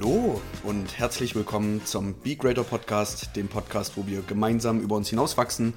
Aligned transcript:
Hallo 0.00 0.40
und 0.64 0.98
herzlich 0.98 1.34
willkommen 1.34 1.84
zum 1.84 2.14
Be 2.14 2.34
Greater 2.34 2.64
Podcast, 2.64 3.36
dem 3.36 3.48
Podcast, 3.48 3.98
wo 3.98 4.06
wir 4.06 4.22
gemeinsam 4.22 4.80
über 4.80 4.96
uns 4.96 5.10
hinauswachsen. 5.10 5.74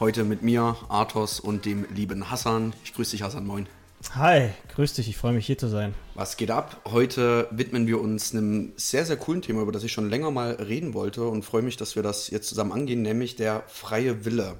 Heute 0.00 0.24
mit 0.24 0.40
mir, 0.40 0.76
Arthos 0.88 1.40
und 1.40 1.66
dem 1.66 1.84
lieben 1.94 2.30
Hassan. 2.30 2.72
Ich 2.84 2.94
grüße 2.94 3.10
dich, 3.10 3.22
Hassan, 3.22 3.44
moin. 3.46 3.66
Hi, 4.14 4.48
grüß 4.74 4.94
dich, 4.94 5.10
ich 5.10 5.18
freue 5.18 5.34
mich 5.34 5.44
hier 5.44 5.58
zu 5.58 5.68
sein. 5.68 5.92
Was 6.14 6.38
geht 6.38 6.50
ab? 6.50 6.80
Heute 6.86 7.48
widmen 7.50 7.86
wir 7.86 8.00
uns 8.00 8.32
einem 8.32 8.72
sehr, 8.76 9.04
sehr 9.04 9.18
coolen 9.18 9.42
Thema, 9.42 9.60
über 9.60 9.72
das 9.72 9.84
ich 9.84 9.92
schon 9.92 10.08
länger 10.08 10.30
mal 10.30 10.52
reden 10.52 10.94
wollte 10.94 11.26
und 11.28 11.44
freue 11.44 11.60
mich, 11.60 11.76
dass 11.76 11.96
wir 11.96 12.02
das 12.02 12.30
jetzt 12.30 12.48
zusammen 12.48 12.72
angehen, 12.72 13.02
nämlich 13.02 13.36
der 13.36 13.62
freie 13.66 14.24
Wille. 14.24 14.54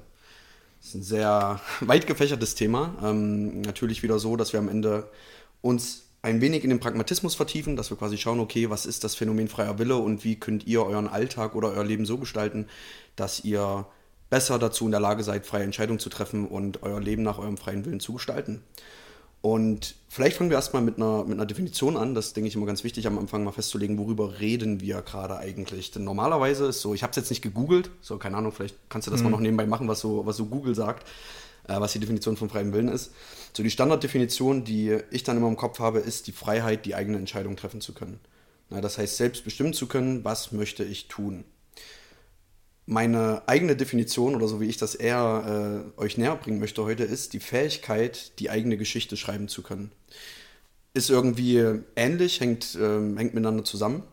Das 0.79 0.89
ist 0.89 0.93
ein 0.93 1.03
sehr 1.03 1.59
weit 1.79 2.05
gefächertes 2.05 2.53
Thema. 2.53 2.93
Ähm, 3.01 3.61
natürlich 3.61 4.03
wieder 4.03 4.19
so, 4.19 4.35
dass 4.35 4.53
wir 4.53 4.59
am 4.59 4.69
Ende 4.69 5.09
uns 5.61 6.06
ein 6.27 6.41
wenig 6.41 6.63
in 6.63 6.69
den 6.69 6.81
Pragmatismus 6.81 7.35
vertiefen, 7.35 7.77
dass 7.77 7.89
wir 7.89 7.97
quasi 7.97 8.17
schauen, 8.17 8.41
okay, 8.41 8.69
was 8.69 8.85
ist 8.85 9.03
das 9.05 9.15
Phänomen 9.15 9.47
freier 9.47 9.79
Wille 9.79 9.95
und 9.95 10.25
wie 10.25 10.35
könnt 10.35 10.67
ihr 10.67 10.85
euren 10.85 11.07
Alltag 11.07 11.55
oder 11.55 11.69
euer 11.69 11.85
Leben 11.85 12.05
so 12.05 12.17
gestalten, 12.17 12.67
dass 13.15 13.45
ihr 13.45 13.85
besser 14.29 14.59
dazu 14.59 14.85
in 14.85 14.91
der 14.91 14.99
Lage 14.99 15.23
seid, 15.23 15.45
freie 15.45 15.63
Entscheidungen 15.63 15.99
zu 15.99 16.09
treffen 16.09 16.45
und 16.45 16.83
euer 16.83 16.99
Leben 16.99 17.23
nach 17.23 17.37
eurem 17.37 17.55
freien 17.55 17.85
Willen 17.85 18.01
zu 18.01 18.13
gestalten. 18.13 18.61
Und 19.41 19.95
vielleicht 20.09 20.35
fangen 20.35 20.49
wir 20.49 20.57
erstmal 20.57 20.81
mit 20.81 20.97
einer, 20.97 21.23
mit 21.23 21.33
einer 21.33 21.45
Definition 21.45 21.95
an. 21.95 22.13
Das 22.13 22.33
denke 22.33 22.49
ich 22.49 22.55
immer 22.55 22.65
ganz 22.65 22.83
wichtig, 22.83 23.07
am 23.07 23.17
Anfang 23.17 23.45
mal 23.45 23.53
festzulegen, 23.53 23.97
worüber 23.97 24.41
reden 24.41 24.81
wir 24.81 25.01
gerade 25.03 25.37
eigentlich. 25.37 25.91
Denn 25.91 26.03
normalerweise 26.03 26.65
ist 26.65 26.81
so, 26.81 26.93
ich 26.93 27.03
habe 27.03 27.11
es 27.11 27.17
jetzt 27.17 27.29
nicht 27.29 27.41
gegoogelt, 27.41 27.89
so 28.01 28.17
keine 28.17 28.35
Ahnung, 28.35 28.51
vielleicht 28.51 28.75
kannst 28.89 29.07
du 29.07 29.11
das 29.11 29.21
mhm. 29.21 29.25
mal 29.25 29.29
noch 29.29 29.39
nebenbei 29.39 29.65
machen, 29.65 29.87
was 29.87 30.01
so, 30.01 30.25
was 30.25 30.35
so 30.35 30.47
Google 30.47 30.75
sagt, 30.75 31.07
äh, 31.69 31.79
was 31.79 31.93
die 31.93 31.99
Definition 31.99 32.35
von 32.35 32.49
freiem 32.49 32.73
Willen 32.73 32.89
ist. 32.89 33.11
So 33.53 33.63
die 33.63 33.71
Standarddefinition, 33.71 34.63
die 34.63 34.97
ich 35.11 35.23
dann 35.23 35.37
immer 35.37 35.47
im 35.47 35.57
Kopf 35.57 35.79
habe, 35.79 35.99
ist 35.99 36.27
die 36.27 36.31
Freiheit, 36.31 36.85
die 36.85 36.95
eigene 36.95 37.17
Entscheidung 37.17 37.55
treffen 37.55 37.81
zu 37.81 37.93
können. 37.93 38.19
Na, 38.69 38.81
das 38.81 38.97
heißt, 38.97 39.17
selbst 39.17 39.43
bestimmen 39.43 39.73
zu 39.73 39.87
können, 39.87 40.23
was 40.23 40.51
möchte 40.51 40.83
ich 40.83 41.07
tun 41.07 41.45
meine 42.87 43.43
eigene 43.47 43.75
Definition 43.75 44.33
oder 44.33 44.47
so 44.47 44.59
wie 44.61 44.65
ich 44.65 44.77
das 44.77 44.95
eher 44.95 45.83
äh, 45.97 46.01
euch 46.01 46.17
näher 46.17 46.35
bringen 46.37 46.59
möchte 46.59 46.83
heute 46.83 47.03
ist 47.03 47.33
die 47.33 47.41
Fähigkeit, 47.41 48.39
die 48.39 48.49
eigene 48.49 48.77
Geschichte 48.77 49.17
schreiben 49.17 49.49
zu 49.49 49.61
können. 49.61 49.91
Ist 50.93 51.09
irgendwie 51.09 51.81
ähnlich, 51.95 52.39
hängt, 52.39 52.75
äh, 52.75 53.15
hängt 53.17 53.33
miteinander 53.33 53.65
zusammen. 53.65 54.03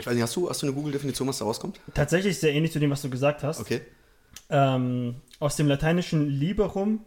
Ich 0.00 0.06
weiß 0.06 0.14
nicht, 0.14 0.22
hast 0.22 0.34
du, 0.34 0.48
hast 0.48 0.62
du 0.62 0.66
eine 0.66 0.74
Google-Definition, 0.74 1.28
was 1.28 1.38
da 1.38 1.44
rauskommt? 1.44 1.78
Tatsächlich 1.92 2.40
sehr 2.40 2.52
ähnlich 2.52 2.72
zu 2.72 2.80
dem, 2.80 2.90
was 2.90 3.02
du 3.02 3.10
gesagt 3.10 3.44
hast. 3.44 3.60
Okay. 3.60 3.82
Ähm, 4.48 5.16
aus 5.38 5.56
dem 5.56 5.68
lateinischen 5.68 6.28
liberum, 6.28 7.04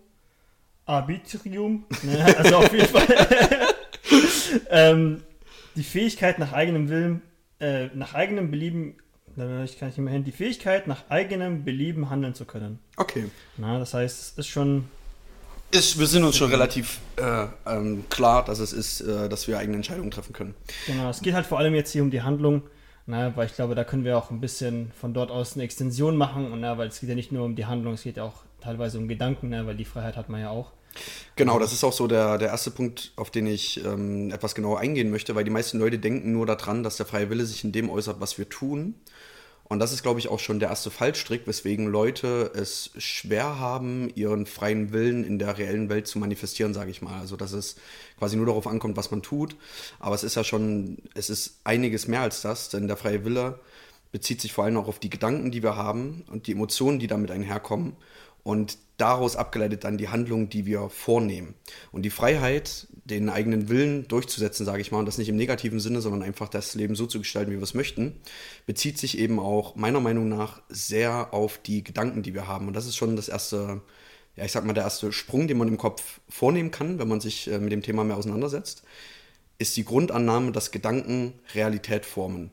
arbitrium, 0.88 1.86
ne, 2.04 2.36
also 2.38 2.58
auf 2.58 2.74
jeden 2.74 2.88
Fall 2.88 3.08
ähm, 4.70 5.22
die 5.76 5.84
Fähigkeit 5.84 6.40
nach 6.40 6.54
eigenem 6.54 6.90
Willen, 6.90 7.22
äh, 7.60 7.88
nach 7.94 8.16
eigenem 8.16 8.50
Belieben 8.50 8.96
ich 9.66 9.78
kann 9.78 9.90
ich 9.90 9.98
immerhin 10.00 10.24
die 10.24 10.32
Fähigkeit, 10.32 10.88
nach 10.88 11.10
eigenem 11.10 11.64
Belieben 11.64 12.10
handeln 12.10 12.34
zu 12.34 12.46
können. 12.46 12.80
Okay. 12.96 13.26
Na, 13.58 13.78
das 13.78 13.94
heißt, 13.94 14.20
es 14.20 14.34
ist 14.36 14.48
schon. 14.48 14.86
Ist, 15.70 16.00
wir 16.00 16.08
sind 16.08 16.24
uns 16.24 16.38
schon 16.38 16.50
relativ 16.50 17.00
äh, 17.18 17.46
ähm, 17.68 18.06
klar, 18.10 18.44
dass 18.44 18.58
es 18.60 18.74
ist, 18.74 19.02
äh, 19.02 19.30
dass 19.30 19.48
wir 19.48 19.60
eigene 19.60 19.76
Entscheidungen 19.76 20.10
treffen 20.10 20.34
können. 20.34 20.56
Genau, 20.88 21.10
es 21.10 21.22
geht 21.22 21.36
halt 21.36 21.46
vor 21.46 21.60
allem 21.60 21.76
jetzt 21.76 21.92
hier 21.92 22.02
um 22.02 22.10
die 22.10 22.24
Handlung, 22.24 22.64
na, 23.06 23.36
weil 23.36 23.46
ich 23.46 23.54
glaube, 23.54 23.76
da 23.76 23.84
können 23.84 24.06
wir 24.06 24.18
auch 24.18 24.32
ein 24.32 24.40
bisschen 24.40 24.92
von 25.00 25.14
dort 25.14 25.30
aus 25.30 25.54
eine 25.54 25.64
Extension 25.64 26.16
machen, 26.16 26.52
und, 26.52 26.62
na, 26.62 26.78
weil 26.80 26.88
es 26.88 27.00
geht 27.00 27.10
ja 27.10 27.16
nicht 27.16 27.32
nur 27.32 27.46
um 27.46 27.56
die 27.56 27.66
Handlung, 27.66 27.94
es 27.94 28.04
geht 28.04 28.18
ja 28.18 28.24
auch 28.24 28.44
teilweise 28.62 28.98
um 28.98 29.08
Gedanken, 29.08 29.50
na, 29.50 29.66
weil 29.66 29.76
die 29.76 29.86
Freiheit 29.86 30.18
hat 30.18 30.30
man 30.30 30.42
ja 30.42 30.50
auch. 30.50 30.72
Genau, 31.36 31.60
das 31.60 31.74
ist 31.74 31.84
auch 31.84 31.94
so 31.94 32.08
der, 32.08 32.38
der 32.38 32.50
erste 32.50 32.72
Punkt, 32.72 33.12
auf 33.16 33.30
den 33.30 33.46
ich 33.46 33.84
ähm, 33.86 34.32
etwas 34.32 34.56
genauer 34.56 34.80
eingehen 34.80 35.12
möchte, 35.12 35.36
weil 35.36 35.44
die 35.44 35.52
meisten 35.52 35.80
Leute 35.80 36.00
denken 36.00 36.32
nur 36.32 36.46
daran, 36.46 36.84
dass 36.84 36.98
der 36.98 37.06
freie 37.06 37.30
Wille 37.30 37.46
sich 37.46 37.64
in 37.64 37.72
dem 37.72 37.90
äußert, 37.90 38.20
was 38.20 38.38
wir 38.38 38.50
tun. 38.50 38.96
Und 39.70 39.80
das 39.80 39.92
ist, 39.92 40.02
glaube 40.02 40.20
ich, 40.20 40.30
auch 40.30 40.40
schon 40.40 40.60
der 40.60 40.70
erste 40.70 40.90
Fallstrick, 40.90 41.46
weswegen 41.46 41.88
Leute 41.88 42.52
es 42.56 42.92
schwer 42.98 43.60
haben, 43.60 44.10
ihren 44.16 44.46
freien 44.46 44.94
Willen 44.94 45.26
in 45.26 45.40
der 45.40 45.58
reellen 45.58 45.90
Welt 45.90 46.08
zu 46.08 46.20
manifestieren, 46.20 46.74
sage 46.74 46.90
ich 46.90 47.02
mal. 47.02 47.20
Also, 47.20 47.36
dass 47.36 47.52
es 47.52 47.76
quasi 48.18 48.38
nur 48.38 48.46
darauf 48.46 48.66
ankommt, 48.66 48.96
was 48.96 49.12
man 49.12 49.22
tut. 49.22 49.58
Aber 50.00 50.16
es 50.16 50.24
ist 50.24 50.36
ja 50.36 50.46
schon, 50.46 50.98
es 51.16 51.30
ist 51.30 51.60
einiges 51.66 52.08
mehr 52.08 52.22
als 52.22 52.42
das, 52.42 52.70
denn 52.70 52.88
der 52.88 52.96
freie 52.96 53.26
Wille 53.26 53.60
bezieht 54.14 54.40
sich 54.40 54.54
vor 54.54 54.64
allem 54.64 54.78
auch 54.78 54.88
auf 54.88 55.00
die 55.00 55.10
Gedanken, 55.10 55.52
die 55.52 55.62
wir 55.62 55.76
haben 55.76 56.24
und 56.32 56.48
die 56.48 56.54
Emotionen, 56.54 56.98
die 56.98 57.08
damit 57.08 57.30
einherkommen 57.30 57.98
und 58.48 58.78
daraus 58.96 59.36
abgeleitet 59.36 59.84
dann 59.84 59.98
die 59.98 60.08
Handlungen, 60.08 60.48
die 60.48 60.66
wir 60.66 60.90
vornehmen. 60.90 61.54
Und 61.92 62.04
die 62.04 62.10
Freiheit, 62.10 62.88
den 63.04 63.28
eigenen 63.28 63.68
Willen 63.68 64.08
durchzusetzen, 64.08 64.66
sage 64.66 64.80
ich 64.80 64.90
mal, 64.90 65.00
und 65.00 65.06
das 65.06 65.18
nicht 65.18 65.28
im 65.28 65.36
negativen 65.36 65.82
Sinne, 65.82 66.00
sondern 66.00 66.24
einfach 66.24 66.48
das 66.48 66.74
Leben 66.74 66.96
so 66.96 67.08
zu 67.08 67.20
gestalten, 67.20 67.52
wie 67.52 67.58
wir 67.58 67.64
es 67.64 67.74
möchten, 67.74 68.22
bezieht 68.66 69.00
sich 69.00 69.18
eben 69.18 69.38
auch 69.38 69.76
meiner 69.76 70.00
Meinung 70.00 70.30
nach 70.30 70.62
sehr 70.70 71.34
auf 71.34 71.58
die 71.58 71.84
Gedanken, 71.84 72.24
die 72.24 72.34
wir 72.34 72.48
haben. 72.48 72.70
Und 72.70 72.74
das 72.74 72.86
ist 72.86 72.96
schon 72.96 73.18
das 73.18 73.28
erste, 73.28 73.82
ja, 74.38 74.46
ich 74.46 74.54
sag 74.54 74.64
mal, 74.64 74.72
der 74.72 74.86
erste 74.86 75.12
Sprung, 75.12 75.50
den 75.50 75.58
man 75.58 75.68
im 75.68 75.78
Kopf 75.78 76.22
vornehmen 76.30 76.72
kann, 76.72 77.00
wenn 77.00 77.10
man 77.10 77.20
sich 77.20 77.52
äh, 77.52 77.60
mit 77.60 77.74
dem 77.74 77.82
Thema 77.82 78.06
mehr 78.06 78.16
auseinandersetzt, 78.16 78.84
ist 79.58 79.76
die 79.76 79.84
Grundannahme, 79.84 80.54
dass 80.54 80.72
Gedanken 80.72 81.34
Realität 81.54 82.06
formen. 82.06 82.52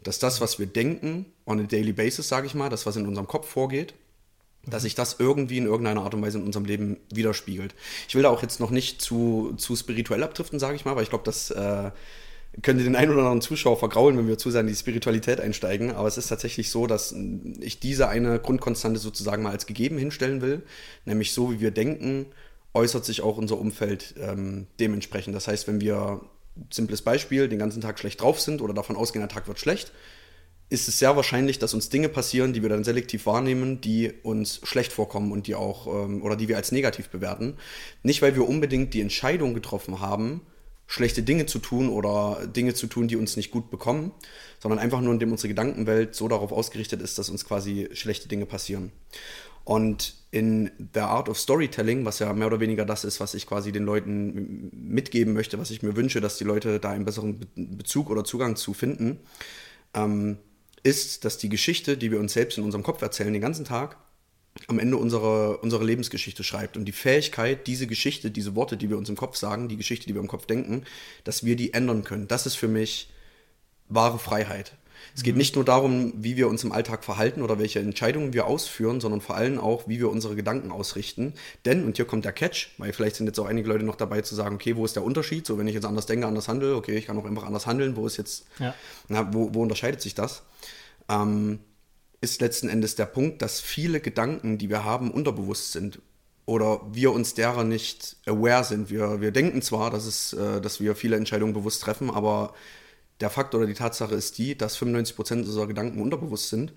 Dass 0.00 0.20
das, 0.20 0.40
was 0.40 0.60
wir 0.60 0.66
denken, 0.66 1.26
on 1.44 1.58
a 1.58 1.64
daily 1.64 1.92
basis, 1.92 2.28
sage 2.28 2.46
ich 2.46 2.54
mal, 2.54 2.68
das, 2.68 2.86
was 2.86 2.94
in 2.94 3.08
unserem 3.08 3.26
Kopf 3.26 3.48
vorgeht, 3.48 3.94
dass 4.66 4.82
sich 4.82 4.94
das 4.94 5.16
irgendwie 5.18 5.58
in 5.58 5.66
irgendeiner 5.66 6.02
Art 6.02 6.14
und 6.14 6.22
Weise 6.22 6.38
in 6.38 6.44
unserem 6.44 6.64
Leben 6.64 6.96
widerspiegelt. 7.12 7.74
Ich 8.08 8.14
will 8.14 8.22
da 8.22 8.30
auch 8.30 8.42
jetzt 8.42 8.60
noch 8.60 8.70
nicht 8.70 9.00
zu, 9.02 9.54
zu 9.56 9.76
spirituell 9.76 10.22
abdriften, 10.22 10.58
sage 10.58 10.76
ich 10.76 10.84
mal, 10.84 10.96
weil 10.96 11.02
ich 11.02 11.10
glaube, 11.10 11.24
das 11.24 11.50
äh, 11.50 11.90
könnte 12.62 12.84
den 12.84 12.96
einen 12.96 13.10
oder 13.10 13.22
anderen 13.22 13.40
Zuschauer 13.40 13.76
vergraulen, 13.76 14.16
wenn 14.16 14.28
wir 14.28 14.38
zu 14.38 14.50
sehr 14.50 14.60
in 14.60 14.66
die 14.66 14.74
Spiritualität 14.74 15.40
einsteigen. 15.40 15.92
Aber 15.92 16.06
es 16.06 16.18
ist 16.18 16.28
tatsächlich 16.28 16.70
so, 16.70 16.86
dass 16.86 17.14
ich 17.60 17.80
diese 17.80 18.08
eine 18.08 18.38
Grundkonstante 18.38 19.00
sozusagen 19.00 19.42
mal 19.42 19.50
als 19.50 19.66
gegeben 19.66 19.98
hinstellen 19.98 20.40
will. 20.40 20.62
Nämlich 21.04 21.32
so, 21.32 21.52
wie 21.52 21.60
wir 21.60 21.70
denken, 21.70 22.26
äußert 22.72 23.04
sich 23.04 23.22
auch 23.22 23.36
unser 23.36 23.58
Umfeld 23.58 24.14
ähm, 24.20 24.66
dementsprechend. 24.80 25.34
Das 25.34 25.48
heißt, 25.48 25.66
wenn 25.68 25.80
wir, 25.80 26.20
simples 26.70 27.02
Beispiel, 27.02 27.48
den 27.48 27.58
ganzen 27.58 27.80
Tag 27.80 27.98
schlecht 27.98 28.20
drauf 28.20 28.40
sind 28.40 28.62
oder 28.62 28.74
davon 28.74 28.96
ausgehen, 28.96 29.20
der 29.20 29.28
Tag 29.28 29.48
wird 29.48 29.58
schlecht, 29.58 29.92
ist 30.70 30.88
es 30.88 30.98
sehr 30.98 31.14
wahrscheinlich, 31.14 31.58
dass 31.58 31.74
uns 31.74 31.88
Dinge 31.88 32.08
passieren, 32.08 32.52
die 32.52 32.62
wir 32.62 32.68
dann 32.68 32.84
selektiv 32.84 33.26
wahrnehmen, 33.26 33.80
die 33.80 34.12
uns 34.22 34.60
schlecht 34.64 34.92
vorkommen 34.92 35.30
und 35.30 35.46
die 35.46 35.54
auch 35.54 35.86
ähm, 35.86 36.22
oder 36.22 36.36
die 36.36 36.48
wir 36.48 36.56
als 36.56 36.72
negativ 36.72 37.10
bewerten. 37.10 37.56
Nicht, 38.02 38.22
weil 38.22 38.34
wir 38.34 38.48
unbedingt 38.48 38.94
die 38.94 39.00
Entscheidung 39.00 39.54
getroffen 39.54 40.00
haben, 40.00 40.40
schlechte 40.86 41.22
Dinge 41.22 41.46
zu 41.46 41.58
tun 41.58 41.88
oder 41.88 42.46
Dinge 42.46 42.74
zu 42.74 42.86
tun, 42.86 43.08
die 43.08 43.16
uns 43.16 43.36
nicht 43.36 43.50
gut 43.50 43.70
bekommen, 43.70 44.12
sondern 44.58 44.78
einfach 44.78 45.00
nur, 45.00 45.12
indem 45.12 45.32
unsere 45.32 45.48
Gedankenwelt 45.48 46.14
so 46.14 46.28
darauf 46.28 46.52
ausgerichtet 46.52 47.02
ist, 47.02 47.18
dass 47.18 47.30
uns 47.30 47.44
quasi 47.44 47.88
schlechte 47.92 48.28
Dinge 48.28 48.46
passieren. 48.46 48.92
Und 49.64 50.14
in 50.30 50.70
The 50.92 51.00
Art 51.00 51.28
of 51.30 51.38
Storytelling, 51.38 52.04
was 52.04 52.18
ja 52.18 52.32
mehr 52.34 52.48
oder 52.48 52.60
weniger 52.60 52.84
das 52.84 53.04
ist, 53.04 53.18
was 53.20 53.32
ich 53.32 53.46
quasi 53.46 53.72
den 53.72 53.84
Leuten 53.84 54.70
mitgeben 54.72 55.32
möchte, 55.32 55.58
was 55.58 55.70
ich 55.70 55.82
mir 55.82 55.96
wünsche, 55.96 56.20
dass 56.20 56.36
die 56.36 56.44
Leute 56.44 56.80
da 56.80 56.90
einen 56.90 57.06
besseren 57.06 57.40
Bezug 57.54 58.10
oder 58.10 58.24
Zugang 58.24 58.56
zu 58.56 58.74
finden, 58.74 59.20
ähm, 59.94 60.36
ist, 60.84 61.24
dass 61.24 61.38
die 61.38 61.48
Geschichte, 61.48 61.96
die 61.96 62.12
wir 62.12 62.20
uns 62.20 62.34
selbst 62.34 62.58
in 62.58 62.64
unserem 62.64 62.84
Kopf 62.84 63.02
erzählen, 63.02 63.32
den 63.32 63.42
ganzen 63.42 63.64
Tag, 63.64 63.96
am 64.68 64.78
Ende 64.78 64.96
unsere, 64.96 65.56
unsere 65.58 65.84
Lebensgeschichte 65.84 66.44
schreibt. 66.44 66.76
Und 66.76 66.84
die 66.84 66.92
Fähigkeit, 66.92 67.66
diese 67.66 67.88
Geschichte, 67.88 68.30
diese 68.30 68.54
Worte, 68.54 68.76
die 68.76 68.88
wir 68.88 68.96
uns 68.96 69.08
im 69.08 69.16
Kopf 69.16 69.36
sagen, 69.36 69.68
die 69.68 69.76
Geschichte, 69.76 70.06
die 70.06 70.14
wir 70.14 70.20
im 70.20 70.28
Kopf 70.28 70.46
denken, 70.46 70.84
dass 71.24 71.44
wir 71.44 71.56
die 71.56 71.74
ändern 71.74 72.04
können. 72.04 72.28
Das 72.28 72.46
ist 72.46 72.54
für 72.54 72.68
mich 72.68 73.10
wahre 73.88 74.18
Freiheit. 74.18 74.76
Es 75.14 75.22
geht 75.22 75.36
nicht 75.36 75.54
nur 75.54 75.64
darum, 75.64 76.12
wie 76.16 76.36
wir 76.36 76.48
uns 76.48 76.64
im 76.64 76.72
Alltag 76.72 77.04
verhalten 77.04 77.42
oder 77.42 77.58
welche 77.58 77.78
Entscheidungen 77.78 78.32
wir 78.32 78.46
ausführen, 78.46 79.00
sondern 79.00 79.20
vor 79.20 79.36
allem 79.36 79.58
auch, 79.58 79.86
wie 79.86 79.98
wir 79.98 80.10
unsere 80.10 80.34
Gedanken 80.34 80.70
ausrichten. 80.70 81.34
Denn, 81.64 81.84
und 81.84 81.96
hier 81.96 82.06
kommt 82.06 82.24
der 82.24 82.32
Catch, 82.32 82.70
weil 82.78 82.92
vielleicht 82.92 83.16
sind 83.16 83.26
jetzt 83.26 83.38
auch 83.38 83.46
einige 83.46 83.68
Leute 83.68 83.84
noch 83.84 83.96
dabei 83.96 84.22
zu 84.22 84.34
sagen, 84.34 84.54
okay, 84.54 84.76
wo 84.76 84.84
ist 84.84 84.96
der 84.96 85.04
Unterschied? 85.04 85.46
So, 85.46 85.58
wenn 85.58 85.68
ich 85.68 85.74
jetzt 85.74 85.84
anders 85.84 86.06
denke, 86.06 86.26
anders 86.26 86.48
handle, 86.48 86.74
okay, 86.74 86.96
ich 86.96 87.06
kann 87.06 87.18
auch 87.18 87.26
einfach 87.26 87.44
anders 87.44 87.66
handeln, 87.66 87.96
wo 87.96 88.06
ist 88.06 88.16
jetzt, 88.16 88.46
ja. 88.58 88.74
na, 89.08 89.32
wo, 89.32 89.52
wo 89.52 89.62
unterscheidet 89.62 90.00
sich 90.00 90.14
das? 90.14 90.42
Ähm, 91.08 91.60
ist 92.20 92.40
letzten 92.40 92.68
Endes 92.68 92.94
der 92.96 93.06
Punkt, 93.06 93.42
dass 93.42 93.60
viele 93.60 94.00
Gedanken, 94.00 94.58
die 94.58 94.70
wir 94.70 94.84
haben, 94.84 95.10
unterbewusst 95.10 95.72
sind 95.72 96.00
oder 96.46 96.80
wir 96.92 97.12
uns 97.12 97.34
derer 97.34 97.64
nicht 97.64 98.16
aware 98.26 98.64
sind. 98.64 98.90
Wir, 98.90 99.20
wir 99.20 99.30
denken 99.30 99.62
zwar, 99.62 99.90
dass, 99.90 100.06
es, 100.06 100.32
äh, 100.32 100.60
dass 100.60 100.80
wir 100.80 100.96
viele 100.96 101.16
Entscheidungen 101.16 101.52
bewusst 101.52 101.82
treffen, 101.82 102.10
aber 102.10 102.54
der 103.20 103.30
Fakt 103.30 103.54
oder 103.54 103.66
die 103.66 103.74
Tatsache 103.74 104.14
ist 104.14 104.38
die, 104.38 104.56
dass 104.56 104.78
95% 104.78 105.38
unserer 105.44 105.66
Gedanken 105.66 106.00
unterbewusst 106.00 106.48
sind 106.48 106.72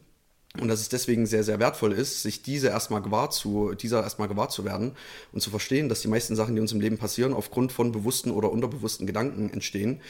und 0.62 0.68
dass 0.68 0.80
es 0.80 0.90
deswegen 0.90 1.26
sehr, 1.26 1.44
sehr 1.44 1.60
wertvoll 1.60 1.92
ist, 1.92 2.24
sich 2.24 2.42
diese 2.42 2.68
erstmal 2.68 3.02
gewahr 3.02 3.30
zu, 3.30 3.74
dieser 3.74 4.04
erstmal 4.04 4.28
gewahr 4.28 4.50
zu 4.50 4.66
werden 4.66 4.94
und 5.32 5.42
zu 5.42 5.50
verstehen, 5.50 5.90
dass 5.90 6.02
die 6.02 6.08
meisten 6.08 6.36
Sachen, 6.36 6.56
die 6.56 6.62
uns 6.62 6.72
im 6.72 6.82
Leben 6.82 6.98
passieren, 6.98 7.34
aufgrund 7.34 7.72
von 7.72 7.92
bewussten 7.92 8.32
oder 8.32 8.52
unterbewussten 8.52 9.08
Gedanken 9.08 9.50
entstehen, 9.50 10.02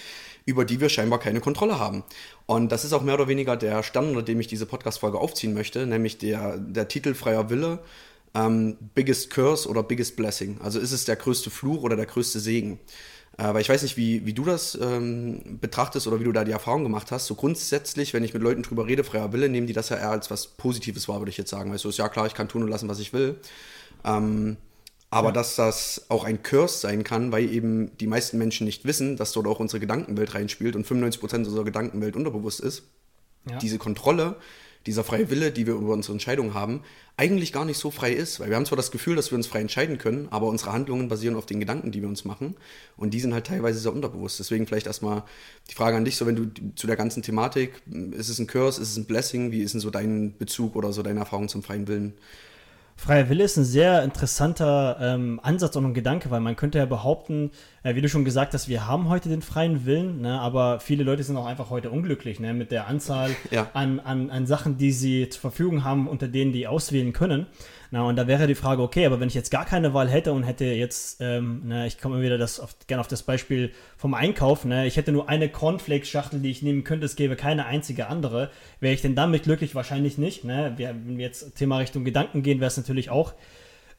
über 0.45 0.65
die 0.65 0.79
wir 0.79 0.89
scheinbar 0.89 1.19
keine 1.19 1.41
Kontrolle 1.41 1.79
haben. 1.79 2.03
Und 2.45 2.71
das 2.71 2.85
ist 2.85 2.93
auch 2.93 3.01
mehr 3.03 3.15
oder 3.15 3.27
weniger 3.27 3.57
der 3.57 3.83
Stand, 3.83 4.09
unter 4.09 4.23
dem 4.23 4.39
ich 4.39 4.47
diese 4.47 4.65
Podcast-Folge 4.65 5.19
aufziehen 5.19 5.53
möchte, 5.53 5.85
nämlich 5.85 6.17
der, 6.17 6.57
der 6.57 6.87
Titel 6.87 7.13
Freier 7.13 7.49
Wille, 7.49 7.79
ähm, 8.33 8.77
Biggest 8.95 9.29
Curse 9.29 9.67
oder 9.67 9.83
Biggest 9.83 10.15
Blessing. 10.15 10.59
Also 10.61 10.79
ist 10.79 10.91
es 10.91 11.05
der 11.05 11.15
größte 11.15 11.49
Fluch 11.49 11.83
oder 11.83 11.95
der 11.95 12.05
größte 12.05 12.39
Segen? 12.39 12.79
Weil 13.39 13.61
ich 13.61 13.69
weiß 13.69 13.83
nicht, 13.83 13.97
wie, 13.97 14.25
wie 14.25 14.33
du 14.33 14.43
das 14.45 14.75
ähm, 14.81 15.59
betrachtest 15.61 16.07
oder 16.07 16.19
wie 16.19 16.23
du 16.23 16.31
da 16.31 16.43
die 16.43 16.51
Erfahrung 16.51 16.81
gemacht 16.81 17.11
hast. 17.11 17.27
So 17.27 17.35
grundsätzlich, 17.35 18.13
wenn 18.15 18.23
ich 18.23 18.33
mit 18.33 18.41
Leuten 18.41 18.63
drüber 18.63 18.87
rede, 18.87 19.03
freier 19.03 19.31
Wille, 19.31 19.47
nehmen 19.47 19.67
die 19.67 19.73
das 19.73 19.89
ja 19.89 19.97
eher 19.97 20.09
als 20.09 20.31
was 20.31 20.47
Positives 20.47 21.07
wahr, 21.07 21.19
würde 21.19 21.29
ich 21.29 21.37
jetzt 21.37 21.51
sagen. 21.51 21.71
Weißt 21.71 21.83
du, 21.83 21.89
ist 21.89 21.97
ja 21.97 22.09
klar, 22.09 22.25
ich 22.25 22.33
kann 22.33 22.49
tun 22.49 22.63
und 22.63 22.69
lassen, 22.69 22.89
was 22.89 22.99
ich 22.99 23.13
will. 23.13 23.39
Ähm, 24.03 24.57
aber 25.09 25.29
ja. 25.29 25.33
dass 25.33 25.55
das 25.55 26.07
auch 26.09 26.23
ein 26.23 26.43
Curse 26.43 26.79
sein 26.79 27.03
kann, 27.03 27.31
weil 27.31 27.49
eben 27.51 27.95
die 27.97 28.07
meisten 28.07 28.37
Menschen 28.37 28.65
nicht 28.65 28.85
wissen, 28.85 29.15
dass 29.15 29.31
dort 29.31 29.47
auch 29.47 29.59
unsere 29.59 29.79
Gedankenwelt 29.79 30.33
reinspielt 30.33 30.75
und 30.75 30.85
95% 30.85 31.35
unserer 31.37 31.63
Gedankenwelt 31.63 32.15
unterbewusst 32.15 32.59
ist. 32.59 32.83
Ja. 33.49 33.57
Diese 33.59 33.77
Kontrolle, 33.77 34.35
dieser 34.87 35.03
freie 35.03 35.29
Wille, 35.29 35.51
die 35.51 35.67
wir 35.67 35.75
über 35.75 35.93
unsere 35.93 36.13
Entscheidungen 36.13 36.53
haben, 36.53 36.81
eigentlich 37.17 37.53
gar 37.53 37.65
nicht 37.65 37.77
so 37.77 37.91
frei 37.91 38.13
ist. 38.13 38.39
Weil 38.39 38.49
wir 38.49 38.55
haben 38.55 38.65
zwar 38.65 38.77
das 38.77 38.89
Gefühl, 38.89 39.15
dass 39.15 39.31
wir 39.31 39.37
uns 39.37 39.45
frei 39.45 39.59
entscheiden 39.59 39.97
können, 39.97 40.27
aber 40.31 40.47
unsere 40.47 40.71
Handlungen 40.71 41.09
basieren 41.09 41.35
auf 41.35 41.45
den 41.45 41.59
Gedanken, 41.59 41.91
die 41.91 42.01
wir 42.01 42.09
uns 42.09 42.25
machen. 42.25 42.55
Und 42.95 43.13
die 43.13 43.19
sind 43.19 43.33
halt 43.33 43.45
teilweise 43.45 43.79
sehr 43.79 43.93
unterbewusst. 43.93 44.39
Deswegen 44.39 44.65
vielleicht 44.65 44.87
erstmal 44.87 45.23
die 45.69 45.75
Frage 45.75 45.97
an 45.97 46.05
dich, 46.05 46.15
so 46.15 46.25
wenn 46.25 46.35
du 46.35 46.73
zu 46.75 46.87
der 46.87 46.95
ganzen 46.95 47.21
Thematik, 47.21 47.81
ist 48.11 48.29
es 48.29 48.39
ein 48.39 48.47
Curse, 48.47 48.81
ist 48.81 48.91
es 48.91 48.97
ein 48.97 49.05
Blessing, 49.05 49.51
wie 49.51 49.61
ist 49.61 49.73
denn 49.73 49.81
so 49.81 49.89
dein 49.89 50.37
Bezug 50.37 50.75
oder 50.75 50.93
so 50.93 51.03
deine 51.03 51.19
Erfahrung 51.19 51.49
zum 51.49 51.61
freien 51.61 51.87
Willen? 51.87 52.13
Freier 52.99 53.29
Wille 53.29 53.43
ist 53.43 53.57
ein 53.57 53.63
sehr 53.63 54.03
interessanter 54.03 54.97
ähm, 54.99 55.39
Ansatz 55.43 55.75
und 55.75 55.85
ein 55.85 55.93
Gedanke, 55.93 56.31
weil 56.31 56.39
man 56.39 56.55
könnte 56.55 56.79
ja 56.79 56.85
behaupten, 56.85 57.51
äh, 57.83 57.93
wie 57.93 58.01
du 58.01 58.09
schon 58.09 58.25
gesagt 58.25 58.55
hast, 58.55 58.67
wir 58.67 58.87
haben 58.87 59.07
heute 59.07 59.29
den 59.29 59.43
freien 59.43 59.85
Willen, 59.85 60.21
ne, 60.21 60.41
aber 60.41 60.79
viele 60.79 61.03
Leute 61.03 61.21
sind 61.21 61.37
auch 61.37 61.45
einfach 61.45 61.69
heute 61.69 61.91
unglücklich 61.91 62.39
ne, 62.39 62.55
mit 62.55 62.71
der 62.71 62.87
Anzahl 62.87 63.35
ja. 63.51 63.69
an, 63.73 63.99
an, 63.99 64.31
an 64.31 64.47
Sachen, 64.47 64.79
die 64.79 64.91
sie 64.91 65.29
zur 65.29 65.41
Verfügung 65.41 65.83
haben, 65.83 66.07
unter 66.07 66.27
denen 66.27 66.51
die 66.51 66.67
auswählen 66.67 67.13
können. 67.13 67.45
Na, 67.89 68.03
und 68.03 68.17
da 68.17 68.27
wäre 68.27 68.47
die 68.47 68.55
Frage, 68.55 68.81
okay, 68.81 69.05
aber 69.05 69.19
wenn 69.19 69.29
ich 69.29 69.33
jetzt 69.33 69.49
gar 69.49 69.65
keine 69.65 69.93
Wahl 69.93 70.09
hätte 70.09 70.33
und 70.33 70.43
hätte 70.43 70.65
jetzt, 70.65 71.21
ähm, 71.21 71.67
ne, 71.67 71.87
ich 71.87 71.99
komme 71.99 72.21
wieder 72.21 72.37
das 72.37 72.59
auf, 72.59 72.75
gerne 72.87 72.99
auf 72.99 73.07
das 73.07 73.23
Beispiel 73.23 73.71
vom 73.95 74.13
Einkauf, 74.13 74.65
ne, 74.65 74.85
ich 74.87 74.97
hätte 74.97 75.13
nur 75.13 75.29
eine 75.29 75.47
Cornflakes-Schachtel, 75.49 76.41
die 76.41 76.51
ich 76.51 76.61
nehmen 76.61 76.83
könnte, 76.83 77.05
es 77.05 77.15
gäbe 77.15 77.37
keine 77.37 77.65
einzige 77.65 78.07
andere, 78.07 78.51
wäre 78.81 78.93
ich 78.93 79.01
denn 79.01 79.15
damit 79.15 79.43
glücklich? 79.43 79.73
Wahrscheinlich 79.73 80.17
nicht. 80.17 80.43
Ne? 80.43 80.73
Wenn 80.75 81.17
wir 81.17 81.25
jetzt 81.25 81.55
Thema 81.55 81.77
Richtung 81.77 82.03
Gedanken 82.03 82.43
gehen, 82.43 82.59
wäre 82.59 82.67
es 82.67 82.77
natürlich 82.77 83.09
auch 83.09 83.33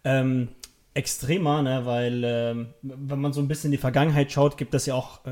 ähm, 0.05 0.49
extremer, 0.93 1.63
ne? 1.63 1.87
weil 1.87 2.23
ähm, 2.25 2.67
wenn 2.83 3.21
man 3.21 3.33
so 3.33 3.41
ein 3.41 3.49
bisschen 3.49 3.69
in 3.69 3.73
die 3.73 3.79
Vergangenheit 3.79 4.33
schaut, 4.33 4.59
gibt 4.59 4.75
es 4.75 4.85
ja 4.85 4.95
auch, 4.95 5.25
äh, 5.25 5.31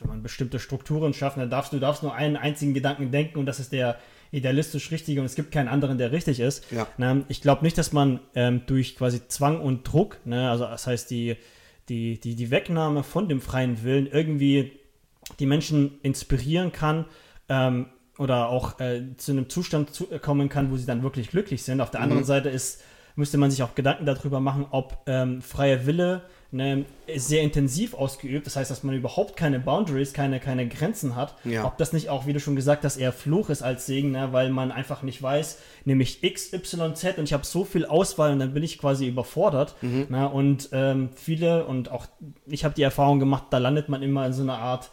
wenn 0.00 0.08
man 0.08 0.22
bestimmte 0.22 0.58
Strukturen 0.58 1.14
schafft, 1.14 1.38
dann 1.38 1.48
darfst 1.48 1.72
du 1.72 1.78
darfst 1.78 2.02
nur 2.02 2.14
einen 2.14 2.36
einzigen 2.36 2.74
Gedanken 2.74 3.10
denken 3.10 3.38
und 3.38 3.46
das 3.46 3.60
ist 3.60 3.72
der 3.72 3.96
idealistisch 4.34 4.90
richtige 4.90 5.20
und 5.20 5.26
es 5.26 5.34
gibt 5.34 5.52
keinen 5.52 5.68
anderen, 5.68 5.98
der 5.98 6.12
richtig 6.12 6.40
ist. 6.40 6.70
Ja. 6.70 6.86
Ne? 6.98 7.24
Ich 7.28 7.40
glaube 7.40 7.64
nicht, 7.64 7.78
dass 7.78 7.92
man 7.92 8.20
ähm, 8.34 8.62
durch 8.66 8.96
quasi 8.96 9.26
Zwang 9.28 9.60
und 9.60 9.84
Druck, 9.84 10.18
ne, 10.24 10.50
also 10.50 10.64
das 10.64 10.86
heißt 10.86 11.10
die, 11.10 11.36
die, 11.88 12.18
die, 12.18 12.34
die 12.34 12.50
Wegnahme 12.50 13.02
von 13.02 13.28
dem 13.28 13.40
freien 13.40 13.82
Willen 13.84 14.06
irgendwie 14.06 14.72
die 15.38 15.46
Menschen 15.46 15.98
inspirieren 16.02 16.72
kann, 16.72 17.06
ähm, 17.48 17.86
oder 18.18 18.48
auch 18.48 18.78
äh, 18.80 19.02
zu 19.16 19.32
einem 19.32 19.48
Zustand 19.48 19.90
zu, 19.90 20.10
äh, 20.10 20.18
kommen 20.18 20.48
kann, 20.48 20.70
wo 20.70 20.76
sie 20.76 20.86
dann 20.86 21.02
wirklich 21.02 21.30
glücklich 21.30 21.62
sind. 21.62 21.80
Auf 21.80 21.90
der 21.90 22.00
anderen 22.00 22.22
mhm. 22.22 22.26
Seite 22.26 22.48
ist, 22.48 22.82
müsste 23.16 23.38
man 23.38 23.50
sich 23.50 23.62
auch 23.62 23.74
Gedanken 23.74 24.06
darüber 24.06 24.40
machen, 24.40 24.66
ob 24.70 24.98
ähm, 25.06 25.42
freier 25.42 25.86
Wille 25.86 26.22
ne, 26.54 26.84
sehr 27.16 27.42
intensiv 27.42 27.94
ausgeübt. 27.94 28.46
Das 28.46 28.56
heißt, 28.56 28.70
dass 28.70 28.82
man 28.82 28.94
überhaupt 28.94 29.36
keine 29.36 29.58
Boundaries, 29.58 30.12
keine, 30.12 30.40
keine 30.40 30.66
Grenzen 30.68 31.16
hat. 31.16 31.34
Ja. 31.44 31.64
Ob 31.64 31.76
das 31.76 31.92
nicht 31.92 32.08
auch, 32.08 32.26
wie 32.26 32.32
du 32.32 32.40
schon 32.40 32.56
gesagt 32.56 32.84
hast, 32.84 32.96
eher 32.96 33.12
Fluch 33.12 33.50
ist 33.50 33.62
als 33.62 33.86
Segen, 33.86 34.12
ne, 34.12 34.32
weil 34.32 34.50
man 34.50 34.72
einfach 34.72 35.02
nicht 35.02 35.22
weiß, 35.22 35.58
nämlich 35.84 36.22
X, 36.22 36.52
Y, 36.52 36.94
Z 36.94 37.18
und 37.18 37.24
ich 37.24 37.32
habe 37.32 37.44
so 37.44 37.64
viel 37.64 37.84
Auswahl 37.84 38.32
und 38.32 38.38
dann 38.38 38.54
bin 38.54 38.62
ich 38.62 38.78
quasi 38.78 39.06
überfordert. 39.06 39.74
Mhm. 39.82 40.06
Ne, 40.08 40.28
und 40.28 40.68
ähm, 40.72 41.10
viele 41.14 41.66
und 41.66 41.90
auch 41.90 42.06
ich 42.46 42.64
habe 42.64 42.74
die 42.74 42.82
Erfahrung 42.82 43.18
gemacht, 43.18 43.44
da 43.50 43.58
landet 43.58 43.88
man 43.88 44.02
immer 44.02 44.24
in 44.26 44.32
so 44.32 44.42
einer 44.42 44.58
Art 44.58 44.90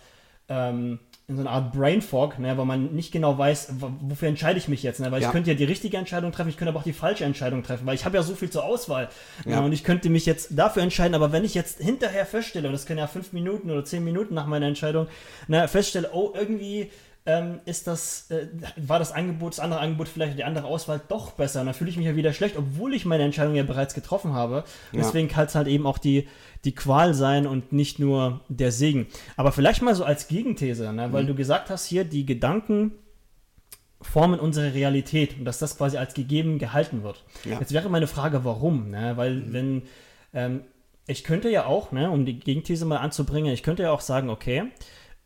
ähm, 0.50 1.00
in 1.32 1.38
so 1.38 1.42
einer 1.42 1.52
Art 1.52 1.72
Brain 1.72 2.02
Fog, 2.02 2.38
ne, 2.40 2.58
weil 2.58 2.66
man 2.66 2.94
nicht 2.94 3.12
genau 3.12 3.38
weiß, 3.38 3.74
wofür 4.02 4.28
entscheide 4.28 4.60
ich 4.60 4.68
mich 4.68 4.84
jetzt. 4.84 5.00
Ne? 5.00 5.12
Weil 5.12 5.22
ja. 5.22 5.28
ich 5.28 5.32
könnte 5.32 5.50
ja 5.50 5.56
die 5.56 5.64
richtige 5.64 5.98
Entscheidung 5.98 6.32
treffen, 6.32 6.50
ich 6.50 6.58
könnte 6.58 6.70
aber 6.70 6.80
auch 6.80 6.84
die 6.84 6.94
falsche 6.94 7.24
Entscheidung 7.24 7.64
treffen, 7.64 7.86
weil 7.86 7.96
ich 7.96 8.06
habe 8.06 8.18
ja 8.18 8.24
so 8.24 8.36
viel 8.36 8.50
zur 8.50 8.66
Auswahl. 8.66 9.10
Ne? 9.46 9.54
Ja. 9.54 9.60
Ne, 9.60 9.66
und 9.66 9.72
ich 9.72 9.84
könnte 9.84 10.10
mich 10.10 10.26
jetzt 10.26 10.50
dafür 10.52 10.84
entscheiden, 10.84 11.16
aber 11.16 11.32
wenn 11.32 11.46
ich 11.46 11.56
jetzt 11.56 11.82
hinterher 11.82 12.26
feststelle, 12.26 12.68
und 12.68 12.74
das 12.74 12.86
können 12.86 13.00
ja 13.00 13.08
fünf 13.08 13.34
Minuten 13.34 13.72
oder 13.72 13.86
zehn 13.86 14.04
Minuten 14.04 14.34
nach 14.34 14.46
meiner 14.46 14.68
Entscheidung, 14.68 15.08
ne, 15.48 15.68
feststelle, 15.68 16.10
oh, 16.12 16.34
irgendwie 16.36 16.92
ähm, 17.26 17.60
ist 17.66 17.86
das, 17.86 18.32
äh, 18.32 18.48
war 18.78 18.98
das 18.98 19.12
Angebot, 19.12 19.54
das 19.54 19.60
andere 19.60 19.80
Angebot 19.80 20.08
vielleicht 20.08 20.38
die 20.38 20.44
andere 20.44 20.66
Auswahl 20.66 21.00
doch 21.08 21.32
besser. 21.32 21.60
Und 21.60 21.68
dann 21.68 21.76
fühle 21.76 21.92
ich 21.92 21.98
mich 21.98 22.08
ja 22.08 22.16
wieder 22.16 22.34
schlecht, 22.34 22.58
obwohl 22.58 22.96
ich 22.96 23.06
meine 23.06 23.24
Entscheidung 23.24 23.54
ja 23.54 23.64
bereits 23.64 23.94
getroffen 23.94 24.34
habe. 24.34 24.64
Ja. 24.92 25.00
Deswegen 25.00 25.28
kann 25.28 25.46
es 25.46 25.54
halt 25.54 25.68
eben 25.68 25.86
auch 25.86 26.00
die, 26.00 26.28
die 26.66 26.74
Qual 26.74 27.14
sein 27.14 27.46
und 27.46 27.74
nicht 27.74 28.00
nur 28.00 28.42
der 28.50 28.72
Segen. 28.72 29.08
Aber 29.38 29.52
vielleicht 29.52 29.84
mal 29.84 29.94
so 29.94 30.04
als 30.04 30.28
Gegenthese, 30.28 30.92
ne? 30.94 31.14
weil 31.14 31.24
mhm. 31.24 31.28
du 31.28 31.36
gesagt 31.36 31.70
hast 31.70 31.86
hier, 31.86 32.06
die 32.06 32.26
Gedanken 32.26 32.94
formen 34.02 34.40
unsere 34.40 34.74
Realität 34.74 35.38
und 35.38 35.46
dass 35.46 35.60
das 35.60 35.78
quasi 35.78 35.98
als 35.98 36.16
gegeben 36.16 36.58
gehalten 36.58 37.04
wird. 37.04 37.24
Ja. 37.46 37.60
Jetzt 37.60 37.72
wäre 37.72 37.88
meine 37.88 38.08
Frage, 38.08 38.44
warum? 38.44 38.90
Ne? 38.90 39.16
Weil 39.16 39.36
mhm. 39.36 39.54
wenn 39.54 39.82
ähm, 40.34 40.62
ich 41.06 41.24
könnte 41.24 41.50
ja 41.50 41.66
auch, 41.66 41.92
ne, 41.92 42.10
um 42.10 42.26
die 42.26 42.40
Gegenthese 42.40 42.86
mal 42.86 42.98
anzubringen, 42.98 43.54
ich 43.54 43.64
könnte 43.64 43.84
ja 43.84 43.92
auch 43.92 44.02
sagen, 44.02 44.30
okay, 44.30 44.64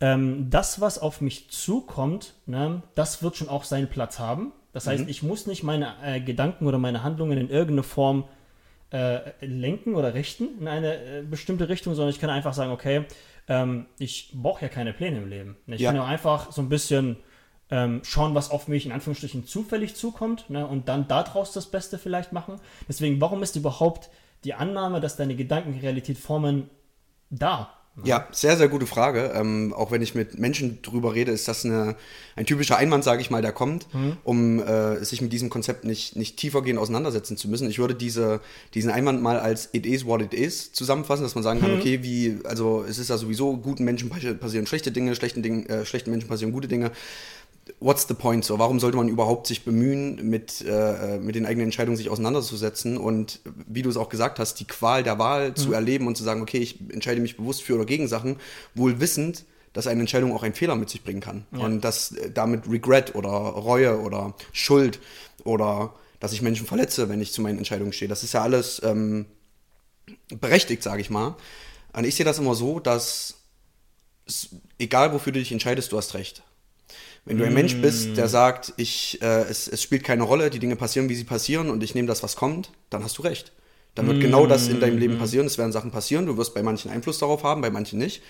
ähm, 0.01 0.49
das, 0.49 0.81
was 0.81 0.99
auf 0.99 1.21
mich 1.21 1.49
zukommt, 1.49 2.33
ne, 2.45 2.81
das 2.95 3.23
wird 3.23 3.37
schon 3.37 3.49
auch 3.49 3.63
seinen 3.63 3.87
Platz 3.87 4.19
haben. 4.19 4.51
Das 4.73 4.87
heißt, 4.87 5.03
mhm. 5.03 5.09
ich 5.09 5.23
muss 5.23 5.47
nicht 5.47 5.63
meine 5.63 5.93
äh, 6.03 6.19
Gedanken 6.19 6.67
oder 6.67 6.77
meine 6.77 7.03
Handlungen 7.03 7.37
in 7.37 7.49
irgendeine 7.49 7.83
Form 7.83 8.25
äh, 8.91 9.45
lenken 9.45 9.95
oder 9.95 10.13
richten 10.13 10.59
in 10.59 10.67
eine 10.67 10.95
äh, 10.95 11.21
bestimmte 11.21 11.69
Richtung, 11.69 11.95
sondern 11.95 12.13
ich 12.13 12.19
kann 12.19 12.29
einfach 12.29 12.53
sagen, 12.53 12.71
okay, 12.71 13.05
ähm, 13.47 13.85
ich 13.97 14.31
brauche 14.33 14.63
ja 14.63 14.69
keine 14.69 14.93
Pläne 14.93 15.17
im 15.17 15.29
Leben. 15.29 15.57
Ich 15.67 15.81
ja. 15.81 15.89
kann 15.89 15.95
ja 15.95 16.05
einfach 16.05 16.51
so 16.51 16.61
ein 16.61 16.69
bisschen 16.69 17.17
ähm, 17.69 18.01
schauen, 18.03 18.35
was 18.35 18.51
auf 18.51 18.67
mich 18.67 18.85
in 18.85 18.91
Anführungsstrichen 18.91 19.45
zufällig 19.47 19.95
zukommt 19.95 20.49
ne, 20.49 20.67
und 20.67 20.87
dann 20.87 21.07
daraus 21.07 21.51
das 21.51 21.67
Beste 21.67 21.97
vielleicht 21.97 22.31
machen. 22.31 22.59
Deswegen, 22.87 23.19
warum 23.21 23.41
ist 23.43 23.55
überhaupt 23.55 24.09
die 24.43 24.53
Annahme, 24.53 24.99
dass 24.99 25.15
deine 25.15 25.35
Gedanken 25.35 25.79
Realität 25.79 26.17
formen, 26.17 26.69
da? 27.29 27.74
Ja, 28.03 28.27
sehr, 28.31 28.57
sehr 28.57 28.67
gute 28.67 28.87
Frage. 28.87 29.31
Ähm, 29.35 29.73
auch 29.73 29.91
wenn 29.91 30.01
ich 30.01 30.15
mit 30.15 30.37
Menschen 30.37 30.81
drüber 30.81 31.13
rede, 31.13 31.31
ist 31.31 31.47
das 31.47 31.63
eine, 31.63 31.95
ein 32.35 32.45
typischer 32.45 32.77
Einwand, 32.77 33.05
sage 33.05 33.21
ich 33.21 33.29
mal, 33.29 33.41
der 33.41 33.53
kommt, 33.53 33.93
mhm. 33.93 34.17
um 34.23 34.61
äh, 34.61 35.03
sich 35.03 35.21
mit 35.21 35.31
diesem 35.31 35.49
Konzept 35.49 35.85
nicht, 35.85 36.15
nicht 36.15 36.35
tiefergehend 36.35 36.77
auseinandersetzen 36.77 37.37
zu 37.37 37.47
müssen. 37.47 37.69
Ich 37.69 37.79
würde 37.79 37.95
diese, 37.95 38.41
diesen 38.73 38.91
Einwand 38.91 39.21
mal 39.21 39.39
als 39.39 39.69
It 39.71 39.85
is 39.85 40.05
what 40.05 40.21
it 40.21 40.33
is 40.33 40.73
zusammenfassen, 40.73 41.23
dass 41.23 41.35
man 41.35 41.43
sagen 41.43 41.61
kann, 41.61 41.71
mhm. 41.71 41.79
okay, 41.79 42.03
wie, 42.03 42.39
also 42.43 42.83
es 42.87 42.97
ist 42.97 43.09
ja 43.09 43.17
sowieso, 43.17 43.55
guten 43.57 43.85
Menschen 43.85 44.09
passieren 44.09 44.67
schlechte 44.67 44.91
Dinge, 44.91 45.15
schlechten, 45.15 45.41
Dingen, 45.41 45.65
äh, 45.67 45.85
schlechten 45.85 46.11
Menschen 46.11 46.27
passieren 46.27 46.51
gute 46.51 46.67
Dinge 46.67 46.91
what's 47.79 48.07
the 48.07 48.13
point? 48.13 48.45
So, 48.45 48.59
warum 48.59 48.79
sollte 48.79 48.97
man 48.97 49.07
überhaupt 49.07 49.47
sich 49.47 49.63
bemühen, 49.63 50.29
mit, 50.29 50.63
äh, 50.67 51.17
mit 51.19 51.35
den 51.35 51.45
eigenen 51.45 51.65
Entscheidungen 51.65 51.97
sich 51.97 52.09
auseinanderzusetzen 52.09 52.97
und 52.97 53.41
wie 53.67 53.81
du 53.81 53.89
es 53.89 53.97
auch 53.97 54.09
gesagt 54.09 54.39
hast, 54.39 54.59
die 54.59 54.65
Qual 54.65 55.03
der 55.03 55.19
Wahl 55.19 55.49
mhm. 55.49 55.55
zu 55.55 55.73
erleben 55.73 56.07
und 56.07 56.15
zu 56.15 56.23
sagen, 56.23 56.41
okay, 56.41 56.59
ich 56.59 56.79
entscheide 56.91 57.21
mich 57.21 57.37
bewusst 57.37 57.63
für 57.63 57.75
oder 57.75 57.85
gegen 57.85 58.07
Sachen, 58.07 58.37
wohl 58.73 58.99
wissend, 58.99 59.45
dass 59.73 59.87
eine 59.87 59.99
Entscheidung 59.99 60.33
auch 60.33 60.43
einen 60.43 60.53
Fehler 60.53 60.75
mit 60.75 60.89
sich 60.89 61.03
bringen 61.03 61.21
kann. 61.21 61.45
Ja. 61.51 61.59
Und 61.59 61.81
dass 61.81 62.11
äh, 62.11 62.31
damit 62.31 62.69
Regret 62.69 63.15
oder 63.15 63.29
Reue 63.29 63.99
oder 63.99 64.35
Schuld 64.51 64.99
oder 65.43 65.93
dass 66.19 66.33
ich 66.33 66.41
Menschen 66.41 66.65
verletze, 66.65 67.09
wenn 67.09 67.21
ich 67.21 67.33
zu 67.33 67.41
meinen 67.41 67.57
Entscheidungen 67.57 67.93
stehe. 67.93 68.09
Das 68.09 68.23
ist 68.23 68.33
ja 68.33 68.41
alles 68.41 68.81
ähm, 68.83 69.25
berechtigt, 70.39 70.81
sage 70.81 71.01
ich 71.01 71.09
mal. 71.09 71.35
Und 71.93 72.05
ich 72.05 72.15
sehe 72.15 72.25
das 72.25 72.39
immer 72.39 72.55
so, 72.55 72.79
dass 72.79 73.35
egal 74.79 75.13
wofür 75.13 75.33
du 75.33 75.39
dich 75.39 75.51
entscheidest, 75.51 75.91
du 75.91 75.97
hast 75.97 76.13
recht. 76.13 76.43
Wenn 77.25 77.39
du 77.39 77.43
ein 77.43 77.53
Mensch 77.53 77.75
bist, 77.81 78.17
der 78.17 78.25
mm. 78.25 78.29
sagt, 78.29 78.73
ich, 78.77 79.19
äh, 79.21 79.41
es, 79.49 79.67
es 79.67 79.81
spielt 79.81 80.03
keine 80.03 80.23
Rolle, 80.23 80.51
die 80.51 80.59
Dinge 80.59 80.75
passieren, 80.75 81.09
wie 81.09 81.15
sie 81.15 81.23
passieren 81.23 81.71
und 81.71 81.83
ich 81.83 81.95
nehme 81.95 82.07
das, 82.07 82.21
was 82.21 82.35
kommt, 82.35 82.71
dann 82.91 83.03
hast 83.03 83.17
du 83.17 83.23
recht. 83.23 83.51
Dann 83.95 84.05
wird 84.07 84.19
mm. 84.19 84.21
genau 84.21 84.45
das 84.45 84.67
in 84.67 84.79
deinem 84.79 84.99
Leben 84.99 85.15
mm. 85.15 85.19
passieren. 85.19 85.47
Es 85.47 85.57
werden 85.57 85.71
Sachen 85.71 85.89
passieren. 85.89 86.27
Du 86.27 86.37
wirst 86.37 86.53
bei 86.53 86.61
manchen 86.61 86.91
Einfluss 86.91 87.17
darauf 87.17 87.43
haben, 87.43 87.61
bei 87.61 87.71
manchen 87.71 87.97
nicht. 87.97 88.21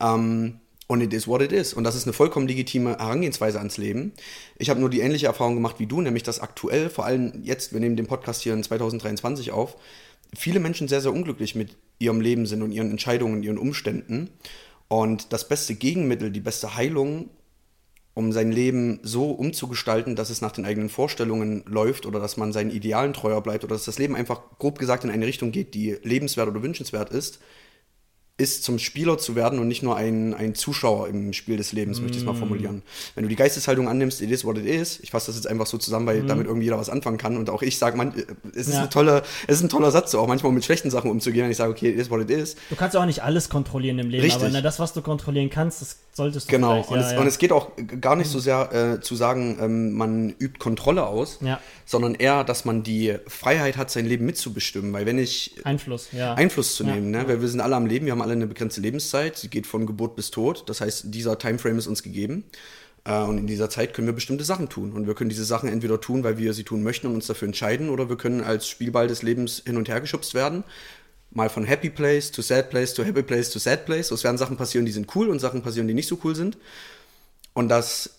Ähm, 0.00 0.60
und 0.86 1.02
it 1.02 1.12
is 1.12 1.28
what 1.28 1.42
it 1.42 1.52
is. 1.52 1.74
Und 1.74 1.84
das 1.84 1.94
ist 1.94 2.04
eine 2.04 2.14
vollkommen 2.14 2.48
legitime 2.48 2.96
Herangehensweise 2.96 3.58
ans 3.58 3.76
Leben. 3.76 4.12
Ich 4.56 4.70
habe 4.70 4.80
nur 4.80 4.88
die 4.88 5.00
ähnliche 5.00 5.26
Erfahrung 5.26 5.54
gemacht 5.54 5.76
wie 5.78 5.86
du, 5.86 6.00
nämlich 6.00 6.22
dass 6.22 6.40
aktuell, 6.40 6.88
vor 6.88 7.04
allem 7.04 7.42
jetzt, 7.42 7.74
wir 7.74 7.80
nehmen 7.80 7.96
den 7.96 8.06
Podcast 8.06 8.42
hier 8.42 8.54
in 8.54 8.62
2023 8.62 9.52
auf, 9.52 9.76
viele 10.34 10.60
Menschen 10.60 10.88
sehr, 10.88 11.02
sehr 11.02 11.12
unglücklich 11.12 11.54
mit 11.54 11.76
ihrem 11.98 12.22
Leben 12.22 12.46
sind 12.46 12.62
und 12.62 12.72
ihren 12.72 12.90
Entscheidungen, 12.90 13.42
ihren 13.42 13.58
Umständen. 13.58 14.30
Und 14.88 15.34
das 15.34 15.46
beste 15.46 15.74
Gegenmittel, 15.74 16.30
die 16.30 16.40
beste 16.40 16.74
Heilung 16.74 17.28
um 18.18 18.32
sein 18.32 18.50
Leben 18.50 18.98
so 19.04 19.30
umzugestalten, 19.30 20.16
dass 20.16 20.28
es 20.28 20.40
nach 20.40 20.50
den 20.50 20.64
eigenen 20.64 20.88
Vorstellungen 20.88 21.62
läuft 21.68 22.04
oder 22.04 22.18
dass 22.18 22.36
man 22.36 22.52
seinen 22.52 22.72
Idealen 22.72 23.12
treuer 23.12 23.40
bleibt 23.40 23.62
oder 23.62 23.76
dass 23.76 23.84
das 23.84 24.00
Leben 24.00 24.16
einfach 24.16 24.40
grob 24.58 24.80
gesagt 24.80 25.04
in 25.04 25.10
eine 25.10 25.24
Richtung 25.24 25.52
geht, 25.52 25.72
die 25.72 25.96
lebenswert 26.02 26.48
oder 26.48 26.60
wünschenswert 26.60 27.10
ist, 27.10 27.38
ist, 28.38 28.62
zum 28.62 28.78
Spieler 28.78 29.18
zu 29.18 29.34
werden 29.34 29.58
und 29.58 29.66
nicht 29.66 29.82
nur 29.82 29.96
ein, 29.96 30.32
ein 30.32 30.54
Zuschauer 30.54 31.08
im 31.08 31.32
Spiel 31.32 31.56
des 31.56 31.72
Lebens, 31.72 31.98
mm. 31.98 32.02
möchte 32.02 32.16
ich 32.16 32.22
es 32.22 32.26
mal 32.26 32.36
formulieren. 32.36 32.82
Wenn 33.16 33.24
du 33.24 33.28
die 33.28 33.34
Geisteshaltung 33.34 33.88
annimmst, 33.88 34.22
it 34.22 34.30
is 34.30 34.44
what 34.44 34.56
it 34.56 34.64
is, 34.64 35.00
ich 35.00 35.10
fasse 35.10 35.26
das 35.26 35.34
jetzt 35.34 35.48
einfach 35.48 35.66
so 35.66 35.76
zusammen, 35.76 36.06
weil 36.06 36.22
mm. 36.22 36.28
damit 36.28 36.46
irgendwie 36.46 36.66
jeder 36.66 36.78
was 36.78 36.88
anfangen 36.88 37.18
kann 37.18 37.36
und 37.36 37.50
auch 37.50 37.62
ich 37.62 37.78
sage, 37.78 37.96
man, 37.96 38.14
es 38.54 38.68
ist, 38.68 38.74
ja. 38.74 38.80
eine 38.80 38.90
tolle, 38.90 39.24
es 39.48 39.56
ist 39.56 39.64
ein 39.64 39.68
toller 39.68 39.90
Satz, 39.90 40.12
so 40.12 40.20
auch 40.20 40.28
manchmal 40.28 40.52
mit 40.52 40.64
schlechten 40.64 40.88
Sachen 40.88 41.10
umzugehen, 41.10 41.44
wenn 41.44 41.50
ich 41.50 41.56
sage, 41.56 41.72
okay, 41.72 41.90
it 41.90 41.98
is 41.98 42.10
what 42.10 42.20
it 42.20 42.30
is. 42.30 42.54
Du 42.70 42.76
kannst 42.76 42.96
auch 42.96 43.06
nicht 43.06 43.24
alles 43.24 43.48
kontrollieren 43.48 43.98
im 43.98 44.08
Leben, 44.08 44.22
Richtig. 44.22 44.40
aber 44.40 44.52
na, 44.52 44.60
das, 44.60 44.78
was 44.78 44.92
du 44.92 45.02
kontrollieren 45.02 45.50
kannst, 45.50 45.82
das 45.82 45.96
solltest 46.12 46.48
du 46.48 46.52
Genau, 46.52 46.82
und, 46.82 46.96
ja, 46.96 47.06
es, 47.06 47.12
ja. 47.12 47.20
und 47.20 47.26
es 47.26 47.38
geht 47.38 47.50
auch 47.50 47.72
gar 48.00 48.14
nicht 48.14 48.30
so 48.30 48.38
sehr 48.38 48.72
äh, 48.72 49.00
zu 49.00 49.16
sagen, 49.16 49.58
ähm, 49.60 49.92
man 49.94 50.30
übt 50.38 50.58
Kontrolle 50.58 51.06
aus, 51.06 51.40
sondern 51.86 52.14
eher, 52.14 52.44
dass 52.44 52.64
man 52.64 52.84
die 52.84 53.16
Freiheit 53.26 53.76
hat, 53.76 53.90
sein 53.90 54.06
Leben 54.06 54.26
mitzubestimmen, 54.26 54.92
weil 54.92 55.06
wenn 55.06 55.18
ich 55.18 55.56
Einfluss, 55.64 56.08
Einfluss 56.14 56.76
zu 56.76 56.84
nehmen, 56.84 57.10
ne? 57.10 57.26
weil 57.26 57.40
wir 57.40 57.48
sind 57.48 57.60
alle 57.60 57.74
am 57.74 57.86
Leben, 57.86 58.06
wir 58.06 58.12
haben 58.12 58.22
alle 58.22 58.27
eine 58.32 58.46
begrenzte 58.46 58.80
Lebenszeit, 58.80 59.36
sie 59.36 59.48
geht 59.48 59.66
von 59.66 59.86
Geburt 59.86 60.16
bis 60.16 60.30
Tod. 60.30 60.68
Das 60.68 60.80
heißt, 60.80 61.04
dieser 61.06 61.38
Timeframe 61.38 61.78
ist 61.78 61.86
uns 61.86 62.02
gegeben. 62.02 62.44
Äh, 63.04 63.22
und 63.22 63.38
in 63.38 63.46
dieser 63.46 63.70
Zeit 63.70 63.94
können 63.94 64.06
wir 64.06 64.14
bestimmte 64.14 64.44
Sachen 64.44 64.68
tun. 64.68 64.92
Und 64.92 65.06
wir 65.06 65.14
können 65.14 65.30
diese 65.30 65.44
Sachen 65.44 65.68
entweder 65.68 66.00
tun, 66.00 66.24
weil 66.24 66.38
wir 66.38 66.52
sie 66.52 66.64
tun 66.64 66.82
möchten 66.82 67.06
und 67.06 67.14
uns 67.14 67.26
dafür 67.26 67.46
entscheiden, 67.46 67.90
oder 67.90 68.08
wir 68.08 68.16
können 68.16 68.42
als 68.42 68.68
Spielball 68.68 69.08
des 69.08 69.22
Lebens 69.22 69.62
hin 69.64 69.76
und 69.76 69.88
her 69.88 70.00
geschubst 70.00 70.34
werden. 70.34 70.64
Mal 71.30 71.50
von 71.50 71.64
Happy 71.64 71.90
Place 71.90 72.30
to 72.30 72.42
Sad 72.42 72.70
Place 72.70 72.94
to 72.94 73.04
Happy 73.04 73.22
Place 73.22 73.50
to 73.50 73.58
Sad 73.58 73.84
Place. 73.86 74.10
Es 74.10 74.24
werden 74.24 74.38
Sachen 74.38 74.56
passieren, 74.56 74.86
die 74.86 74.92
sind 74.92 75.14
cool 75.14 75.28
und 75.28 75.40
Sachen 75.40 75.62
passieren, 75.62 75.88
die 75.88 75.94
nicht 75.94 76.08
so 76.08 76.18
cool 76.24 76.34
sind. 76.34 76.56
Und 77.58 77.68
das, 77.68 78.18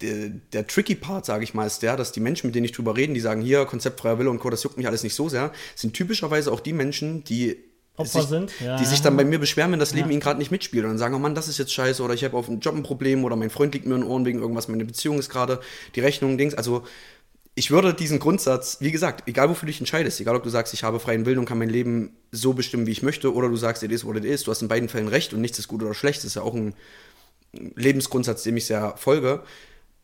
der, 0.00 0.28
der 0.52 0.66
tricky 0.66 0.94
Part, 0.94 1.26
sage 1.26 1.42
ich 1.42 1.52
mal, 1.52 1.66
ist 1.66 1.82
der, 1.82 1.96
dass 1.96 2.12
die 2.12 2.20
Menschen, 2.20 2.46
mit 2.46 2.54
denen 2.54 2.64
ich 2.64 2.72
drüber 2.72 2.96
rede, 2.96 3.12
die 3.12 3.20
sagen, 3.20 3.42
hier, 3.42 3.64
konzeptfreier 3.64 4.18
Wille 4.18 4.30
und 4.30 4.38
Co., 4.38 4.50
das 4.50 4.62
juckt 4.62 4.76
mich 4.76 4.86
alles 4.86 5.02
nicht 5.02 5.14
so 5.14 5.28
sehr, 5.28 5.52
sind 5.74 5.94
typischerweise 5.94 6.52
auch 6.52 6.60
die 6.60 6.72
Menschen, 6.72 7.24
die 7.24 7.56
Opfer 7.98 8.20
sich, 8.20 8.28
sind, 8.28 8.52
ja. 8.60 8.76
die 8.76 8.84
sich 8.84 9.02
dann 9.02 9.16
bei 9.16 9.24
mir 9.24 9.38
beschweren, 9.38 9.72
wenn 9.72 9.78
das 9.78 9.92
Leben 9.92 10.08
ja. 10.08 10.12
ihnen 10.12 10.20
gerade 10.20 10.38
nicht 10.38 10.50
mitspielt 10.50 10.84
und 10.84 10.90
dann 10.90 10.98
sagen, 10.98 11.14
oh 11.14 11.18
Mann, 11.18 11.34
das 11.34 11.48
ist 11.48 11.58
jetzt 11.58 11.72
scheiße 11.72 12.02
oder 12.02 12.14
ich 12.14 12.24
habe 12.24 12.36
auf 12.36 12.46
dem 12.46 12.60
Job 12.60 12.74
ein 12.74 12.82
Problem 12.82 13.24
oder 13.24 13.36
mein 13.36 13.50
Freund 13.50 13.74
liegt 13.74 13.86
mir 13.86 13.96
in 13.96 14.02
den 14.02 14.10
Ohren 14.10 14.24
wegen 14.24 14.40
irgendwas, 14.40 14.68
meine 14.68 14.84
Beziehung 14.84 15.18
ist 15.18 15.28
gerade, 15.28 15.60
die 15.94 16.00
Rechnung, 16.00 16.38
Dings. 16.38 16.54
Also 16.54 16.84
ich 17.54 17.72
würde 17.72 17.92
diesen 17.92 18.20
Grundsatz, 18.20 18.78
wie 18.80 18.92
gesagt, 18.92 19.26
egal 19.26 19.50
wofür 19.50 19.66
du 19.66 19.72
dich 19.72 19.80
entscheidest, 19.80 20.20
egal 20.20 20.36
ob 20.36 20.44
du 20.44 20.48
sagst, 20.48 20.72
ich 20.74 20.84
habe 20.84 21.00
freien 21.00 21.26
Willen 21.26 21.38
und 21.38 21.44
kann 21.44 21.58
mein 21.58 21.68
Leben 21.68 22.16
so 22.30 22.52
bestimmen, 22.52 22.86
wie 22.86 22.92
ich 22.92 23.02
möchte, 23.02 23.34
oder 23.34 23.48
du 23.48 23.56
sagst, 23.56 23.82
it 23.82 23.90
is 23.90 24.04
what 24.04 24.16
it 24.16 24.24
is, 24.24 24.44
du 24.44 24.52
hast 24.52 24.62
in 24.62 24.68
beiden 24.68 24.88
Fällen 24.88 25.08
recht 25.08 25.34
und 25.34 25.40
nichts 25.40 25.58
ist 25.58 25.66
gut 25.66 25.82
oder 25.82 25.92
schlecht, 25.92 26.18
das 26.18 26.26
ist 26.26 26.34
ja 26.36 26.42
auch 26.42 26.54
ein 26.54 26.74
Lebensgrundsatz, 27.52 28.44
dem 28.44 28.56
ich 28.56 28.66
sehr 28.66 28.94
folge 28.96 29.42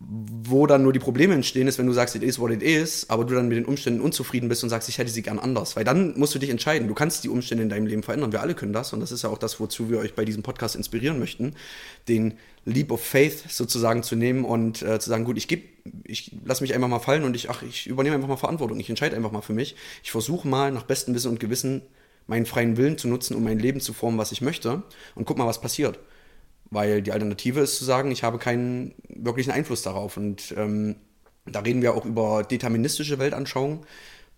wo 0.00 0.66
dann 0.66 0.82
nur 0.82 0.92
die 0.92 0.98
Probleme 0.98 1.34
entstehen, 1.34 1.68
ist, 1.68 1.78
wenn 1.78 1.86
du 1.86 1.92
sagst, 1.92 2.14
it 2.14 2.22
is 2.22 2.38
what 2.38 2.50
it 2.50 2.62
is, 2.62 3.08
aber 3.08 3.24
du 3.24 3.34
dann 3.34 3.48
mit 3.48 3.56
den 3.56 3.64
Umständen 3.64 4.00
unzufrieden 4.00 4.48
bist 4.48 4.62
und 4.62 4.68
sagst, 4.68 4.88
ich 4.88 4.98
hätte 4.98 5.10
sie 5.10 5.22
gern 5.22 5.38
anders. 5.38 5.76
Weil 5.76 5.84
dann 5.84 6.18
musst 6.18 6.34
du 6.34 6.38
dich 6.38 6.50
entscheiden. 6.50 6.88
Du 6.88 6.94
kannst 6.94 7.24
die 7.24 7.28
Umstände 7.28 7.62
in 7.62 7.68
deinem 7.68 7.86
Leben 7.86 8.02
verändern. 8.02 8.32
Wir 8.32 8.42
alle 8.42 8.54
können 8.54 8.72
das. 8.72 8.92
Und 8.92 9.00
das 9.00 9.12
ist 9.12 9.22
ja 9.22 9.30
auch 9.30 9.38
das, 9.38 9.60
wozu 9.60 9.88
wir 9.90 9.98
euch 9.98 10.14
bei 10.14 10.24
diesem 10.24 10.42
Podcast 10.42 10.76
inspirieren 10.76 11.18
möchten, 11.18 11.54
den 12.08 12.34
Leap 12.64 12.90
of 12.90 13.04
Faith 13.04 13.44
sozusagen 13.48 14.02
zu 14.02 14.16
nehmen 14.16 14.44
und 14.44 14.82
äh, 14.82 14.98
zu 14.98 15.08
sagen, 15.08 15.24
gut, 15.24 15.38
ich 15.38 15.48
gebe, 15.48 15.62
ich 16.04 16.32
lasse 16.44 16.62
mich 16.62 16.74
einfach 16.74 16.88
mal 16.88 16.98
fallen 16.98 17.24
und 17.24 17.36
ich, 17.36 17.48
ach, 17.48 17.62
ich 17.62 17.86
übernehme 17.86 18.16
einfach 18.16 18.28
mal 18.28 18.36
Verantwortung. 18.36 18.80
Ich 18.80 18.90
entscheide 18.90 19.16
einfach 19.16 19.32
mal 19.32 19.42
für 19.42 19.54
mich. 19.54 19.76
Ich 20.02 20.10
versuche 20.10 20.46
mal 20.48 20.72
nach 20.72 20.84
bestem 20.84 21.14
Wissen 21.14 21.30
und 21.30 21.40
Gewissen 21.40 21.82
meinen 22.26 22.46
freien 22.46 22.76
Willen 22.76 22.98
zu 22.98 23.08
nutzen, 23.08 23.36
um 23.36 23.44
mein 23.44 23.58
Leben 23.58 23.80
zu 23.80 23.92
formen, 23.92 24.18
was 24.18 24.32
ich 24.32 24.40
möchte. 24.40 24.82
Und 25.14 25.24
guck 25.24 25.38
mal, 25.38 25.46
was 25.46 25.60
passiert. 25.60 25.98
Weil 26.70 27.02
die 27.02 27.12
Alternative 27.12 27.60
ist 27.60 27.76
zu 27.78 27.84
sagen, 27.84 28.10
ich 28.10 28.24
habe 28.24 28.38
keinen 28.38 28.94
wirklichen 29.24 29.50
Einfluss 29.50 29.82
darauf. 29.82 30.16
Und 30.16 30.54
ähm, 30.56 30.96
da 31.46 31.60
reden 31.60 31.82
wir 31.82 31.94
auch 31.94 32.04
über 32.04 32.42
deterministische 32.42 33.18
Weltanschauungen. 33.18 33.80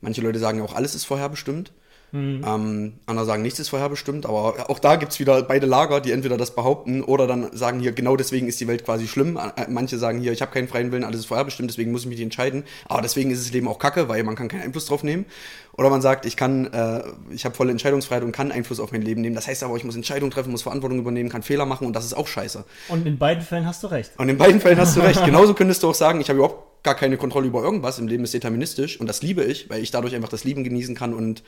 Manche 0.00 0.20
Leute 0.20 0.38
sagen 0.38 0.60
auch, 0.60 0.74
alles 0.74 0.94
ist 0.94 1.04
vorherbestimmt. 1.04 1.72
Mhm. 2.12 2.44
Ähm, 2.46 2.92
andere 3.06 3.26
sagen, 3.26 3.42
nichts 3.42 3.58
ist 3.58 3.68
vorherbestimmt, 3.68 4.26
aber 4.26 4.70
auch 4.70 4.78
da 4.78 4.96
gibt 4.96 5.12
es 5.12 5.18
wieder 5.18 5.42
beide 5.42 5.66
Lager, 5.66 6.00
die 6.00 6.12
entweder 6.12 6.36
das 6.36 6.54
behaupten 6.54 7.02
oder 7.02 7.26
dann 7.26 7.54
sagen 7.56 7.80
hier, 7.80 7.92
genau 7.92 8.16
deswegen 8.16 8.46
ist 8.46 8.60
die 8.60 8.68
Welt 8.68 8.84
quasi 8.84 9.08
schlimm. 9.08 9.36
Äh, 9.36 9.66
manche 9.68 9.98
sagen 9.98 10.20
hier, 10.20 10.32
ich 10.32 10.40
habe 10.40 10.52
keinen 10.52 10.68
freien 10.68 10.92
Willen, 10.92 11.04
alles 11.04 11.20
ist 11.20 11.26
vorherbestimmt, 11.26 11.70
deswegen 11.70 11.92
muss 11.92 12.02
ich 12.02 12.08
mich 12.08 12.20
entscheiden. 12.20 12.64
Aber 12.88 13.02
deswegen 13.02 13.30
ist 13.30 13.44
das 13.44 13.52
Leben 13.52 13.68
auch 13.68 13.78
kacke, 13.78 14.08
weil 14.08 14.22
man 14.22 14.36
kann 14.36 14.48
keinen 14.48 14.62
Einfluss 14.62 14.86
drauf 14.86 15.02
nehmen. 15.02 15.26
Oder 15.72 15.90
man 15.90 16.00
sagt, 16.00 16.25
ich 16.25 16.36
kann, 16.36 16.72
äh, 16.72 17.02
ich 17.30 17.44
habe 17.44 17.54
volle 17.54 17.70
Entscheidungsfreiheit 17.70 18.22
und 18.22 18.32
kann 18.32 18.50
Einfluss 18.50 18.80
auf 18.80 18.92
mein 18.92 19.02
Leben 19.02 19.20
nehmen. 19.20 19.34
Das 19.34 19.46
heißt 19.46 19.62
aber, 19.62 19.76
ich 19.76 19.84
muss 19.84 19.96
Entscheidungen 19.96 20.30
treffen, 20.30 20.50
muss 20.50 20.62
Verantwortung 20.62 20.98
übernehmen, 20.98 21.28
kann 21.28 21.42
Fehler 21.42 21.66
machen 21.66 21.86
und 21.86 21.94
das 21.94 22.04
ist 22.04 22.14
auch 22.14 22.26
scheiße. 22.26 22.64
Und 22.88 23.06
in 23.06 23.18
beiden 23.18 23.42
Fällen 23.42 23.66
hast 23.66 23.82
du 23.82 23.88
recht. 23.88 24.12
Und 24.16 24.28
in 24.28 24.38
beiden 24.38 24.60
Fällen 24.60 24.78
hast 24.78 24.96
du 24.96 25.00
recht. 25.00 25.25
Genauso 25.25 25.54
könntest 25.54 25.82
du 25.82 25.90
auch 25.90 25.94
sagen, 25.94 26.20
ich 26.20 26.28
habe 26.28 26.38
überhaupt 26.38 26.82
gar 26.82 26.94
keine 26.94 27.16
Kontrolle 27.16 27.48
über 27.48 27.62
irgendwas. 27.62 27.98
Im 27.98 28.06
Leben 28.06 28.25
ist 28.25 28.32
deterministisch 28.32 28.98
und 29.00 29.06
das 29.08 29.20
liebe 29.20 29.44
ich, 29.44 29.68
weil 29.68 29.82
ich 29.82 29.90
dadurch 29.90 30.14
einfach 30.14 30.28
das 30.28 30.44
Lieben 30.44 30.64
genießen 30.64 30.94
kann 30.94 31.12
und 31.12 31.42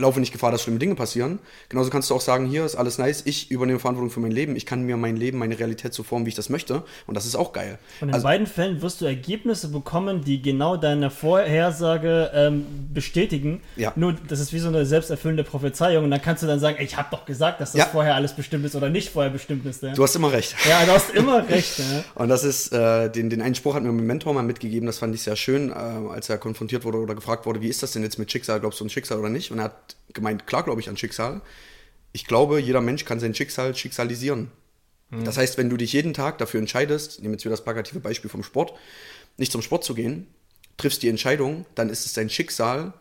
laufe 0.00 0.20
nicht 0.20 0.32
Gefahr, 0.32 0.50
dass 0.50 0.62
schlimme 0.62 0.78
Dinge 0.78 0.94
passieren. 0.94 1.38
Genauso 1.68 1.90
kannst 1.90 2.10
du 2.10 2.14
auch 2.14 2.20
sagen, 2.20 2.46
hier 2.46 2.64
ist 2.64 2.76
alles 2.76 2.98
nice, 2.98 3.22
ich 3.24 3.50
übernehme 3.50 3.78
Verantwortung 3.78 4.10
für 4.10 4.20
mein 4.20 4.32
Leben, 4.32 4.56
ich 4.56 4.66
kann 4.66 4.82
mir 4.82 4.96
mein 4.96 5.16
Leben, 5.16 5.38
meine 5.38 5.58
Realität 5.58 5.94
so 5.94 6.02
formen, 6.02 6.26
wie 6.26 6.30
ich 6.30 6.34
das 6.34 6.48
möchte 6.48 6.82
und 7.06 7.16
das 7.16 7.26
ist 7.26 7.36
auch 7.36 7.52
geil. 7.52 7.78
Und 8.00 8.08
in 8.08 8.14
also, 8.14 8.24
beiden 8.24 8.46
Fällen 8.46 8.82
wirst 8.82 9.00
du 9.00 9.06
Ergebnisse 9.06 9.68
bekommen, 9.68 10.24
die 10.24 10.42
genau 10.42 10.76
deine 10.76 11.10
Vorhersage 11.10 12.30
ähm, 12.34 12.66
bestätigen. 12.92 13.60
Ja. 13.76 13.92
Nur, 13.96 14.16
das 14.28 14.40
ist 14.40 14.52
wie 14.52 14.58
so 14.58 14.68
eine 14.68 14.86
selbsterfüllende 14.86 15.44
Prophezeiung 15.44 16.04
und 16.04 16.10
dann 16.10 16.22
kannst 16.22 16.42
du 16.42 16.46
dann 16.46 16.60
sagen, 16.60 16.76
ey, 16.78 16.84
ich 16.84 16.96
habe 16.96 17.08
doch 17.10 17.24
gesagt, 17.24 17.60
dass 17.60 17.72
das 17.72 17.78
ja. 17.78 17.86
vorher 17.86 18.14
alles 18.14 18.34
bestimmt 18.34 18.64
ist 18.64 18.74
oder 18.74 18.88
nicht 18.88 19.10
vorher 19.10 19.30
bestimmt 19.30 19.66
ist. 19.66 19.82
Ja? 19.82 19.92
Du 19.92 20.02
hast 20.02 20.16
immer 20.16 20.32
recht. 20.32 20.54
Ja, 20.68 20.84
du 20.84 20.92
hast 20.92 21.10
immer 21.10 21.48
recht. 21.48 21.78
Ja. 21.78 21.84
Und 22.14 22.28
das 22.28 22.44
ist, 22.44 22.72
äh, 22.72 23.10
den, 23.10 23.30
den 23.30 23.42
einen 23.42 23.54
Spruch 23.54 23.74
hat 23.74 23.82
mir 23.82 23.92
mein 23.92 24.06
Mentor 24.06 24.34
mal 24.34 24.42
mitgegeben, 24.42 24.86
das 24.86 24.98
fand 24.98 25.14
ich 25.14 25.22
sehr 25.22 25.36
schön, 25.36 25.70
äh, 25.70 25.74
als 25.74 26.28
er 26.28 26.38
konfrontiert 26.38 26.84
wurde 26.84 26.98
oder 26.98 27.14
gefragt 27.14 27.46
wurde, 27.46 27.60
wie 27.60 27.68
ist 27.68 27.82
das 27.82 27.92
denn 27.92 28.02
jetzt 28.02 28.18
mit 28.18 28.30
Schicksal, 28.30 28.60
glaubst 28.60 28.80
du 28.80 28.84
ein 28.84 28.90
Schicksal 28.90 29.18
oder 29.18 29.28
nicht? 29.28 29.50
Und 29.50 29.58
er 29.58 29.64
hat 29.64 29.89
gemeint, 30.12 30.46
klar 30.46 30.62
glaube 30.62 30.80
ich 30.80 30.88
an 30.88 30.96
Schicksal. 30.96 31.40
Ich 32.12 32.26
glaube, 32.26 32.60
jeder 32.60 32.80
Mensch 32.80 33.04
kann 33.04 33.20
sein 33.20 33.34
Schicksal 33.34 33.74
schicksalisieren. 33.74 34.50
Mhm. 35.10 35.24
Das 35.24 35.36
heißt, 35.36 35.58
wenn 35.58 35.70
du 35.70 35.76
dich 35.76 35.92
jeden 35.92 36.14
Tag 36.14 36.38
dafür 36.38 36.60
entscheidest, 36.60 37.20
nehmen 37.22 37.34
jetzt 37.34 37.44
wieder 37.44 37.52
das 37.52 37.64
plakative 37.64 38.00
Beispiel 38.00 38.30
vom 38.30 38.42
Sport, 38.42 38.72
nicht 39.36 39.52
zum 39.52 39.62
Sport 39.62 39.84
zu 39.84 39.94
gehen, 39.94 40.26
triffst 40.76 41.02
die 41.02 41.08
Entscheidung, 41.08 41.66
dann 41.74 41.90
ist 41.90 42.06
es 42.06 42.12
dein 42.12 42.30
Schicksal, 42.30 42.92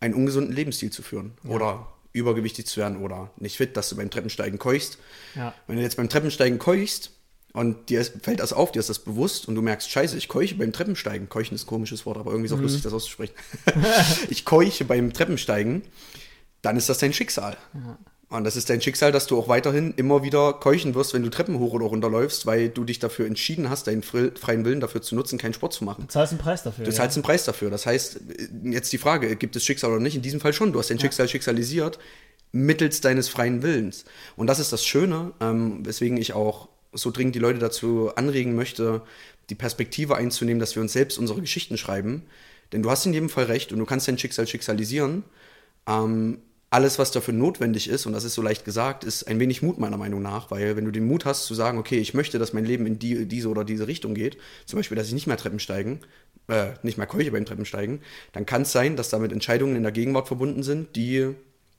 einen 0.00 0.14
ungesunden 0.14 0.54
Lebensstil 0.54 0.90
zu 0.90 1.02
führen. 1.02 1.32
Ja. 1.44 1.50
Oder 1.50 1.86
übergewichtig 2.12 2.66
zu 2.66 2.80
werden 2.80 2.98
oder 2.98 3.30
nicht 3.38 3.56
fit, 3.56 3.76
dass 3.76 3.88
du 3.88 3.96
beim 3.96 4.10
Treppensteigen 4.10 4.58
keuchst. 4.58 4.98
Ja. 5.34 5.52
Wenn 5.66 5.76
du 5.76 5.82
jetzt 5.82 5.96
beim 5.96 6.08
Treppensteigen 6.08 6.58
keuchst 6.58 7.10
und 7.54 7.88
dir 7.88 8.04
fällt 8.04 8.40
das 8.40 8.52
auf, 8.52 8.72
dir 8.72 8.80
ist 8.80 8.90
das 8.90 8.98
bewusst 8.98 9.48
und 9.48 9.54
du 9.54 9.62
merkst, 9.62 9.88
scheiße, 9.88 10.18
ich 10.18 10.28
keuche 10.28 10.56
beim 10.56 10.72
Treppensteigen. 10.72 11.30
Keuchen 11.30 11.54
ist 11.54 11.64
ein 11.64 11.68
komisches 11.68 12.04
Wort, 12.04 12.18
aber 12.18 12.32
irgendwie 12.32 12.46
ist 12.46 12.52
auch 12.52 12.58
mhm. 12.58 12.64
lustig, 12.64 12.82
das 12.82 12.92
auszusprechen. 12.92 13.34
ich 14.28 14.44
keuche 14.44 14.84
beim 14.84 15.12
Treppensteigen 15.12 15.82
dann 16.64 16.76
ist 16.76 16.88
das 16.88 16.98
dein 16.98 17.12
Schicksal. 17.12 17.56
Ja. 17.74 17.98
Und 18.30 18.44
das 18.44 18.56
ist 18.56 18.68
dein 18.70 18.80
Schicksal, 18.80 19.12
dass 19.12 19.26
du 19.26 19.38
auch 19.38 19.48
weiterhin 19.48 19.94
immer 19.96 20.24
wieder 20.24 20.54
keuchen 20.54 20.94
wirst, 20.94 21.14
wenn 21.14 21.22
du 21.22 21.28
Treppen 21.28 21.58
hoch 21.58 21.72
oder 21.72 21.86
runter 21.86 22.08
läufst, 22.08 22.46
weil 22.46 22.68
du 22.68 22.82
dich 22.82 22.98
dafür 22.98 23.26
entschieden 23.26 23.70
hast, 23.70 23.86
deinen 23.86 24.02
freien 24.02 24.64
Willen 24.64 24.80
dafür 24.80 25.02
zu 25.02 25.14
nutzen, 25.14 25.38
keinen 25.38 25.54
Sport 25.54 25.74
zu 25.74 25.84
machen. 25.84 26.04
Du 26.06 26.12
zahlst 26.12 26.32
einen 26.32 26.40
Preis 26.40 26.62
dafür. 26.62 26.84
Du 26.84 26.90
zahlst 26.90 27.16
ja. 27.16 27.20
einen 27.20 27.24
Preis 27.24 27.44
dafür. 27.44 27.70
Das 27.70 27.86
heißt, 27.86 28.20
jetzt 28.64 28.92
die 28.92 28.98
Frage, 28.98 29.36
gibt 29.36 29.54
es 29.54 29.64
Schicksal 29.64 29.90
oder 29.90 30.00
nicht? 30.00 30.16
In 30.16 30.22
diesem 30.22 30.40
Fall 30.40 30.52
schon. 30.52 30.72
Du 30.72 30.78
hast 30.78 30.90
dein 30.90 30.96
ja. 30.96 31.02
Schicksal 31.02 31.28
schicksalisiert 31.28 31.98
mittels 32.50 33.00
deines 33.00 33.28
freien 33.28 33.64
Willens. 33.64 34.04
Und 34.36 34.46
das 34.46 34.60
ist 34.60 34.72
das 34.72 34.86
Schöne, 34.86 35.32
ähm, 35.40 35.84
weswegen 35.84 36.16
ich 36.16 36.34
auch 36.34 36.68
so 36.94 37.10
dringend 37.10 37.34
die 37.34 37.40
Leute 37.40 37.58
dazu 37.58 38.10
anregen 38.14 38.54
möchte, 38.54 39.02
die 39.50 39.54
Perspektive 39.54 40.16
einzunehmen, 40.16 40.60
dass 40.60 40.74
wir 40.74 40.82
uns 40.82 40.92
selbst 40.92 41.18
unsere 41.18 41.40
Geschichten 41.40 41.76
schreiben. 41.76 42.22
Denn 42.72 42.82
du 42.82 42.90
hast 42.90 43.06
in 43.06 43.12
jedem 43.12 43.28
Fall 43.28 43.44
recht 43.44 43.72
und 43.72 43.78
du 43.78 43.84
kannst 43.84 44.08
dein 44.08 44.18
Schicksal 44.18 44.46
schicksalisieren. 44.46 45.24
Ähm, 45.86 46.38
alles, 46.70 46.98
was 46.98 47.12
dafür 47.12 47.34
notwendig 47.34 47.88
ist, 47.88 48.04
und 48.04 48.14
das 48.14 48.24
ist 48.24 48.34
so 48.34 48.42
leicht 48.42 48.64
gesagt, 48.64 49.04
ist 49.04 49.28
ein 49.28 49.38
wenig 49.38 49.62
Mut 49.62 49.78
meiner 49.78 49.96
Meinung 49.96 50.22
nach, 50.22 50.50
weil 50.50 50.74
wenn 50.74 50.84
du 50.84 50.90
den 50.90 51.06
Mut 51.06 51.24
hast 51.24 51.46
zu 51.46 51.54
sagen, 51.54 51.78
okay, 51.78 51.98
ich 51.98 52.14
möchte, 52.14 52.40
dass 52.40 52.52
mein 52.52 52.64
Leben 52.64 52.84
in 52.84 52.98
die, 52.98 53.26
diese 53.26 53.48
oder 53.48 53.62
diese 53.62 53.86
Richtung 53.86 54.14
geht, 54.14 54.38
zum 54.66 54.78
Beispiel, 54.78 54.96
dass 54.96 55.06
ich 55.06 55.12
nicht 55.12 55.28
mehr 55.28 55.36
Treppen 55.36 55.60
steigen, 55.60 56.00
äh, 56.48 56.72
nicht 56.82 56.98
mehr 56.98 57.06
keuche 57.06 57.30
beim 57.30 57.44
Treppensteigen, 57.44 58.00
dann 58.32 58.44
kann 58.44 58.62
es 58.62 58.72
sein, 58.72 58.96
dass 58.96 59.08
damit 59.08 59.30
Entscheidungen 59.30 59.76
in 59.76 59.84
der 59.84 59.92
Gegenwart 59.92 60.26
verbunden 60.26 60.64
sind, 60.64 60.96
die 60.96 61.34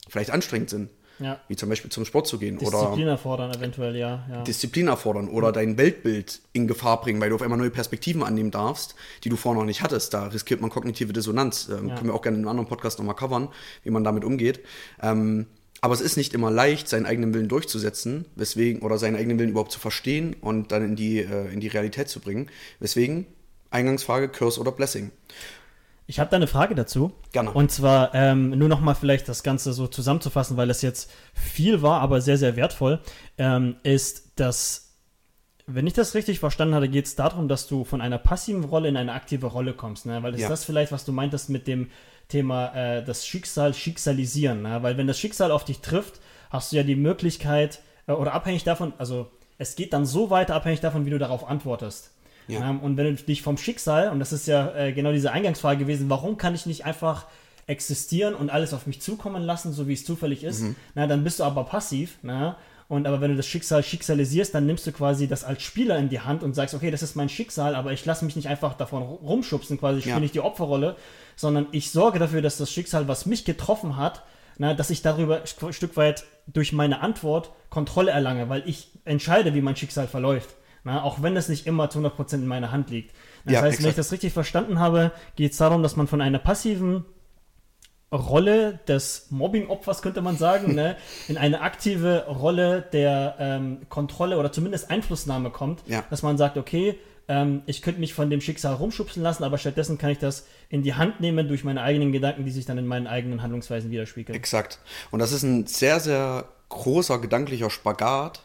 vielleicht 0.08 0.32
anstrengend 0.32 0.70
sind. 0.70 0.90
Ja. 1.20 1.40
Wie 1.48 1.56
zum 1.56 1.70
Beispiel 1.70 1.92
zum 1.92 2.06
Sport 2.06 2.28
zu 2.28 2.38
gehen. 2.38 2.58
Disziplin 2.58 3.04
oder 3.04 3.12
erfordern 3.12 3.54
eventuell, 3.54 3.96
ja, 3.96 4.26
ja. 4.30 4.44
Disziplin 4.44 4.88
erfordern 4.88 5.30
oder 5.30 5.52
dein 5.52 5.78
Weltbild 5.78 6.42
in 6.54 6.68
Gefahr 6.68 7.02
bringen, 7.02 7.22
weil 7.22 7.30
du 7.30 7.36
auf 7.36 7.42
einmal 7.42 7.58
neue 7.58 7.70
Perspektiven 7.70 8.24
annehmen 8.24 8.52
darfst, 8.52 8.96
die 9.24 9.30
du 9.30 9.36
vorher 9.36 9.62
noch 9.62 9.66
nicht 9.66 9.82
hattest. 9.82 10.14
Da 10.14 10.28
riskiert 10.28 10.62
man 10.62 10.70
kognitive 10.70 11.14
Dissonanz. 11.14 11.70
Ähm, 11.70 11.90
ja. 11.90 11.96
Können 11.96 12.10
wir 12.10 12.14
auch 12.14 12.22
gerne 12.22 12.38
in 12.38 12.44
einem 12.44 12.50
anderen 12.50 12.68
Podcast 12.68 13.00
nochmal 13.00 13.16
covern, 13.16 13.50
wie 13.84 13.92
man 13.92 14.04
damit 14.04 14.24
umgeht. 14.24 14.60
Ähm, 15.02 15.48
aber 15.82 15.94
es 15.94 16.02
ist 16.02 16.18
nicht 16.18 16.34
immer 16.34 16.50
leicht, 16.50 16.88
seinen 16.88 17.06
eigenen 17.06 17.34
Willen 17.34 17.48
durchzusetzen, 17.48 18.26
weswegen, 18.36 18.82
oder 18.82 18.98
seinen 18.98 19.16
eigenen 19.16 19.38
Willen 19.38 19.52
überhaupt 19.52 19.72
zu 19.72 19.80
verstehen 19.80 20.36
und 20.42 20.72
dann 20.72 20.84
in 20.84 20.96
die, 20.96 21.20
äh, 21.20 21.54
in 21.54 21.60
die 21.60 21.68
Realität 21.68 22.10
zu 22.10 22.20
bringen. 22.20 22.50
Weswegen, 22.80 23.28
Eingangsfrage, 23.70 24.30
Curse 24.30 24.60
oder 24.60 24.72
Blessing. 24.72 25.12
Ich 26.08 26.20
habe 26.20 26.30
da 26.30 26.36
eine 26.36 26.48
Frage 26.48 26.76
dazu. 26.76 27.14
Gerne. 27.32 27.52
Und 27.52 27.72
zwar 27.72 28.14
ähm, 28.14 28.52
nur 28.52 28.70
noch 28.70 28.80
mal 28.80 28.94
vielleicht 28.94 29.28
das 29.28 29.42
Ganze 29.42 29.74
so 29.74 29.88
zusammenzufassen, 29.88 30.56
weil 30.56 30.70
es 30.70 30.82
jetzt 30.82 31.12
viel 31.34 31.82
war, 31.82 32.02
aber 32.02 32.22
sehr, 32.22 32.38
sehr 32.38 32.56
wertvoll, 32.56 33.00
ähm, 33.38 33.78
ist, 33.84 34.40
dass, 34.40 34.94
wenn 35.66 35.88
ich 35.88 35.94
das 35.94 36.14
richtig 36.14 36.40
verstanden 36.40 36.76
hatte, 36.76 36.90
geht 36.90 37.06
es 37.06 37.16
darum, 37.16 37.48
dass 37.48 37.68
du 37.68 37.84
von 37.86 38.02
einer 38.02 38.20
passiven 38.20 38.64
Rolle 38.66 38.88
in 38.90 38.98
eine 38.98 39.14
aktive 39.14 39.48
Rolle 39.48 39.74
kommst. 39.74 40.06
Ne? 40.06 40.22
Weil 40.22 40.32
das 40.32 40.42
ja. 40.42 40.48
ist 40.48 40.52
das 40.52 40.66
vielleicht, 40.66 40.92
was 40.92 41.06
du 41.06 41.12
meintest 41.12 41.50
mit 41.50 41.66
dem 41.68 41.90
Thema 42.28 42.74
äh, 42.76 43.04
das 43.04 43.26
Schicksal 43.26 43.74
schicksalisieren. 43.74 44.62
Ne? 44.62 44.84
Weil 44.84 44.98
wenn 44.98 45.08
das 45.08 45.20
Schicksal 45.20 45.52
auf 45.52 45.66
dich 45.66 45.80
trifft, 45.80 46.20
hast 46.52 46.72
du 46.72 46.76
ja 46.76 46.84
die 46.84 46.96
Möglichkeit, 46.96 47.80
äh, 48.08 48.12
oder 48.12 48.34
abhängig 48.34 48.64
davon, 48.64 48.94
also 49.00 49.32
es 49.58 49.76
geht 49.76 49.94
dann 49.94 50.06
so 50.06 50.30
weiter, 50.30 50.56
abhängig 50.56 50.82
davon, 50.82 51.06
wie 51.06 51.10
du 51.10 51.18
darauf 51.18 51.48
antwortest. 51.48 52.12
Ja. 52.48 52.70
Ähm, 52.70 52.80
und 52.80 52.98
wenn 52.98 53.16
du 53.16 53.24
dich 53.24 53.42
vom 53.42 53.58
Schicksal, 53.58 54.10
und 54.10 54.20
das 54.20 54.34
ist 54.34 54.48
ja 54.48 54.74
äh, 54.76 54.94
genau 54.94 55.12
diese 55.12 55.32
Eingangsfrage 55.32 55.80
gewesen, 55.80 56.10
warum 56.10 56.38
kann 56.38 56.56
ich 56.56 56.66
nicht 56.66 56.86
einfach 56.86 57.26
existieren 57.68 58.36
und 58.36 58.50
alles 58.50 58.74
auf 58.74 58.86
mich 58.86 59.02
zukommen 59.02 59.44
lassen, 59.44 59.74
so 59.74 59.88
wie 59.88 59.94
es 59.94 60.06
zufällig 60.06 60.44
ist, 60.44 60.62
mhm. 60.62 60.76
na, 60.94 61.08
dann 61.08 61.24
bist 61.24 61.40
du 61.40 61.44
aber 61.44 61.64
passiv. 61.64 62.18
Na? 62.22 62.58
Und 62.88 63.08
aber 63.08 63.20
wenn 63.20 63.32
du 63.32 63.38
das 63.38 63.48
Schicksal 63.48 63.82
schicksalisierst, 63.82 64.54
dann 64.54 64.68
nimmst 64.68 64.86
du 64.86 64.92
quasi 64.92 65.28
das 65.28 65.44
als 65.44 65.64
Spieler 65.64 65.98
in 65.98 66.10
die 66.10 66.20
Hand 66.20 66.44
und 66.44 66.54
sagst, 66.54 66.76
okay, 66.76 66.92
das 66.92 67.02
ist 67.02 67.16
mein 67.16 67.30
Schicksal, 67.30 67.74
aber 67.74 67.94
ich 67.94 68.06
lasse 68.06 68.24
mich 68.26 68.36
nicht 68.36 68.48
einfach 68.48 68.76
davon 68.76 69.02
rumschubsen, 69.02 69.80
quasi 69.80 70.00
ich 70.00 70.06
ja. 70.06 70.12
spiele 70.12 70.22
nicht 70.22 70.36
die 70.36 70.42
Opferrolle, 70.42 70.96
sondern 71.36 71.66
ich 71.72 71.90
sorge 71.90 72.20
dafür, 72.20 72.44
dass 72.44 72.58
das 72.58 72.72
Schicksal, 72.72 73.08
was 73.08 73.26
mich 73.26 73.44
getroffen 73.44 73.98
hat, 73.98 74.22
na, 74.58 74.74
dass 74.76 74.92
ich 74.92 75.02
darüber 75.02 75.42
ein 75.42 75.74
Stück 75.74 75.98
weit 75.98 76.26
durch 76.48 76.74
meine 76.74 77.02
Antwort 77.02 77.52
Kontrolle 77.70 78.12
erlange, 78.12 78.50
weil 78.50 78.64
ich 78.68 78.90
entscheide, 79.04 79.54
wie 79.56 79.62
mein 79.62 79.76
Schicksal 79.76 80.08
verläuft. 80.08 80.50
Na, 80.86 81.04
auch 81.04 81.22
wenn 81.24 81.36
es 81.36 81.50
nicht 81.50 81.66
immer 81.66 81.90
zu 81.90 82.00
100% 82.00 82.36
in 82.36 82.48
meiner 82.48 82.72
Hand 82.72 82.92
liegt. 82.92 83.14
Das 83.44 83.54
ja, 83.54 83.62
heißt, 83.62 83.74
exakt. 83.74 83.84
wenn 83.84 83.90
ich 83.90 83.96
das 83.96 84.12
richtig 84.12 84.34
verstanden 84.34 84.80
habe, 84.80 85.12
geht 85.36 85.52
es 85.52 85.58
darum, 85.58 85.84
dass 85.84 85.96
man 85.96 86.08
von 86.08 86.22
einer 86.22 86.40
passiven 86.40 87.06
Rolle 88.14 88.80
des 88.88 89.28
Mobbing-Opfers, 89.32 90.04
könnte 90.04 90.22
man 90.22 90.38
sagen, 90.38 90.76
ne, 90.76 90.96
in 91.28 91.38
eine 91.38 91.62
aktive 91.62 92.28
Rolle 92.28 92.84
der 92.94 93.36
ähm, 93.40 93.82
Kontrolle 93.90 94.38
oder 94.38 94.52
zumindest 94.52 94.92
Einflussnahme 94.92 95.50
kommt, 95.50 95.82
ja. 95.88 96.04
dass 96.10 96.22
man 96.22 96.38
sagt, 96.38 96.56
okay, 96.56 97.00
ähm, 97.28 97.64
ich 97.66 97.82
könnte 97.82 98.00
mich 98.00 98.14
von 98.14 98.30
dem 98.30 98.42
Schicksal 98.42 98.76
rumschubsen 98.76 99.24
lassen, 99.24 99.44
aber 99.44 99.58
stattdessen 99.58 99.98
kann 99.98 100.12
ich 100.12 100.20
das 100.20 100.46
in 100.70 100.84
die 100.84 100.94
Hand 100.94 101.20
nehmen 101.20 101.48
durch 101.48 101.64
meine 101.64 101.82
eigenen 101.82 102.12
Gedanken, 102.12 102.46
die 102.46 102.52
sich 102.52 102.66
dann 102.66 102.78
in 102.78 102.86
meinen 102.86 103.08
eigenen 103.08 103.42
Handlungsweisen 103.42 103.90
widerspiegeln. 103.90 104.36
Exakt. 104.36 104.80
Und 105.12 105.20
das 105.20 105.32
ist 105.32 105.44
ein 105.44 105.66
sehr, 105.66 106.00
sehr 106.00 106.46
großer 106.70 107.20
gedanklicher 107.20 107.70
Spagat, 107.70 108.45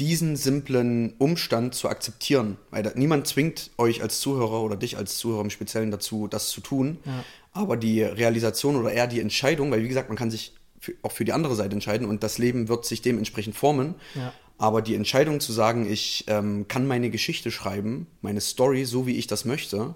diesen 0.00 0.36
simplen 0.36 1.14
Umstand 1.18 1.74
zu 1.74 1.88
akzeptieren. 1.88 2.56
Weil 2.70 2.82
da, 2.82 2.92
niemand 2.94 3.26
zwingt 3.26 3.70
euch 3.78 4.02
als 4.02 4.20
Zuhörer 4.20 4.62
oder 4.62 4.76
dich 4.76 4.96
als 4.96 5.18
Zuhörer 5.18 5.42
im 5.42 5.50
Speziellen 5.50 5.90
dazu, 5.90 6.28
das 6.28 6.50
zu 6.50 6.60
tun. 6.60 6.98
Ja. 7.04 7.24
Aber 7.52 7.76
die 7.76 8.02
Realisation 8.02 8.76
oder 8.76 8.92
eher 8.92 9.06
die 9.06 9.20
Entscheidung, 9.20 9.70
weil 9.70 9.82
wie 9.82 9.88
gesagt, 9.88 10.08
man 10.08 10.18
kann 10.18 10.30
sich 10.30 10.54
für, 10.78 10.92
auch 11.02 11.12
für 11.12 11.24
die 11.24 11.32
andere 11.32 11.54
Seite 11.54 11.74
entscheiden 11.74 12.06
und 12.06 12.22
das 12.22 12.38
Leben 12.38 12.68
wird 12.68 12.84
sich 12.84 13.00
dementsprechend 13.00 13.56
formen. 13.56 13.94
Ja. 14.14 14.32
Aber 14.58 14.82
die 14.82 14.94
Entscheidung 14.94 15.40
zu 15.40 15.52
sagen, 15.52 15.90
ich 15.90 16.24
ähm, 16.28 16.66
kann 16.68 16.86
meine 16.86 17.10
Geschichte 17.10 17.50
schreiben, 17.50 18.06
meine 18.22 18.40
Story, 18.40 18.84
so 18.84 19.06
wie 19.06 19.16
ich 19.16 19.26
das 19.26 19.44
möchte, 19.44 19.94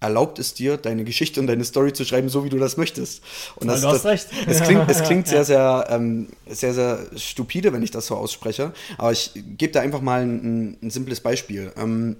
erlaubt 0.00 0.38
es 0.38 0.54
dir, 0.54 0.78
deine 0.78 1.04
Geschichte 1.04 1.40
und 1.40 1.46
deine 1.46 1.64
Story 1.64 1.92
zu 1.92 2.04
schreiben, 2.04 2.30
so 2.30 2.44
wie 2.44 2.48
du 2.48 2.58
das 2.58 2.76
möchtest. 2.76 3.22
Und 3.56 3.68
das, 3.68 3.82
du 3.82 3.88
hast 3.88 4.06
recht. 4.06 4.28
Es 4.46 4.62
klingt, 4.62 4.90
es 4.90 5.02
klingt 5.04 5.28
sehr, 5.28 5.44
sehr, 5.44 5.86
ähm, 5.90 6.28
sehr, 6.48 6.72
sehr 6.72 7.06
stupide, 7.16 7.72
wenn 7.72 7.82
ich 7.82 7.90
das 7.90 8.06
so 8.06 8.16
ausspreche. 8.16 8.72
Aber 8.96 9.12
ich 9.12 9.32
gebe 9.34 9.72
da 9.72 9.80
einfach 9.80 10.00
mal 10.00 10.22
ein, 10.22 10.78
ein 10.82 10.90
simples 10.90 11.20
Beispiel. 11.20 11.72
Ähm, 11.76 12.16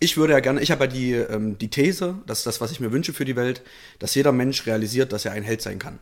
ich 0.00 0.16
würde 0.16 0.32
ja 0.32 0.40
gerne, 0.40 0.60
ich 0.60 0.70
habe 0.70 0.84
ja 0.84 0.90
die, 0.90 1.12
ähm, 1.12 1.58
die 1.58 1.68
These, 1.68 2.18
das 2.26 2.38
ist 2.38 2.46
das, 2.46 2.60
was 2.60 2.70
ich 2.70 2.78
mir 2.78 2.92
wünsche 2.92 3.12
für 3.12 3.24
die 3.24 3.34
Welt, 3.34 3.62
dass 3.98 4.14
jeder 4.14 4.30
Mensch 4.30 4.64
realisiert, 4.66 5.12
dass 5.12 5.24
er 5.24 5.32
ein 5.32 5.42
Held 5.42 5.60
sein 5.60 5.80
kann. 5.80 5.98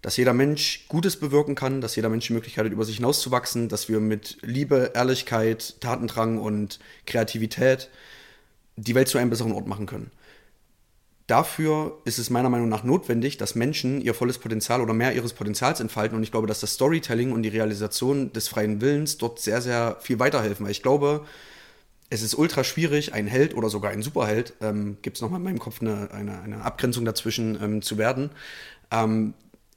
Dass 0.00 0.16
jeder 0.16 0.32
Mensch 0.32 0.86
Gutes 0.88 1.16
bewirken 1.16 1.54
kann, 1.54 1.82
dass 1.82 1.96
jeder 1.96 2.08
Mensch 2.08 2.28
die 2.28 2.32
Möglichkeit 2.32 2.64
hat, 2.64 2.72
über 2.72 2.84
sich 2.84 2.96
hinauszuwachsen, 2.96 3.68
dass 3.68 3.90
wir 3.90 4.00
mit 4.00 4.38
Liebe, 4.40 4.92
Ehrlichkeit, 4.94 5.80
Tatendrang 5.80 6.38
und 6.38 6.78
Kreativität 7.06 7.90
die 8.76 8.94
Welt 8.94 9.08
zu 9.08 9.18
einem 9.18 9.30
besseren 9.30 9.52
Ort 9.52 9.66
machen 9.66 9.86
können. 9.86 10.10
Dafür 11.26 12.00
ist 12.04 12.18
es 12.18 12.30
meiner 12.30 12.48
Meinung 12.48 12.68
nach 12.68 12.84
notwendig, 12.84 13.36
dass 13.36 13.56
Menschen 13.56 14.00
ihr 14.00 14.14
volles 14.14 14.38
Potenzial 14.38 14.80
oder 14.80 14.94
mehr 14.94 15.12
ihres 15.14 15.32
Potenzials 15.32 15.80
entfalten. 15.80 16.16
Und 16.16 16.22
ich 16.22 16.30
glaube, 16.30 16.46
dass 16.46 16.60
das 16.60 16.74
Storytelling 16.74 17.32
und 17.32 17.42
die 17.42 17.48
Realisation 17.48 18.32
des 18.32 18.46
freien 18.46 18.80
Willens 18.80 19.18
dort 19.18 19.40
sehr, 19.40 19.60
sehr 19.60 19.96
viel 20.00 20.20
weiterhelfen. 20.20 20.64
Weil 20.64 20.70
ich 20.70 20.82
glaube, 20.82 21.26
es 22.10 22.22
ist 22.22 22.36
ultra 22.36 22.62
schwierig, 22.62 23.12
ein 23.12 23.26
Held 23.26 23.56
oder 23.56 23.68
sogar 23.70 23.90
ein 23.90 24.02
Superheld, 24.02 24.54
ähm, 24.60 24.98
gibt 25.02 25.16
es 25.16 25.20
nochmal 25.20 25.40
in 25.40 25.44
meinem 25.44 25.58
Kopf 25.58 25.80
eine, 25.80 26.10
eine, 26.12 26.40
eine 26.40 26.62
Abgrenzung 26.62 27.04
dazwischen 27.04 27.58
ähm, 27.60 27.82
zu 27.82 27.98
werden. 27.98 28.30
Ähm, 28.92 29.34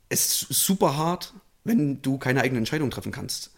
es 0.09 0.43
ist 0.43 0.65
super 0.65 0.97
hart, 0.97 1.33
wenn 1.63 2.01
du 2.03 2.19
keine 2.19 2.41
eigene 2.41 2.59
Entscheidung 2.59 2.91
treffen 2.91 3.11
kannst. 3.11 3.51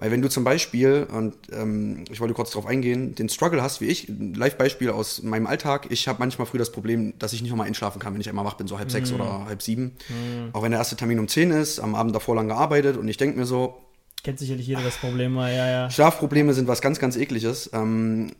Weil 0.00 0.10
wenn 0.10 0.22
du 0.22 0.30
zum 0.30 0.44
Beispiel, 0.44 1.06
und 1.12 1.34
ähm, 1.52 2.04
ich 2.10 2.20
wollte 2.20 2.32
kurz 2.32 2.50
darauf 2.52 2.64
eingehen, 2.64 3.14
den 3.14 3.28
Struggle 3.28 3.62
hast 3.62 3.82
wie 3.82 3.84
ich, 3.84 4.08
ein 4.08 4.32
Live-Beispiel 4.32 4.88
aus 4.88 5.22
meinem 5.22 5.46
Alltag, 5.46 5.88
ich 5.90 6.08
habe 6.08 6.20
manchmal 6.20 6.46
früh 6.46 6.56
das 6.56 6.72
Problem, 6.72 7.12
dass 7.18 7.34
ich 7.34 7.42
nicht 7.42 7.50
nochmal 7.50 7.66
einschlafen 7.66 8.00
kann, 8.00 8.14
wenn 8.14 8.20
ich 8.22 8.30
einmal 8.30 8.46
wach 8.46 8.54
bin, 8.54 8.66
so 8.66 8.78
halb 8.78 8.88
mm. 8.88 8.92
sechs 8.92 9.12
oder 9.12 9.44
halb 9.44 9.60
sieben. 9.60 9.96
Mm. 10.08 10.54
Auch 10.54 10.62
wenn 10.62 10.70
der 10.70 10.80
erste 10.80 10.96
Termin 10.96 11.18
um 11.18 11.28
zehn 11.28 11.50
ist, 11.50 11.80
am 11.80 11.94
Abend 11.94 12.14
davor 12.14 12.34
lang 12.34 12.48
gearbeitet 12.48 12.96
und 12.96 13.08
ich 13.08 13.18
denke 13.18 13.38
mir 13.38 13.44
so, 13.44 13.78
Kennt 14.22 14.38
sicherlich 14.38 14.66
jeder 14.66 14.82
das 14.82 14.96
Problem 14.96 15.34
mal, 15.34 15.52
ja, 15.52 15.68
ja. 15.68 15.90
Schlafprobleme 15.90 16.54
sind 16.54 16.66
was 16.66 16.80
ganz, 16.80 16.98
ganz 16.98 17.16
ekliges. 17.16 17.68
Ähm, 17.74 18.32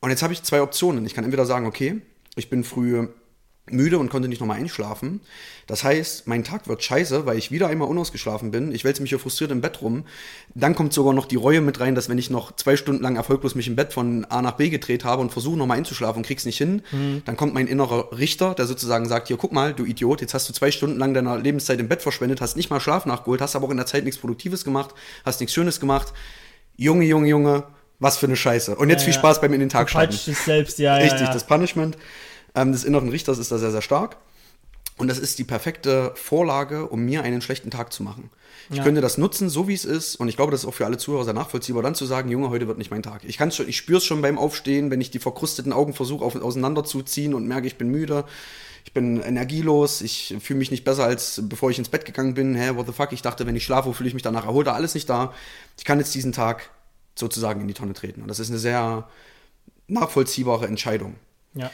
und 0.00 0.10
jetzt 0.10 0.24
habe 0.24 0.32
ich 0.32 0.42
zwei 0.42 0.62
Optionen. 0.62 1.06
Ich 1.06 1.14
kann 1.14 1.22
entweder 1.22 1.46
sagen, 1.46 1.66
okay, 1.66 2.00
ich 2.34 2.50
bin 2.50 2.64
früh 2.64 3.06
müde 3.70 3.98
und 3.98 4.10
konnte 4.10 4.28
nicht 4.28 4.40
nochmal 4.40 4.58
einschlafen. 4.58 5.20
Das 5.68 5.84
heißt, 5.84 6.26
mein 6.26 6.42
Tag 6.42 6.66
wird 6.66 6.82
scheiße, 6.82 7.26
weil 7.26 7.38
ich 7.38 7.52
wieder 7.52 7.68
einmal 7.68 7.88
unausgeschlafen 7.88 8.50
bin. 8.50 8.72
Ich 8.72 8.82
wälze 8.82 9.00
mich 9.00 9.10
hier 9.10 9.20
frustriert 9.20 9.52
im 9.52 9.60
Bett 9.60 9.80
rum. 9.80 10.04
Dann 10.54 10.74
kommt 10.74 10.92
sogar 10.92 11.12
noch 11.12 11.26
die 11.26 11.36
Reue 11.36 11.60
mit 11.60 11.78
rein, 11.78 11.94
dass 11.94 12.08
wenn 12.08 12.18
ich 12.18 12.28
noch 12.28 12.56
zwei 12.56 12.76
Stunden 12.76 13.02
lang 13.02 13.14
erfolglos 13.14 13.54
mich 13.54 13.68
im 13.68 13.76
Bett 13.76 13.92
von 13.92 14.24
A 14.24 14.42
nach 14.42 14.52
B 14.52 14.68
gedreht 14.68 15.04
habe 15.04 15.22
und 15.22 15.30
versuche 15.30 15.56
nochmal 15.56 15.78
einzuschlafen 15.78 16.18
und 16.18 16.26
krieg's 16.26 16.44
nicht 16.44 16.58
hin, 16.58 16.82
mhm. 16.90 17.22
dann 17.24 17.36
kommt 17.36 17.54
mein 17.54 17.68
innerer 17.68 18.18
Richter, 18.18 18.54
der 18.54 18.66
sozusagen 18.66 19.06
sagt, 19.06 19.28
hier, 19.28 19.36
guck 19.36 19.52
mal, 19.52 19.72
du 19.72 19.84
Idiot, 19.84 20.20
jetzt 20.20 20.34
hast 20.34 20.48
du 20.48 20.52
zwei 20.52 20.72
Stunden 20.72 20.98
lang 20.98 21.14
deiner 21.14 21.38
Lebenszeit 21.38 21.78
im 21.78 21.88
Bett 21.88 22.02
verschwendet, 22.02 22.40
hast 22.40 22.56
nicht 22.56 22.68
mal 22.68 22.80
Schlaf 22.80 23.06
nachgeholt, 23.06 23.40
hast 23.40 23.54
aber 23.54 23.66
auch 23.66 23.70
in 23.70 23.76
der 23.76 23.86
Zeit 23.86 24.04
nichts 24.04 24.20
Produktives 24.20 24.64
gemacht, 24.64 24.92
hast 25.24 25.38
nichts 25.38 25.54
Schönes 25.54 25.78
gemacht. 25.78 26.12
Junge, 26.76 27.04
Junge, 27.04 27.28
Junge, 27.28 27.64
was 28.00 28.16
für 28.16 28.26
eine 28.26 28.36
Scheiße. 28.36 28.74
Und 28.74 28.90
jetzt 28.90 29.02
ja, 29.02 29.04
viel 29.06 29.14
Spaß 29.14 29.40
beim 29.40 29.52
in 29.52 29.60
den 29.60 29.68
Tag 29.68 29.88
starten. 29.88 30.12
dich 30.12 30.36
selbst, 30.36 30.80
ja, 30.80 30.96
Richtig, 30.96 31.20
ja, 31.20 31.26
ja. 31.26 31.32
das 31.32 31.46
Punishment 31.46 31.96
ähm, 32.54 32.72
des 32.72 32.84
inneren 32.84 33.08
Richters 33.08 33.38
ist 33.38 33.52
da 33.52 33.58
sehr, 33.58 33.70
sehr 33.70 33.82
stark. 33.82 34.16
Und 34.98 35.08
das 35.08 35.18
ist 35.18 35.38
die 35.38 35.44
perfekte 35.44 36.12
Vorlage, 36.14 36.86
um 36.86 37.04
mir 37.04 37.22
einen 37.22 37.40
schlechten 37.40 37.70
Tag 37.70 37.92
zu 37.92 38.02
machen. 38.02 38.30
Ich 38.70 38.76
ja. 38.76 38.84
könnte 38.84 39.00
das 39.00 39.18
nutzen, 39.18 39.48
so 39.48 39.66
wie 39.66 39.74
es 39.74 39.84
ist. 39.84 40.16
Und 40.16 40.28
ich 40.28 40.36
glaube, 40.36 40.52
das 40.52 40.62
ist 40.62 40.66
auch 40.66 40.74
für 40.74 40.86
alle 40.86 40.98
Zuhörer 40.98 41.24
sehr 41.24 41.32
nachvollziehbar, 41.32 41.82
dann 41.82 41.94
zu 41.94 42.04
sagen, 42.04 42.30
Junge, 42.30 42.50
heute 42.50 42.68
wird 42.68 42.78
nicht 42.78 42.90
mein 42.90 43.02
Tag. 43.02 43.24
Ich, 43.24 43.38
kann's 43.38 43.56
schon, 43.56 43.68
ich 43.68 43.76
spüre 43.76 43.98
es 43.98 44.04
schon 44.04 44.22
beim 44.22 44.38
Aufstehen, 44.38 44.90
wenn 44.90 45.00
ich 45.00 45.10
die 45.10 45.18
verkrusteten 45.18 45.72
Augen 45.72 45.94
versuche 45.94 46.24
auseinanderzuziehen 46.24 47.34
und 47.34 47.46
merke, 47.46 47.66
ich 47.66 47.76
bin 47.76 47.88
müde. 47.88 48.24
Ich 48.84 48.92
bin 48.92 49.20
energielos, 49.20 50.02
ich 50.02 50.36
fühle 50.40 50.58
mich 50.58 50.72
nicht 50.72 50.84
besser, 50.84 51.04
als 51.04 51.40
bevor 51.44 51.70
ich 51.70 51.78
ins 51.78 51.88
Bett 51.88 52.04
gegangen 52.04 52.34
bin. 52.34 52.54
Hä, 52.54 52.74
what 52.74 52.86
the 52.86 52.92
fuck? 52.92 53.12
Ich 53.12 53.22
dachte, 53.22 53.46
wenn 53.46 53.56
ich 53.56 53.64
schlafe, 53.64 53.94
fühle 53.94 54.08
ich 54.08 54.14
mich 54.14 54.24
danach 54.24 54.44
erholt. 54.44 54.66
Alles 54.68 54.94
nicht 54.94 55.08
da. 55.08 55.32
Ich 55.78 55.84
kann 55.84 55.98
jetzt 55.98 56.14
diesen 56.14 56.32
Tag 56.32 56.70
sozusagen 57.14 57.60
in 57.60 57.68
die 57.68 57.74
Tonne 57.74 57.92
treten. 57.92 58.22
Und 58.22 58.28
das 58.28 58.40
ist 58.40 58.50
eine 58.50 58.58
sehr 58.58 59.08
nachvollziehbare 59.86 60.66
Entscheidung. 60.66 61.14
Ja. 61.54 61.70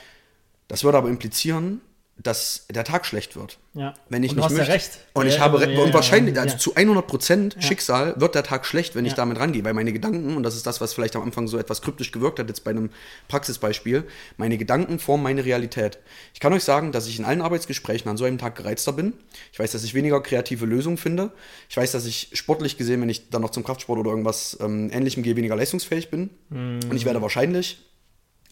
Das 0.68 0.84
würde 0.84 0.98
aber 0.98 1.08
implizieren, 1.08 1.80
dass 2.20 2.66
der 2.68 2.84
Tag 2.84 3.06
schlecht 3.06 3.36
wird. 3.36 3.58
Ja. 3.74 3.94
Wenn 4.08 4.24
ich 4.24 4.32
und 4.32 4.38
nicht 4.38 4.50
du 4.50 4.50
hast 4.50 4.56
möchte. 4.56 4.72
Recht. 4.72 4.98
Und 5.14 5.28
ich 5.28 5.36
ja, 5.36 5.40
habe 5.40 5.64
ja, 5.64 5.80
und 5.80 5.94
wahrscheinlich 5.94 6.38
also 6.38 6.56
zu 6.56 6.74
100 6.74 7.06
Prozent 7.06 7.56
Schicksal 7.60 8.14
wird 8.18 8.34
der 8.34 8.42
Tag 8.42 8.66
schlecht, 8.66 8.96
wenn 8.96 9.04
ich 9.04 9.14
damit 9.14 9.38
rangehe, 9.38 9.64
weil 9.64 9.72
meine 9.72 9.92
Gedanken 9.92 10.36
und 10.36 10.42
das 10.42 10.56
ist 10.56 10.66
das, 10.66 10.80
was 10.80 10.92
vielleicht 10.92 11.14
am 11.14 11.22
Anfang 11.22 11.46
so 11.46 11.58
etwas 11.58 11.80
kryptisch 11.80 12.10
gewirkt 12.10 12.40
hat 12.40 12.48
jetzt 12.48 12.64
bei 12.64 12.72
einem 12.72 12.90
Praxisbeispiel, 13.28 14.04
meine 14.36 14.58
Gedanken 14.58 14.98
formen 14.98 15.22
meine 15.22 15.44
Realität. 15.44 15.98
Ich 16.34 16.40
kann 16.40 16.52
euch 16.52 16.64
sagen, 16.64 16.90
dass 16.90 17.06
ich 17.06 17.18
in 17.18 17.24
allen 17.24 17.40
Arbeitsgesprächen 17.40 18.10
an 18.10 18.16
so 18.16 18.24
einem 18.24 18.38
Tag 18.38 18.56
gereizter 18.56 18.92
bin. 18.92 19.12
Ich 19.52 19.58
weiß, 19.58 19.70
dass 19.70 19.84
ich 19.84 19.94
weniger 19.94 20.20
kreative 20.20 20.66
Lösungen 20.66 20.96
finde. 20.96 21.30
Ich 21.68 21.76
weiß, 21.76 21.92
dass 21.92 22.04
ich 22.04 22.30
sportlich 22.32 22.76
gesehen, 22.76 23.00
wenn 23.00 23.08
ich 23.08 23.30
dann 23.30 23.42
noch 23.42 23.50
zum 23.50 23.62
Kraftsport 23.62 23.98
oder 23.98 24.10
irgendwas 24.10 24.58
ähm, 24.60 24.90
Ähnlichem 24.92 25.22
gehe, 25.22 25.36
weniger 25.36 25.54
leistungsfähig 25.54 26.10
bin. 26.10 26.30
Mhm. 26.50 26.80
Und 26.90 26.96
ich 26.96 27.04
werde 27.04 27.22
wahrscheinlich 27.22 27.78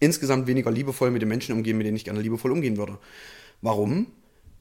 insgesamt 0.01 0.47
weniger 0.47 0.71
liebevoll 0.71 1.11
mit 1.11 1.23
den 1.23 1.29
Menschen 1.29 1.55
umgehen, 1.55 1.77
mit 1.79 1.87
denen 1.87 1.97
ich 1.97 2.05
gerne 2.05 2.21
liebevoll 2.21 2.53
umgehen 2.53 2.77
würde. 2.77 2.99
Warum? 3.63 4.09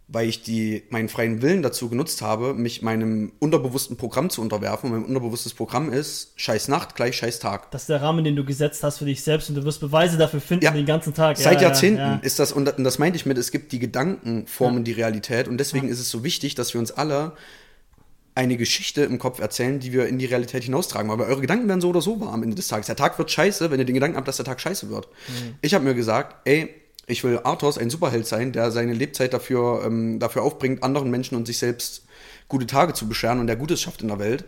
Weil 0.07 0.29
ich 0.29 0.43
die, 0.43 0.83
meinen 0.91 1.09
freien 1.09 1.41
Willen 1.41 1.63
dazu 1.63 1.89
genutzt 1.89 2.21
habe, 2.21 2.53
mich 2.53 2.83
meinem 2.83 3.31
unterbewussten 3.39 3.97
Programm 3.97 4.29
zu 4.29 4.41
unterwerfen. 4.41 4.91
Und 4.91 4.99
mein 4.99 5.07
unterbewusstes 5.07 5.55
Programm 5.55 5.91
ist 5.91 6.33
Scheiß 6.35 6.67
Nacht 6.67 6.95
gleich 6.95 7.17
Scheiß 7.17 7.39
Tag. 7.39 7.71
Das 7.71 7.83
ist 7.83 7.89
der 7.89 8.03
Rahmen, 8.03 8.23
den 8.23 8.35
du 8.35 8.45
gesetzt 8.45 8.83
hast 8.83 8.99
für 8.99 9.05
dich 9.05 9.23
selbst 9.23 9.49
und 9.49 9.55
du 9.55 9.63
wirst 9.65 9.79
Beweise 9.81 10.17
dafür 10.17 10.41
finden 10.41 10.65
ja. 10.65 10.71
den 10.71 10.85
ganzen 10.85 11.13
Tag. 11.15 11.37
Seit 11.37 11.55
ja, 11.55 11.69
Jahrzehnten 11.69 11.99
ja, 11.99 12.15
ist 12.17 12.37
das, 12.37 12.51
und 12.51 12.65
das 12.77 12.99
meinte 12.99 13.17
ich 13.17 13.25
mit, 13.25 13.37
es 13.37 13.51
gibt 13.51 13.71
die 13.71 13.79
Gedanken 13.79 14.45
formen 14.45 14.83
die 14.83 14.91
Realität. 14.91 15.47
Und 15.47 15.57
deswegen 15.57 15.87
ist 15.87 15.99
es 15.99 16.09
so 16.09 16.23
wichtig, 16.23 16.53
dass 16.53 16.73
wir 16.73 16.79
uns 16.79 16.91
alle 16.91 17.33
eine 18.35 18.57
Geschichte 18.57 19.03
im 19.03 19.17
Kopf 19.17 19.39
erzählen, 19.39 19.79
die 19.79 19.93
wir 19.93 20.07
in 20.07 20.19
die 20.19 20.25
Realität 20.25 20.63
hinaustragen. 20.63 21.09
Aber 21.09 21.25
eure 21.25 21.41
Gedanken 21.41 21.67
werden 21.69 21.81
so 21.81 21.89
oder 21.89 22.01
so 22.01 22.19
wahr 22.19 22.33
am 22.33 22.43
Ende 22.43 22.55
des 22.55 22.67
Tages. 22.67 22.87
Der 22.87 22.97
Tag 22.97 23.17
wird 23.17 23.31
scheiße, 23.31 23.71
wenn 23.71 23.79
ihr 23.79 23.85
den 23.85 23.95
Gedanken 23.95 24.17
habt, 24.17 24.27
dass 24.27 24.35
der 24.35 24.45
Tag 24.45 24.59
scheiße 24.59 24.89
wird. 24.89 25.07
Mhm. 25.27 25.55
Ich 25.61 25.73
habe 25.73 25.85
mir 25.85 25.95
gesagt, 25.95 26.35
ey, 26.45 26.69
ich 27.07 27.23
will 27.23 27.39
Arthos 27.43 27.77
ein 27.77 27.89
Superheld 27.89 28.27
sein, 28.27 28.51
der 28.51 28.71
seine 28.71 28.93
Lebzeit 28.93 29.33
dafür, 29.33 29.83
ähm, 29.85 30.19
dafür 30.19 30.43
aufbringt, 30.43 30.83
anderen 30.83 31.09
Menschen 31.09 31.35
und 31.35 31.47
sich 31.47 31.59
selbst 31.59 32.05
gute 32.49 32.67
Tage 32.67 32.93
zu 32.93 33.07
bescheren 33.07 33.39
und 33.39 33.47
der 33.47 33.55
Gutes 33.55 33.81
schafft 33.81 34.01
in 34.01 34.09
der 34.09 34.19
Welt. 34.19 34.45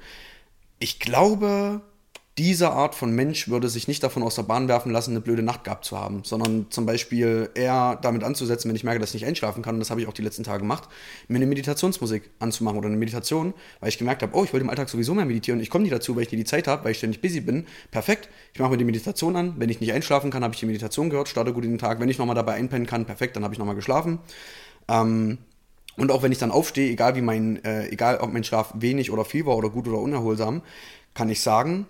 Ich 0.79 0.99
glaube, 0.99 1.81
diese 2.37 2.69
Art 2.69 2.93
von 2.93 3.11
Mensch 3.11 3.47
würde 3.47 3.67
sich 3.67 3.87
nicht 3.87 4.03
davon 4.03 4.21
aus 4.21 4.35
der 4.35 4.43
Bahn 4.43 4.67
werfen 4.67 4.91
lassen, 4.91 5.11
eine 5.11 5.21
blöde 5.21 5.41
Nacht 5.41 5.63
gehabt 5.63 5.85
zu 5.85 5.97
haben, 5.97 6.23
sondern 6.23 6.67
zum 6.69 6.85
Beispiel 6.85 7.49
eher 7.55 7.97
damit 8.01 8.23
anzusetzen, 8.23 8.69
wenn 8.69 8.75
ich 8.75 8.83
merke, 8.83 8.99
dass 8.99 9.09
ich 9.09 9.21
nicht 9.21 9.25
einschlafen 9.27 9.63
kann, 9.63 9.75
und 9.75 9.79
das 9.79 9.89
habe 9.89 10.01
ich 10.01 10.07
auch 10.07 10.13
die 10.13 10.21
letzten 10.21 10.43
Tage 10.43 10.59
gemacht, 10.59 10.87
mir 11.27 11.37
eine 11.37 11.47
Meditationsmusik 11.47 12.29
anzumachen 12.37 12.77
oder 12.77 12.87
eine 12.87 12.97
Meditation, 12.97 13.55
weil 13.79 13.89
ich 13.89 13.97
gemerkt 13.97 14.21
habe, 14.21 14.35
oh, 14.35 14.43
ich 14.43 14.53
wollte 14.53 14.63
im 14.63 14.69
Alltag 14.69 14.87
sowieso 14.89 15.15
mehr 15.15 15.25
meditieren, 15.25 15.59
ich 15.59 15.71
komme 15.71 15.83
nicht 15.83 15.93
dazu, 15.93 16.15
weil 16.15 16.23
ich 16.23 16.31
nie 16.31 16.37
die 16.37 16.45
Zeit 16.45 16.67
habe, 16.67 16.83
weil 16.83 16.91
ich 16.91 16.99
ständig 16.99 17.21
busy 17.21 17.41
bin. 17.41 17.65
Perfekt, 17.89 18.29
ich 18.53 18.59
mache 18.59 18.71
mir 18.71 18.77
die 18.77 18.85
Meditation 18.85 19.35
an, 19.35 19.55
wenn 19.57 19.69
ich 19.69 19.81
nicht 19.81 19.93
einschlafen 19.93 20.29
kann, 20.29 20.43
habe 20.43 20.53
ich 20.53 20.59
die 20.59 20.67
Meditation 20.67 21.09
gehört, 21.09 21.29
starte 21.29 21.53
gut 21.53 21.65
in 21.65 21.71
den 21.71 21.79
Tag, 21.79 21.99
wenn 21.99 22.09
ich 22.09 22.19
nochmal 22.19 22.35
dabei 22.35 22.53
einpennen 22.53 22.85
kann, 22.85 23.05
perfekt, 23.05 23.35
dann 23.35 23.43
habe 23.43 23.55
ich 23.55 23.59
nochmal 23.59 23.75
geschlafen. 23.75 24.19
Ähm, 24.87 25.39
und 25.97 26.11
auch 26.11 26.21
wenn 26.21 26.31
ich 26.31 26.37
dann 26.37 26.51
aufstehe, 26.51 26.91
egal 26.91 27.15
wie 27.15 27.21
mein, 27.21 27.63
äh, 27.65 27.87
egal 27.87 28.19
ob 28.19 28.31
mein 28.31 28.43
Schlaf 28.43 28.73
wenig 28.75 29.09
oder 29.09 29.25
viel 29.25 29.47
war 29.47 29.57
oder 29.57 29.71
gut 29.71 29.87
oder 29.87 29.97
unerholsam, 29.97 30.61
kann 31.15 31.29
ich 31.29 31.41
sagen, 31.41 31.87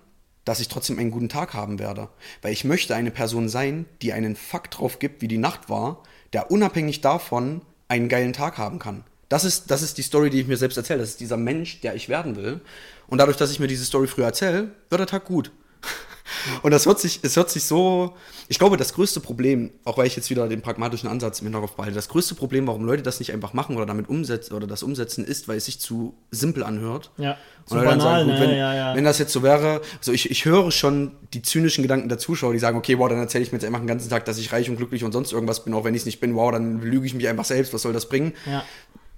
dass 0.47 0.61
ich 0.61 0.69
trotzdem 0.69 0.97
einen 0.97 1.11
guten 1.11 1.27
Tag 1.27 1.53
haben 1.53 1.77
werde. 1.77 2.07
Weil 2.41 2.53
ich 2.53 2.63
möchte 2.63 2.95
eine 2.95 3.11
Person 3.11 3.49
sein, 3.49 3.85
die 4.01 4.13
einen 4.13 4.37
Fakt 4.37 4.77
drauf 4.77 4.97
gibt, 4.97 5.21
wie 5.21 5.27
die 5.27 5.37
Nacht 5.37 5.69
war, 5.69 6.03
der 6.31 6.51
unabhängig 6.51 7.01
davon 7.01 7.61
einen 7.89 8.07
geilen 8.07 8.31
Tag 8.31 8.57
haben 8.57 8.79
kann. 8.79 9.03
Das 9.27 9.43
ist, 9.43 9.69
das 9.71 9.81
ist 9.81 9.97
die 9.97 10.03
Story, 10.03 10.29
die 10.29 10.39
ich 10.39 10.47
mir 10.47 10.55
selbst 10.55 10.77
erzähle. 10.77 11.01
Das 11.01 11.09
ist 11.09 11.19
dieser 11.19 11.35
Mensch, 11.35 11.81
der 11.81 11.95
ich 11.95 12.07
werden 12.07 12.37
will. 12.37 12.61
Und 13.07 13.17
dadurch, 13.17 13.35
dass 13.35 13.51
ich 13.51 13.59
mir 13.59 13.67
diese 13.67 13.83
Story 13.83 14.07
früher 14.07 14.25
erzähle, 14.25 14.71
wird 14.89 14.99
der 14.99 15.07
Tag 15.07 15.25
gut. 15.25 15.51
Und 16.61 16.71
das 16.71 16.85
hört 16.85 16.99
sich, 16.99 17.19
es 17.23 17.35
hört 17.35 17.49
sich 17.49 17.63
so, 17.63 18.15
ich 18.47 18.59
glaube, 18.59 18.77
das 18.77 18.93
größte 18.93 19.19
Problem, 19.19 19.71
auch 19.83 19.97
weil 19.97 20.07
ich 20.07 20.15
jetzt 20.15 20.29
wieder 20.29 20.47
den 20.47 20.61
pragmatischen 20.61 21.09
Ansatz 21.09 21.39
im 21.39 21.45
Hinterkopf 21.45 21.73
behalte, 21.73 21.95
das 21.95 22.09
größte 22.09 22.35
Problem, 22.35 22.67
warum 22.67 22.85
Leute 22.85 23.03
das 23.03 23.19
nicht 23.19 23.33
einfach 23.33 23.53
machen 23.53 23.75
oder 23.75 23.85
damit 23.85 24.09
umsetzen 24.09 24.53
oder 24.53 24.67
das 24.67 24.83
umsetzen, 24.83 25.25
ist, 25.25 25.47
weil 25.47 25.57
es 25.57 25.65
sich 25.65 25.79
zu 25.79 26.15
simpel 26.31 26.63
anhört. 26.63 27.11
Ja, 27.17 27.37
zu 27.65 27.75
und 27.75 27.83
banal, 27.83 27.99
sagen, 27.99 28.25
gut, 28.29 28.33
ne? 28.35 28.41
wenn, 28.41 28.57
ja, 28.57 28.73
ja. 28.73 28.95
wenn 28.95 29.03
das 29.03 29.19
jetzt 29.19 29.33
so 29.33 29.43
wäre, 29.43 29.81
also 29.97 30.11
ich, 30.11 30.31
ich 30.31 30.45
höre 30.45 30.71
schon 30.71 31.11
die 31.33 31.41
zynischen 31.41 31.81
Gedanken 31.81 32.07
der 32.07 32.17
Zuschauer, 32.17 32.53
die 32.53 32.59
sagen, 32.59 32.77
okay, 32.77 32.97
wow, 32.97 33.09
dann 33.09 33.19
erzähle 33.19 33.43
ich 33.43 33.51
mir 33.51 33.57
jetzt 33.57 33.65
einfach 33.65 33.79
den 33.79 33.87
ganzen 33.87 34.09
Tag, 34.09 34.25
dass 34.25 34.37
ich 34.37 34.53
reich 34.53 34.69
und 34.69 34.77
glücklich 34.77 35.03
und 35.03 35.11
sonst 35.11 35.33
irgendwas 35.33 35.63
bin, 35.65 35.73
auch 35.73 35.83
wenn 35.83 35.93
ich 35.93 36.01
es 36.01 36.05
nicht 36.05 36.19
bin, 36.19 36.35
wow, 36.35 36.51
dann 36.51 36.81
lüge 36.81 37.05
ich 37.05 37.13
mich 37.13 37.27
einfach 37.27 37.45
selbst, 37.45 37.73
was 37.73 37.81
soll 37.81 37.93
das 37.93 38.07
bringen? 38.07 38.33
Ja 38.45 38.63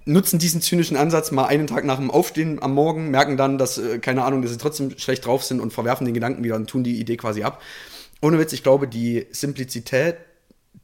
nutzen 0.04 0.38
diesen 0.38 0.62
zynischen 0.62 0.96
Ansatz 0.96 1.30
mal 1.30 1.46
einen 1.46 1.66
Tag 1.66 1.84
nach 1.84 1.96
dem 1.96 2.10
Aufstehen 2.10 2.62
am 2.62 2.74
Morgen, 2.74 3.10
merken 3.10 3.36
dann, 3.36 3.58
dass, 3.58 3.78
äh, 3.78 3.98
keine 3.98 4.24
Ahnung, 4.24 4.42
dass 4.42 4.50
sie 4.50 4.58
trotzdem 4.58 4.98
schlecht 4.98 5.26
drauf 5.26 5.44
sind 5.44 5.60
und 5.60 5.72
verwerfen 5.72 6.04
den 6.04 6.14
Gedanken 6.14 6.42
wieder 6.44 6.56
und 6.56 6.68
tun 6.68 6.84
die 6.84 6.98
Idee 6.98 7.16
quasi 7.16 7.42
ab. 7.42 7.62
Ohne 8.22 8.38
Witz, 8.38 8.52
ich 8.52 8.62
glaube, 8.62 8.88
die 8.88 9.26
Simplizität 9.30 10.16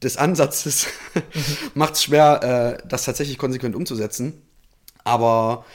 des 0.03 0.17
Ansatzes 0.17 0.87
macht 1.73 1.95
es 1.95 2.03
schwer, 2.03 2.77
äh, 2.81 2.87
das 2.87 3.05
tatsächlich 3.05 3.37
konsequent 3.37 3.75
umzusetzen. 3.75 4.41
Aber 5.03 5.65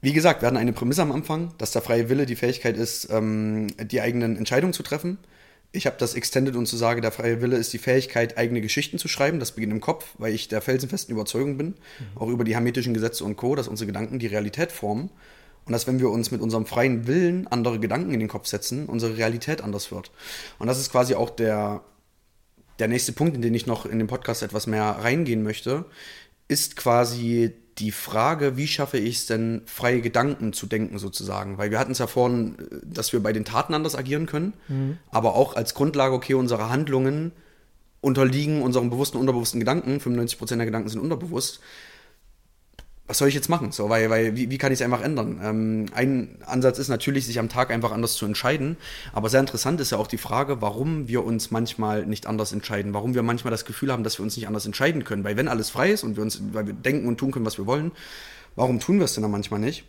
wie 0.00 0.12
gesagt, 0.12 0.42
wir 0.42 0.46
hatten 0.46 0.56
eine 0.56 0.72
Prämisse 0.72 1.02
am 1.02 1.12
Anfang, 1.12 1.54
dass 1.58 1.72
der 1.72 1.82
freie 1.82 2.08
Wille 2.08 2.26
die 2.26 2.36
Fähigkeit 2.36 2.76
ist, 2.76 3.08
ähm, 3.10 3.68
die 3.78 4.00
eigenen 4.00 4.36
Entscheidungen 4.36 4.72
zu 4.72 4.82
treffen 4.82 5.18
ich 5.74 5.86
habe 5.86 5.96
das 5.98 6.14
extended 6.14 6.54
und 6.54 6.66
zu 6.66 6.76
sagen, 6.76 7.02
der 7.02 7.10
freie 7.10 7.42
Wille 7.42 7.56
ist 7.56 7.72
die 7.72 7.78
Fähigkeit, 7.78 8.38
eigene 8.38 8.60
Geschichten 8.60 8.96
zu 8.96 9.08
schreiben. 9.08 9.40
Das 9.40 9.52
beginnt 9.52 9.72
im 9.72 9.80
Kopf, 9.80 10.06
weil 10.18 10.32
ich 10.32 10.48
der 10.48 10.62
felsenfesten 10.62 11.12
Überzeugung 11.12 11.58
bin, 11.58 11.66
mhm. 11.66 11.74
auch 12.16 12.28
über 12.28 12.44
die 12.44 12.54
hermetischen 12.54 12.94
Gesetze 12.94 13.24
und 13.24 13.36
Co., 13.36 13.56
dass 13.56 13.66
unsere 13.66 13.86
Gedanken 13.86 14.20
die 14.20 14.28
Realität 14.28 14.70
formen. 14.70 15.10
Und 15.66 15.72
dass, 15.72 15.86
wenn 15.86 15.98
wir 15.98 16.10
uns 16.10 16.30
mit 16.30 16.42
unserem 16.42 16.66
freien 16.66 17.06
Willen 17.06 17.46
andere 17.48 17.80
Gedanken 17.80 18.12
in 18.12 18.20
den 18.20 18.28
Kopf 18.28 18.46
setzen, 18.46 18.86
unsere 18.86 19.16
Realität 19.16 19.62
anders 19.62 19.90
wird. 19.90 20.12
Und 20.58 20.66
das 20.66 20.78
ist 20.78 20.92
quasi 20.92 21.14
auch 21.14 21.30
der, 21.30 21.82
der 22.78 22.88
nächste 22.88 23.12
Punkt, 23.12 23.34
in 23.34 23.42
den 23.42 23.54
ich 23.54 23.66
noch 23.66 23.86
in 23.86 23.98
den 23.98 24.06
Podcast 24.06 24.42
etwas 24.42 24.66
mehr 24.66 24.84
reingehen 24.84 25.42
möchte, 25.42 25.86
ist 26.48 26.76
quasi 26.76 27.54
die 27.78 27.90
Frage, 27.90 28.56
wie 28.56 28.66
schaffe 28.66 28.98
ich 28.98 29.16
es 29.16 29.26
denn, 29.26 29.62
freie 29.66 30.00
Gedanken 30.00 30.52
zu 30.52 30.66
denken 30.66 30.98
sozusagen? 30.98 31.58
Weil 31.58 31.70
wir 31.70 31.78
hatten 31.78 31.92
es 31.92 31.98
ja 31.98 32.06
vorhin, 32.06 32.56
dass 32.82 33.12
wir 33.12 33.22
bei 33.22 33.32
den 33.32 33.44
Taten 33.44 33.74
anders 33.74 33.96
agieren 33.96 34.26
können, 34.26 34.52
mhm. 34.68 34.98
aber 35.10 35.34
auch 35.34 35.56
als 35.56 35.74
Grundlage, 35.74 36.14
okay, 36.14 36.34
unsere 36.34 36.70
Handlungen 36.70 37.32
unterliegen 38.00 38.62
unseren 38.62 38.90
bewussten, 38.90 39.16
unterbewussten 39.16 39.60
Gedanken. 39.60 39.98
95% 39.98 40.56
der 40.56 40.66
Gedanken 40.66 40.88
sind 40.88 41.00
unterbewusst 41.00 41.60
was 43.06 43.18
soll 43.18 43.28
ich 43.28 43.34
jetzt 43.34 43.50
machen? 43.50 43.70
So, 43.70 43.90
weil, 43.90 44.08
weil 44.08 44.34
wie, 44.34 44.50
wie 44.50 44.56
kann 44.56 44.72
ich 44.72 44.80
es 44.80 44.82
einfach 44.84 45.02
ändern? 45.02 45.38
Ähm, 45.42 45.86
ein 45.94 46.38
Ansatz 46.46 46.78
ist 46.78 46.88
natürlich, 46.88 47.26
sich 47.26 47.38
am 47.38 47.50
Tag 47.50 47.70
einfach 47.70 47.92
anders 47.92 48.14
zu 48.14 48.24
entscheiden. 48.24 48.78
Aber 49.12 49.28
sehr 49.28 49.40
interessant 49.40 49.78
ist 49.80 49.90
ja 49.90 49.98
auch 49.98 50.06
die 50.06 50.16
Frage, 50.16 50.62
warum 50.62 51.06
wir 51.06 51.22
uns 51.24 51.50
manchmal 51.50 52.06
nicht 52.06 52.26
anders 52.26 52.52
entscheiden, 52.52 52.94
warum 52.94 53.14
wir 53.14 53.22
manchmal 53.22 53.50
das 53.50 53.66
Gefühl 53.66 53.92
haben, 53.92 54.04
dass 54.04 54.18
wir 54.18 54.22
uns 54.22 54.36
nicht 54.36 54.46
anders 54.46 54.64
entscheiden 54.64 55.04
können. 55.04 55.22
Weil 55.22 55.36
wenn 55.36 55.48
alles 55.48 55.68
frei 55.68 55.90
ist 55.90 56.02
und 56.02 56.16
wir 56.16 56.22
uns, 56.22 56.40
weil 56.52 56.66
wir 56.66 56.72
denken 56.72 57.06
und 57.06 57.18
tun 57.18 57.30
können, 57.30 57.44
was 57.44 57.58
wir 57.58 57.66
wollen, 57.66 57.92
warum 58.56 58.80
tun 58.80 58.98
wir 58.98 59.04
es 59.04 59.12
denn 59.12 59.22
dann 59.22 59.30
manchmal 59.30 59.60
nicht? 59.60 59.84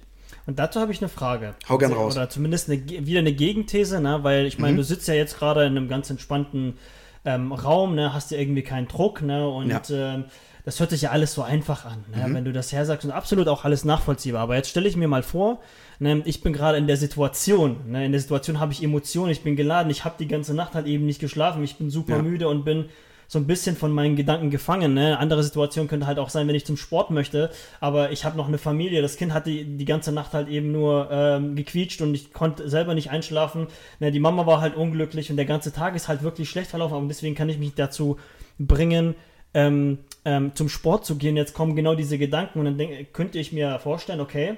Und 0.46 0.60
dazu 0.60 0.82
habe 0.82 0.92
ich 0.92 1.00
eine 1.00 1.10
Frage. 1.10 1.56
Hau 1.70 1.78
gern 1.78 1.94
raus. 1.94 2.16
Oder 2.16 2.30
zumindest 2.30 2.70
eine, 2.70 2.86
wieder 2.86 3.20
eine 3.20 3.34
Gegenthese, 3.34 4.02
ne? 4.02 4.20
weil 4.24 4.46
ich 4.46 4.60
meine, 4.60 4.74
mhm. 4.74 4.78
du 4.78 4.84
sitzt 4.84 5.08
ja 5.08 5.14
jetzt 5.14 5.40
gerade 5.40 5.62
in 5.62 5.78
einem 5.78 5.88
ganz 5.88 6.10
entspannten 6.10 6.78
ähm, 7.26 7.52
Raum, 7.52 7.96
ne? 7.96 8.14
hast 8.14 8.32
ja 8.32 8.38
irgendwie 8.38 8.64
keinen 8.64 8.88
Druck 8.88 9.22
ne? 9.22 9.48
und 9.48 9.70
ja. 9.70 9.82
ähm, 9.90 10.26
das 10.64 10.80
hört 10.80 10.90
sich 10.90 11.04
ja 11.04 11.12
alles 11.12 11.34
so 11.34 11.44
einfach 11.44 11.86
an, 11.86 12.04
ne? 12.16 12.28
mhm. 12.28 12.34
wenn 12.34 12.46
du 12.46 12.52
das 12.52 12.72
her 12.72 12.86
sagst 12.86 13.06
und 13.06 13.12
absolut 13.12 13.48
auch 13.48 13.66
alles 13.66 13.86
nachvollziehbar. 13.86 14.42
Aber 14.42 14.56
jetzt 14.56 14.70
stelle 14.70 14.88
ich 14.88 14.96
mir 14.96 15.08
mal 15.08 15.24
vor, 15.24 15.60
ne, 16.00 16.24
ich 16.26 16.42
bin 16.42 16.54
gerade 16.54 16.78
in 16.78 16.88
der 16.88 16.98
Situation, 16.98 17.78
ne, 17.88 18.06
in 18.06 18.12
der 18.12 18.22
Situation 18.22 18.60
habe 18.60 18.74
ich 18.74 18.84
Emotionen, 18.84 19.32
ich 19.32 19.44
bin 19.44 19.56
geladen, 19.56 19.92
ich 19.92 20.06
habe 20.06 20.16
die 20.18 20.28
ganze 20.28 20.56
Nacht 20.56 20.74
halt 20.74 20.88
eben 20.88 21.06
nicht 21.06 21.20
geschlafen, 21.20 21.64
ich 21.64 21.78
bin 21.78 21.90
super 21.90 22.18
ja. 22.18 22.22
müde 22.22 22.48
und 22.48 22.66
bin 22.66 22.86
so 23.28 23.40
ein 23.40 23.48
bisschen 23.48 23.76
von 23.76 23.92
meinen 23.92 24.16
Gedanken 24.16 24.50
gefangen. 24.50 24.94
Ne? 24.94 25.18
Andere 25.18 25.44
Situation 25.44 25.88
könnte 25.88 26.08
halt 26.08 26.20
auch 26.20 26.30
sein, 26.30 26.48
wenn 26.48 26.56
ich 26.56 26.66
zum 26.66 26.78
Sport 26.78 27.12
möchte, 27.12 27.50
aber 27.80 28.12
ich 28.12 28.26
habe 28.26 28.38
noch 28.38 28.48
eine 28.48 28.58
Familie. 28.58 29.02
Das 29.02 29.18
Kind 29.18 29.34
hat 29.34 29.48
die, 29.48 29.86
ganze 29.86 30.12
Nacht 30.12 30.34
halt 30.34 30.48
eben 30.48 30.72
nur 30.72 31.10
ähm, 31.12 31.56
gequietscht 31.56 32.02
und 32.02 32.14
ich 32.16 32.34
konnte 32.34 32.70
selber 32.70 32.94
nicht 32.94 33.12
einschlafen. 33.12 33.68
Ne? 34.00 34.12
Die 34.12 34.20
Mama 34.20 34.46
war 34.46 34.62
halt 34.62 34.76
unglücklich 34.76 35.30
und 35.30 35.38
der 35.38 35.46
ganze 35.46 35.72
Tag 35.72 35.96
ist 35.96 36.08
halt 36.08 36.24
wirklich 36.24 36.50
schlecht 36.50 36.70
verlaufen. 36.70 36.98
Und 36.98 37.08
deswegen 37.08 37.36
kann 37.36 37.50
ich 37.50 37.58
mich 37.58 37.74
dazu 37.76 38.18
bringen, 38.58 39.16
ähm, 39.54 40.00
ähm, 40.26 40.54
zum 40.54 40.70
Sport 40.70 41.06
zu 41.06 41.18
gehen, 41.18 41.38
jetzt 41.38 41.54
kommen 41.54 41.76
genau 41.76 41.96
diese 41.96 42.18
Gedanken 42.18 42.60
und 42.60 42.66
dann 42.66 42.78
denk, 42.78 43.14
könnte 43.14 43.40
ich 43.40 43.54
mir 43.54 43.80
vorstellen, 43.80 44.20
okay, 44.20 44.58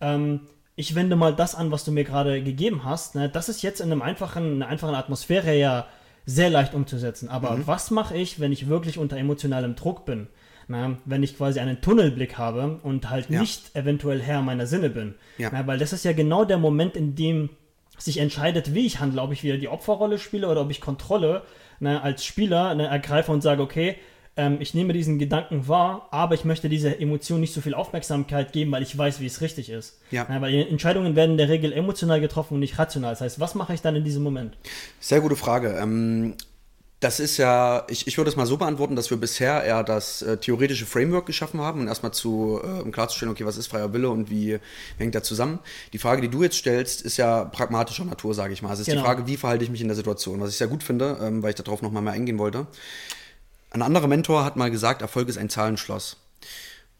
ähm, 0.00 0.40
ich 0.74 0.94
wende 0.94 1.16
mal 1.16 1.34
das 1.34 1.54
an, 1.54 1.72
was 1.72 1.84
du 1.84 1.92
mir 1.92 2.04
gerade 2.04 2.42
gegeben 2.42 2.84
hast. 2.84 3.16
Ne? 3.16 3.28
Das 3.28 3.48
ist 3.48 3.62
jetzt 3.62 3.80
in 3.80 3.90
einem 3.90 4.00
einfachen, 4.00 4.54
einer 4.54 4.68
einfachen 4.68 4.94
Atmosphäre 4.94 5.54
ja 5.58 5.86
sehr 6.28 6.50
leicht 6.50 6.74
umzusetzen. 6.74 7.30
Aber 7.30 7.52
mhm. 7.52 7.66
was 7.66 7.90
mache 7.90 8.14
ich, 8.14 8.38
wenn 8.38 8.52
ich 8.52 8.68
wirklich 8.68 8.98
unter 8.98 9.16
emotionalem 9.16 9.74
Druck 9.74 10.04
bin? 10.04 10.26
Na, 10.70 10.98
wenn 11.06 11.22
ich 11.22 11.38
quasi 11.38 11.60
einen 11.60 11.80
Tunnelblick 11.80 12.36
habe 12.36 12.78
und 12.82 13.08
halt 13.08 13.30
ja. 13.30 13.40
nicht 13.40 13.74
eventuell 13.74 14.20
Herr 14.20 14.42
meiner 14.42 14.66
Sinne 14.66 14.90
bin. 14.90 15.14
Ja. 15.38 15.48
Na, 15.50 15.66
weil 15.66 15.78
das 15.78 15.94
ist 15.94 16.04
ja 16.04 16.12
genau 16.12 16.44
der 16.44 16.58
Moment, 16.58 16.94
in 16.96 17.14
dem 17.14 17.48
sich 17.96 18.18
entscheidet, 18.18 18.74
wie 18.74 18.84
ich 18.84 19.00
handle, 19.00 19.22
ob 19.22 19.32
ich 19.32 19.42
wieder 19.42 19.56
die 19.56 19.68
Opferrolle 19.68 20.18
spiele 20.18 20.48
oder 20.48 20.60
ob 20.60 20.70
ich 20.70 20.82
Kontrolle 20.82 21.44
na, 21.80 22.02
als 22.02 22.26
Spieler 22.26 22.78
ergreife 22.78 23.32
und 23.32 23.40
sage, 23.40 23.62
okay, 23.62 23.96
ähm, 24.38 24.56
ich 24.60 24.72
nehme 24.72 24.92
diesen 24.92 25.18
Gedanken 25.18 25.68
wahr, 25.68 26.08
aber 26.12 26.34
ich 26.34 26.44
möchte 26.44 26.68
dieser 26.68 27.00
Emotion 27.00 27.40
nicht 27.40 27.52
so 27.52 27.60
viel 27.60 27.74
Aufmerksamkeit 27.74 28.52
geben, 28.52 28.72
weil 28.72 28.82
ich 28.82 28.96
weiß, 28.96 29.20
wie 29.20 29.26
es 29.26 29.40
richtig 29.40 29.68
ist. 29.68 29.98
Ja. 30.10 30.26
ja. 30.28 30.40
weil 30.40 30.54
Entscheidungen 30.54 31.16
werden 31.16 31.32
in 31.32 31.38
der 31.38 31.48
Regel 31.48 31.72
emotional 31.72 32.20
getroffen 32.20 32.54
und 32.54 32.60
nicht 32.60 32.78
rational. 32.78 33.10
Das 33.10 33.20
heißt, 33.20 33.40
was 33.40 33.54
mache 33.54 33.74
ich 33.74 33.82
dann 33.82 33.96
in 33.96 34.04
diesem 34.04 34.22
Moment? 34.22 34.56
Sehr 35.00 35.20
gute 35.20 35.36
Frage. 35.36 35.76
Ähm, 35.80 36.34
das 37.00 37.20
ist 37.20 37.36
ja, 37.36 37.84
ich, 37.88 38.08
ich 38.08 38.16
würde 38.16 38.28
es 38.28 38.36
mal 38.36 38.46
so 38.46 38.56
beantworten, 38.56 38.96
dass 38.96 39.10
wir 39.10 39.18
bisher 39.18 39.62
eher 39.62 39.84
das 39.84 40.22
äh, 40.22 40.36
theoretische 40.36 40.84
Framework 40.84 41.26
geschaffen 41.26 41.60
haben 41.60 41.80
und 41.80 41.88
erstmal 41.88 42.12
zu, 42.12 42.60
äh, 42.62 42.80
um 42.80 42.90
klarzustellen, 42.90 43.32
okay, 43.32 43.44
was 43.44 43.56
ist 43.56 43.68
freier 43.68 43.92
Wille 43.92 44.10
und 44.10 44.30
wie, 44.30 44.58
hängt 44.98 45.14
der 45.14 45.22
zusammen. 45.22 45.60
Die 45.92 45.98
Frage, 45.98 46.22
die 46.22 46.28
du 46.28 46.42
jetzt 46.42 46.56
stellst, 46.56 47.02
ist 47.02 47.16
ja 47.16 47.44
pragmatischer 47.44 48.04
Natur, 48.04 48.34
sage 48.34 48.52
ich 48.52 48.62
mal. 48.62 48.70
Also 48.70 48.82
es 48.82 48.88
ist 48.88 48.94
genau. 48.94 49.02
die 49.02 49.06
Frage, 49.06 49.26
wie 49.28 49.36
verhalte 49.36 49.64
ich 49.64 49.70
mich 49.70 49.80
in 49.80 49.88
der 49.88 49.96
Situation, 49.96 50.40
was 50.40 50.50
ich 50.50 50.56
sehr 50.56 50.66
gut 50.66 50.82
finde, 50.82 51.18
ähm, 51.22 51.42
weil 51.42 51.50
ich 51.50 51.56
darauf 51.56 51.82
nochmal 51.82 52.02
mehr 52.02 52.14
eingehen 52.14 52.38
wollte. 52.38 52.66
Ein 53.70 53.82
anderer 53.82 54.06
Mentor 54.06 54.44
hat 54.44 54.56
mal 54.56 54.70
gesagt, 54.70 55.02
Erfolg 55.02 55.28
ist 55.28 55.38
ein 55.38 55.50
Zahlenschloss. 55.50 56.16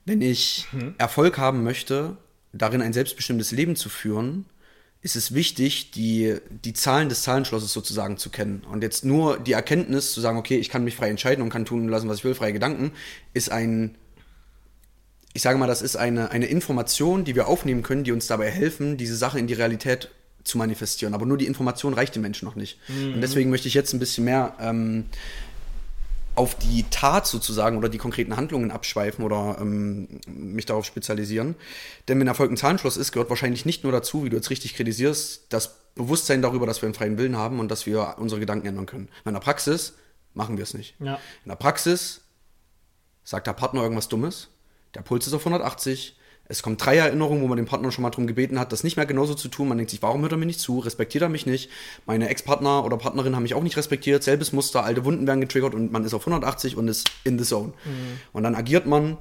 Wenn 0.05 0.23
ich 0.23 0.67
mhm. 0.73 0.95
Erfolg 0.99 1.39
haben 1.39 1.63
möchte, 1.63 2.17
darin 2.53 2.83
ein 2.83 2.93
selbstbestimmtes 2.93 3.51
Leben 3.53 3.77
zu 3.77 3.89
führen, 3.89 4.47
ist 5.01 5.17
es 5.17 5.33
wichtig, 5.33 5.93
die, 5.93 6.37
die 6.51 6.73
Zahlen 6.73 7.09
des 7.09 7.23
Zahlenschlosses 7.23 7.73
sozusagen 7.73 8.17
zu 8.17 8.31
kennen. 8.31 8.65
Und 8.71 8.83
jetzt 8.83 9.05
nur 9.05 9.39
die 9.39 9.53
Erkenntnis 9.53 10.13
zu 10.13 10.21
sagen, 10.21 10.39
okay, 10.39 10.57
ich 10.57 10.71
kann 10.71 10.83
mich 10.83 10.97
frei 10.97 11.09
entscheiden 11.09 11.43
und 11.43 11.51
kann 11.51 11.65
tun 11.65 11.83
und 11.83 11.89
lassen, 11.89 12.09
was 12.09 12.19
ich 12.19 12.25
will, 12.25 12.35
freie 12.35 12.53
Gedanken, 12.53 12.93
ist 13.33 13.53
ein, 13.53 13.95
ich 15.35 15.43
sage 15.43 15.59
mal, 15.59 15.69
das 15.69 15.83
ist 15.83 15.97
eine, 15.97 16.33
eine 16.33 16.47
Information, 16.47 17.25
die 17.25 17.37
wir 17.37 17.47
aufnehmen 17.47 17.83
können, 17.83 18.03
die 18.03 18.13
uns 18.13 18.27
dabei 18.27 18.51
helfen, 18.51 18.97
diese 18.97 19.17
Sache 19.17 19.39
in 19.39 19.47
die 19.47 19.55
Realität 19.55 20.11
zu 20.43 20.59
manifestieren. 20.59 21.15
Aber 21.15 21.27
nur 21.27 21.39
die 21.39 21.47
Information 21.47 21.95
reicht 21.95 22.17
dem 22.17 22.23
Menschen 22.23 22.47
noch 22.47 22.57
nicht. 22.57 22.79
Mhm. 22.89 23.15
Und 23.15 23.21
deswegen 23.21 23.51
möchte 23.51 23.69
ich 23.69 23.75
jetzt 23.75 23.93
ein 23.93 24.01
bisschen 24.01 24.25
mehr 24.25 24.55
ähm, 24.59 25.05
auf 26.39 26.55
die 26.55 26.85
Tat 26.89 27.27
sozusagen 27.27 27.77
oder 27.77 27.89
die 27.89 27.99
konkreten 27.99 28.37
Handlungen 28.37 28.71
abschweifen 28.71 29.25
oder 29.25 29.59
ähm, 29.61 30.21
mich 30.29 30.67
darauf 30.67 30.85
spezialisieren. 30.85 31.57
Denn 32.07 32.21
wenn 32.21 32.29
Erfolg 32.29 32.53
ein 32.53 32.57
Zahlenschloss 32.57 32.97
ist, 32.97 33.11
gehört 33.11 33.29
wahrscheinlich 33.29 33.67
nicht 33.67 33.83
nur 33.83 33.91
dazu, 33.91 34.25
wie 34.25 34.31
du 34.31 34.37
jetzt 34.37 34.49
richtig 34.49 34.75
kritisierst, 34.75 35.47
das 35.53 35.81
Bewusstsein 35.97 36.41
darüber, 36.41 36.65
dass 36.65 36.81
wir 36.81 36.87
einen 36.87 36.95
freien 36.95 37.19
Willen 37.19 37.37
haben 37.37 37.59
und 37.59 37.71
dass 37.73 37.87
wir 37.87 38.15
unsere 38.19 38.39
Gedanken 38.39 38.69
ändern 38.69 38.87
können. 38.87 39.09
In 39.25 39.33
der 39.33 39.41
Praxis 39.41 39.95
machen 40.33 40.57
wir 40.57 40.63
es 40.63 40.75
nicht. 40.75 40.95
Ja. 41.01 41.15
In 41.45 41.49
der 41.49 41.57
Praxis 41.57 42.21
sagt 43.25 43.49
der 43.49 43.53
Partner 43.53 43.83
irgendwas 43.83 44.09
Dummes, 44.09 44.49
der 44.95 45.03
Puls 45.03 45.27
ist 45.27 45.33
auf 45.35 45.41
180, 45.41 46.18
Es 46.51 46.63
kommt 46.63 46.85
drei 46.85 46.97
Erinnerungen, 46.97 47.43
wo 47.43 47.47
man 47.47 47.59
den 47.59 47.67
Partner 47.67 47.93
schon 47.93 48.03
mal 48.03 48.11
darum 48.11 48.27
gebeten 48.27 48.59
hat, 48.59 48.73
das 48.73 48.83
nicht 48.83 48.97
mehr 48.97 49.05
genauso 49.05 49.35
zu 49.35 49.49
tun. 49.49 49.69
Man 49.69 49.77
denkt 49.77 49.91
sich, 49.91 50.01
warum 50.01 50.23
hört 50.23 50.33
er 50.33 50.39
mir 50.39 50.47
nicht 50.47 50.61
zu? 50.61 50.79
Respektiert 50.79 51.23
er 51.23 51.29
mich 51.29 51.45
nicht? 51.45 51.71
Meine 52.07 52.29
Ex-Partner 52.31 52.85
oder 52.85 52.97
Partnerin 52.97 53.37
haben 53.37 53.43
mich 53.43 53.53
auch 53.53 53.63
nicht 53.63 53.77
respektiert. 53.77 54.23
Selbes 54.23 54.53
Muster, 54.53 54.83
alte 54.83 55.05
Wunden 55.05 55.27
werden 55.27 55.43
getriggert 55.43 55.75
und 55.75 55.93
man 55.93 56.05
ist 56.05 56.15
auf 56.15 56.23
180 56.23 56.79
und 56.79 56.89
ist 56.89 57.11
in 57.25 57.39
the 57.39 57.45
zone. 57.45 57.75
Mhm. 57.85 58.21
Und 58.33 58.45
dann 58.45 58.55
agiert 58.55 58.87
man 58.87 59.19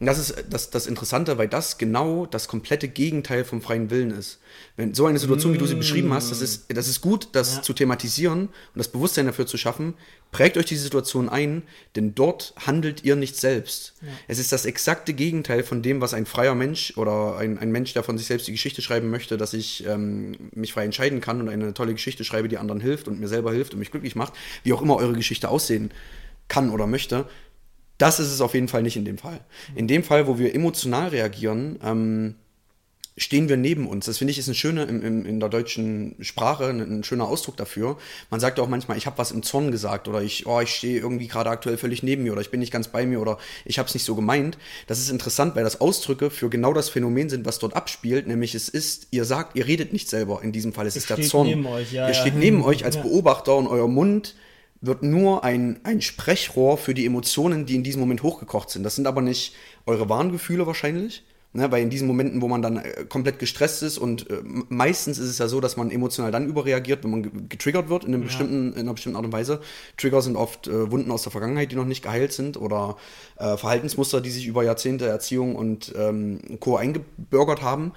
und 0.00 0.06
das 0.06 0.18
ist 0.18 0.44
das, 0.48 0.70
das 0.70 0.86
Interessante, 0.86 1.38
weil 1.38 1.48
das 1.48 1.76
genau 1.76 2.26
das 2.26 2.46
komplette 2.46 2.88
Gegenteil 2.88 3.44
vom 3.44 3.60
freien 3.60 3.90
Willen 3.90 4.12
ist. 4.12 4.38
Wenn 4.76 4.94
so 4.94 5.06
eine 5.06 5.18
Situation, 5.18 5.52
wie 5.54 5.58
du 5.58 5.66
sie 5.66 5.74
beschrieben 5.74 6.12
hast, 6.12 6.30
das 6.30 6.40
ist, 6.40 6.66
das 6.68 6.86
ist 6.86 7.00
gut, 7.00 7.28
das 7.32 7.56
ja. 7.56 7.62
zu 7.62 7.72
thematisieren 7.72 8.42
und 8.42 8.76
das 8.76 8.88
Bewusstsein 8.88 9.26
dafür 9.26 9.46
zu 9.46 9.56
schaffen. 9.56 9.94
Prägt 10.30 10.56
euch 10.56 10.66
diese 10.66 10.82
Situation 10.82 11.28
ein, 11.28 11.62
denn 11.96 12.14
dort 12.14 12.54
handelt 12.64 13.02
ihr 13.02 13.16
nicht 13.16 13.36
selbst. 13.36 13.94
Ja. 14.02 14.08
Es 14.28 14.38
ist 14.38 14.52
das 14.52 14.66
exakte 14.66 15.14
Gegenteil 15.14 15.62
von 15.62 15.82
dem, 15.82 16.00
was 16.00 16.14
ein 16.14 16.26
freier 16.26 16.54
Mensch 16.54 16.92
oder 16.96 17.36
ein, 17.38 17.58
ein 17.58 17.72
Mensch, 17.72 17.94
der 17.94 18.02
von 18.02 18.18
sich 18.18 18.26
selbst 18.26 18.46
die 18.46 18.52
Geschichte 18.52 18.82
schreiben 18.82 19.10
möchte, 19.10 19.36
dass 19.36 19.54
ich 19.54 19.86
ähm, 19.86 20.36
mich 20.54 20.74
frei 20.74 20.84
entscheiden 20.84 21.20
kann 21.20 21.40
und 21.40 21.48
eine 21.48 21.74
tolle 21.74 21.94
Geschichte 21.94 22.24
schreibe, 22.24 22.48
die 22.48 22.58
anderen 22.58 22.80
hilft 22.80 23.08
und 23.08 23.18
mir 23.18 23.28
selber 23.28 23.52
hilft 23.52 23.72
und 23.72 23.80
mich 23.80 23.90
glücklich 23.90 24.16
macht, 24.16 24.34
wie 24.62 24.72
auch 24.74 24.82
immer 24.82 24.96
eure 24.96 25.14
Geschichte 25.14 25.48
aussehen 25.48 25.90
kann 26.46 26.70
oder 26.70 26.86
möchte 26.86 27.26
das 27.98 28.20
ist 28.20 28.32
es 28.32 28.40
auf 28.40 28.54
jeden 28.54 28.68
Fall 28.68 28.82
nicht 28.82 28.96
in 28.96 29.04
dem 29.04 29.18
Fall. 29.18 29.40
In 29.74 29.88
dem 29.88 30.02
Fall, 30.04 30.26
wo 30.26 30.38
wir 30.38 30.54
emotional 30.54 31.08
reagieren, 31.08 31.78
ähm, 31.84 32.34
stehen 33.18 33.48
wir 33.48 33.56
neben 33.56 33.88
uns. 33.88 34.06
Das 34.06 34.18
finde 34.18 34.30
ich 34.30 34.38
ist 34.38 34.48
ein 34.48 34.54
schöner 34.54 34.88
im, 34.88 35.02
im, 35.02 35.26
in 35.26 35.40
der 35.40 35.48
deutschen 35.48 36.14
Sprache 36.20 36.66
ein, 36.66 36.80
ein, 36.80 37.04
schöner 37.04 37.28
Ausdruck 37.28 37.56
dafür. 37.56 37.98
Man 38.30 38.40
sagt 38.40 38.60
auch 38.60 38.68
manchmal, 38.68 38.96
ich 38.96 39.06
habe 39.06 39.18
was 39.18 39.32
im 39.32 39.42
Zorn 39.42 39.70
gesagt 39.70 40.08
oder 40.08 40.22
ich, 40.22 40.46
oh, 40.46 40.60
ich 40.60 40.70
stehe 40.70 41.00
irgendwie 41.00 41.26
gerade 41.26 41.50
aktuell 41.50 41.76
völlig 41.76 42.02
neben 42.02 42.22
mir 42.22 42.32
oder 42.32 42.40
ich 42.40 42.50
bin 42.50 42.60
nicht 42.60 42.72
ganz 42.72 42.88
bei 42.88 43.04
mir 43.06 43.20
oder 43.20 43.38
ich 43.64 43.78
habe 43.78 43.88
es 43.88 43.94
nicht 43.94 44.04
so 44.04 44.14
gemeint. 44.14 44.56
Das 44.86 44.98
ist 44.98 45.10
interessant, 45.10 45.56
weil 45.56 45.64
das 45.64 45.80
Ausdrücke 45.80 46.30
für 46.30 46.48
genau 46.48 46.72
das 46.72 46.88
Phänomen 46.88 47.28
sind, 47.28 47.44
was 47.44 47.58
dort 47.58 47.74
abspielt. 47.74 48.26
Nämlich 48.26 48.54
es 48.54 48.68
ist, 48.68 49.08
ihr 49.10 49.24
sagt, 49.24 49.56
ihr 49.56 49.66
redet 49.66 49.92
nicht 49.92 50.08
selber 50.08 50.42
in 50.42 50.52
diesem 50.52 50.72
Fall. 50.72 50.86
Es 50.86 50.96
ich 50.96 51.02
ist 51.02 51.10
der 51.10 51.20
Zorn. 51.22 51.48
Neben 51.48 51.66
euch, 51.66 51.92
ja, 51.92 52.08
ihr 52.08 52.14
ja. 52.14 52.20
steht 52.20 52.36
neben 52.36 52.62
euch 52.62 52.84
als 52.84 52.96
ja. 52.96 53.02
Beobachter 53.02 53.56
und 53.56 53.66
euer 53.66 53.88
Mund 53.88 54.34
wird 54.80 55.02
nur 55.02 55.44
ein, 55.44 55.80
ein 55.82 56.00
Sprechrohr 56.00 56.78
für 56.78 56.94
die 56.94 57.06
Emotionen, 57.06 57.66
die 57.66 57.74
in 57.74 57.82
diesem 57.82 58.00
Moment 58.00 58.22
hochgekocht 58.22 58.70
sind. 58.70 58.82
Das 58.82 58.96
sind 58.96 59.06
aber 59.06 59.22
nicht 59.22 59.54
eure 59.86 60.08
wahren 60.08 60.32
Gefühle 60.32 60.66
wahrscheinlich. 60.66 61.24
Ne, 61.54 61.72
weil 61.72 61.82
in 61.82 61.88
diesen 61.88 62.06
Momenten, 62.06 62.42
wo 62.42 62.48
man 62.48 62.60
dann 62.60 62.76
äh, 62.76 63.06
komplett 63.08 63.38
gestresst 63.38 63.82
ist 63.82 63.96
und 63.96 64.28
äh, 64.28 64.42
meistens 64.68 65.16
ist 65.16 65.30
es 65.30 65.38
ja 65.38 65.48
so, 65.48 65.62
dass 65.62 65.78
man 65.78 65.90
emotional 65.90 66.30
dann 66.30 66.46
überreagiert, 66.46 67.02
wenn 67.04 67.10
man 67.10 67.48
getriggert 67.48 67.88
wird 67.88 68.04
in, 68.04 68.12
einem 68.12 68.20
ja. 68.20 68.26
bestimmten, 68.26 68.74
in 68.74 68.80
einer 68.80 68.92
bestimmten 68.92 69.16
Art 69.16 69.24
und 69.24 69.32
Weise. 69.32 69.62
Trigger 69.96 70.20
sind 70.20 70.36
oft 70.36 70.68
äh, 70.68 70.90
Wunden 70.90 71.10
aus 71.10 71.22
der 71.22 71.32
Vergangenheit, 71.32 71.72
die 71.72 71.76
noch 71.76 71.86
nicht 71.86 72.02
geheilt 72.02 72.34
sind 72.34 72.58
oder 72.58 72.98
äh, 73.38 73.56
Verhaltensmuster, 73.56 74.20
die 74.20 74.28
sich 74.28 74.46
über 74.46 74.62
Jahrzehnte 74.62 75.06
Erziehung 75.06 75.56
und 75.56 75.94
ähm, 75.96 76.58
Co. 76.60 76.76
eingebürgert 76.76 77.62
haben 77.62 77.92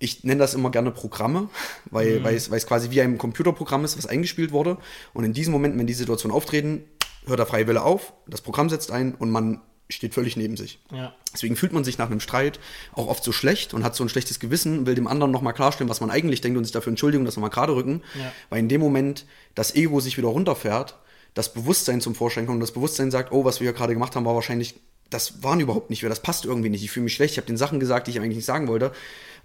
ich 0.00 0.24
nenne 0.24 0.40
das 0.40 0.54
immer 0.54 0.70
gerne 0.70 0.90
Programme, 0.90 1.48
weil, 1.90 2.18
mhm. 2.18 2.24
weil, 2.24 2.34
es, 2.34 2.50
weil 2.50 2.56
es 2.56 2.66
quasi 2.66 2.90
wie 2.90 3.00
ein 3.02 3.18
Computerprogramm 3.18 3.84
ist, 3.84 3.96
was 3.96 4.06
eingespielt 4.06 4.50
wurde. 4.50 4.78
Und 5.12 5.24
in 5.24 5.32
diesen 5.32 5.52
Momenten, 5.52 5.78
wenn 5.78 5.86
die 5.86 5.94
Situationen 5.94 6.34
auftreten, 6.34 6.84
hört 7.26 7.38
der 7.38 7.46
freie 7.46 7.68
Wille 7.68 7.82
auf, 7.82 8.14
das 8.26 8.40
Programm 8.40 8.70
setzt 8.70 8.90
ein 8.90 9.14
und 9.14 9.30
man 9.30 9.60
steht 9.90 10.14
völlig 10.14 10.36
neben 10.36 10.56
sich. 10.56 10.80
Ja. 10.92 11.12
Deswegen 11.34 11.54
fühlt 11.54 11.72
man 11.72 11.84
sich 11.84 11.98
nach 11.98 12.10
einem 12.10 12.20
Streit 12.20 12.60
auch 12.92 13.08
oft 13.08 13.22
so 13.22 13.32
schlecht 13.32 13.74
und 13.74 13.84
hat 13.84 13.94
so 13.94 14.04
ein 14.04 14.08
schlechtes 14.08 14.40
Gewissen, 14.40 14.86
will 14.86 14.94
dem 14.94 15.06
anderen 15.06 15.32
nochmal 15.32 15.52
klarstellen, 15.52 15.90
was 15.90 16.00
man 16.00 16.10
eigentlich 16.10 16.40
denkt 16.40 16.56
und 16.56 16.64
sich 16.64 16.72
dafür 16.72 16.90
entschuldigen 16.90 17.22
und 17.22 17.26
das 17.26 17.36
nochmal 17.36 17.50
gerade 17.50 17.74
rücken. 17.74 18.02
Ja. 18.18 18.32
Weil 18.48 18.60
in 18.60 18.68
dem 18.68 18.80
Moment 18.80 19.26
das 19.54 19.74
Ego 19.74 20.00
sich 20.00 20.16
wieder 20.16 20.28
runterfährt, 20.28 20.96
das 21.34 21.52
Bewusstsein 21.52 22.00
zum 22.00 22.14
Vorschein 22.14 22.46
kommt 22.46 22.56
und 22.56 22.60
das 22.60 22.72
Bewusstsein 22.72 23.10
sagt, 23.10 23.32
oh, 23.32 23.44
was 23.44 23.60
wir 23.60 23.66
hier 23.66 23.72
gerade 23.72 23.94
gemacht 23.94 24.16
haben, 24.16 24.24
war 24.24 24.34
wahrscheinlich, 24.34 24.74
das 25.10 25.42
waren 25.42 25.60
überhaupt 25.60 25.90
nicht 25.90 26.02
wir, 26.02 26.08
das 26.08 26.22
passt 26.22 26.44
irgendwie 26.44 26.70
nicht, 26.70 26.84
ich 26.84 26.90
fühle 26.90 27.04
mich 27.04 27.14
schlecht, 27.14 27.32
ich 27.32 27.38
habe 27.38 27.46
den 27.46 27.56
Sachen 27.56 27.80
gesagt, 27.80 28.06
die 28.06 28.12
ich 28.12 28.18
eigentlich 28.18 28.36
nicht 28.36 28.46
sagen 28.46 28.68
wollte 28.68 28.92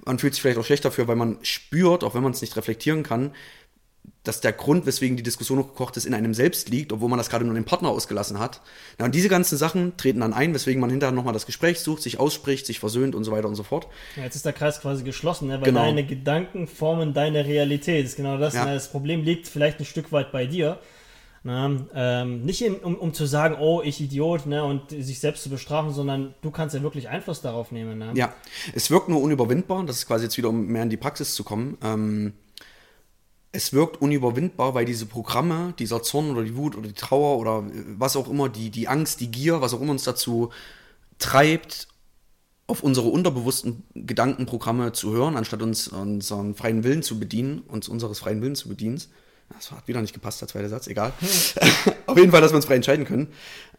man 0.04 0.20
fühlt 0.20 0.34
sich 0.34 0.42
vielleicht 0.42 0.58
auch 0.58 0.66
schlecht 0.66 0.86
dafür, 0.86 1.08
weil 1.08 1.16
man 1.16 1.38
spürt, 1.42 2.04
auch 2.04 2.16
wenn 2.16 2.24
man 2.24 2.32
es 2.32 2.42
nicht 2.42 2.58
reflektieren 2.58 3.04
kann, 3.04 3.32
dass 4.24 4.42
der 4.42 4.54
Grund, 4.54 4.86
weswegen 4.86 5.18
die 5.18 5.24
Diskussion 5.24 5.60
hochgekocht 5.60 5.98
ist, 5.98 6.06
in 6.06 6.14
einem 6.14 6.34
selbst 6.34 6.70
liegt, 6.70 6.92
obwohl 6.92 7.10
man 7.10 7.18
das 7.18 7.30
gerade 7.30 7.46
nur 7.46 7.54
dem 7.54 7.64
Partner 7.64 7.90
ausgelassen 7.90 8.40
hat. 8.40 8.62
Ja, 9.00 9.06
und 9.06 9.14
diese 9.14 9.30
ganzen 9.30 9.58
Sachen 9.58 9.98
treten 9.98 10.20
dann 10.20 10.34
ein, 10.34 10.54
weswegen 10.54 10.82
man 10.82 10.90
hinterher 10.90 11.14
nochmal 11.14 11.34
das 11.34 11.46
Gespräch 11.46 11.80
sucht, 11.80 12.02
sich 12.02 12.20
ausspricht, 12.20 12.66
sich 12.66 12.80
versöhnt 12.80 13.16
und 13.16 13.24
so 13.24 13.32
weiter 13.32 13.48
und 13.48 13.56
so 13.56 13.64
fort. 13.64 13.88
Ja, 14.16 14.24
jetzt 14.24 14.36
ist 14.36 14.46
der 14.46 14.54
Kreis 14.54 14.80
quasi 14.80 15.04
geschlossen, 15.04 15.48
ne? 15.48 15.60
weil 15.60 15.66
genau. 15.66 15.82
deine 15.82 16.06
Gedanken 16.06 16.68
formen 16.68 17.14
deine 17.14 17.46
Realität. 17.46 18.04
Das 18.04 18.12
ist 18.12 18.18
genau 18.18 18.38
das. 18.38 18.56
Ja. 18.56 18.66
Ne? 18.66 18.74
Das 18.74 18.92
Problem 18.92 19.24
liegt 19.24 19.48
vielleicht 19.48 19.80
ein 19.80 19.86
Stück 19.86 20.12
weit 20.12 20.32
bei 20.32 20.46
dir. 20.46 20.80
Ne? 21.46 21.88
Ähm, 21.94 22.44
nicht 22.44 22.64
in, 22.64 22.76
um, 22.78 22.96
um 22.96 23.14
zu 23.14 23.28
sagen, 23.28 23.58
oh, 23.60 23.84
ich 23.84 24.02
Idiot, 24.02 24.48
ne? 24.48 24.64
und 24.64 24.90
sich 24.90 25.20
selbst 25.20 25.44
zu 25.44 25.50
bestrafen, 25.52 25.94
sondern 25.94 26.34
du 26.42 26.50
kannst 26.50 26.74
ja 26.74 26.82
wirklich 26.82 27.08
Einfluss 27.08 27.42
darauf 27.42 27.72
nehmen. 27.72 28.00
Ne? 28.00 28.14
Ja, 28.16 28.34
es 28.74 28.90
wirkt 28.90 29.10
nur 29.10 29.22
unüberwindbar, 29.22 29.86
das 29.86 29.98
ist 29.98 30.08
quasi 30.08 30.24
jetzt 30.24 30.38
wieder, 30.38 30.50
um 30.50 30.66
mehr 30.66 30.82
in 30.82 30.90
die 30.90 30.98
Praxis 30.98 31.36
zu 31.36 31.44
kommen. 31.44 31.78
Ähm, 31.84 32.34
es 33.52 33.74
wirkt 33.74 34.02
unüberwindbar, 34.02 34.74
weil 34.74 34.86
diese 34.86 35.06
Programme, 35.06 35.76
dieser 35.78 36.02
Zorn 36.02 36.32
oder 36.32 36.44
die 36.44 36.56
Wut 36.58 36.76
oder 36.76 36.88
die 36.88 36.96
Trauer 36.96 37.38
oder 37.38 37.64
was 37.96 38.16
auch 38.16 38.28
immer, 38.28 38.50
die, 38.50 38.72
die 38.72 38.88
Angst, 38.88 39.22
die 39.22 39.30
Gier, 39.30 39.62
was 39.62 39.76
auch 39.76 39.82
immer 39.82 39.92
uns 39.92 40.04
dazu 40.04 40.50
treibt, 41.20 41.88
auf 42.66 42.82
unsere 42.82 43.10
unterbewussten 43.10 43.84
Gedankenprogramme 43.94 44.94
zu 44.94 45.14
hören, 45.14 45.38
anstatt 45.38 45.62
uns 45.62 45.88
unseren 45.90 46.56
freien 46.56 46.84
Willen 46.84 47.04
zu 47.04 47.20
bedienen, 47.20 47.60
uns 47.60 47.88
unseres 47.88 48.18
freien 48.18 48.42
Willens 48.42 48.62
zu 48.62 48.70
bedienen, 48.70 49.00
das 49.50 49.72
hat 49.72 49.88
wieder 49.88 50.02
nicht 50.02 50.14
gepasst, 50.14 50.42
der 50.42 50.48
zweite 50.48 50.70
Satz, 50.70 50.88
egal. 50.88 51.14
Auf 52.06 52.18
jeden 52.18 52.32
Fall, 52.32 52.42
dass 52.42 52.52
wir 52.52 52.58
uns 52.58 52.66
frei 52.66 52.76
entscheiden 52.76 53.06
können. 53.06 53.28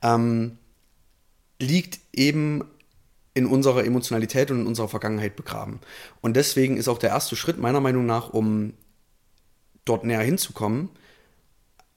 Ähm, 0.02 0.58
liegt 1.60 2.00
eben 2.12 2.64
in 3.34 3.46
unserer 3.46 3.84
Emotionalität 3.84 4.50
und 4.50 4.62
in 4.62 4.66
unserer 4.66 4.88
Vergangenheit 4.88 5.36
begraben. 5.36 5.80
Und 6.22 6.36
deswegen 6.36 6.76
ist 6.76 6.88
auch 6.88 6.98
der 6.98 7.10
erste 7.10 7.36
Schritt 7.36 7.58
meiner 7.58 7.80
Meinung 7.80 8.06
nach, 8.06 8.30
um 8.30 8.72
dort 9.84 10.04
näher 10.04 10.22
hinzukommen, 10.22 10.88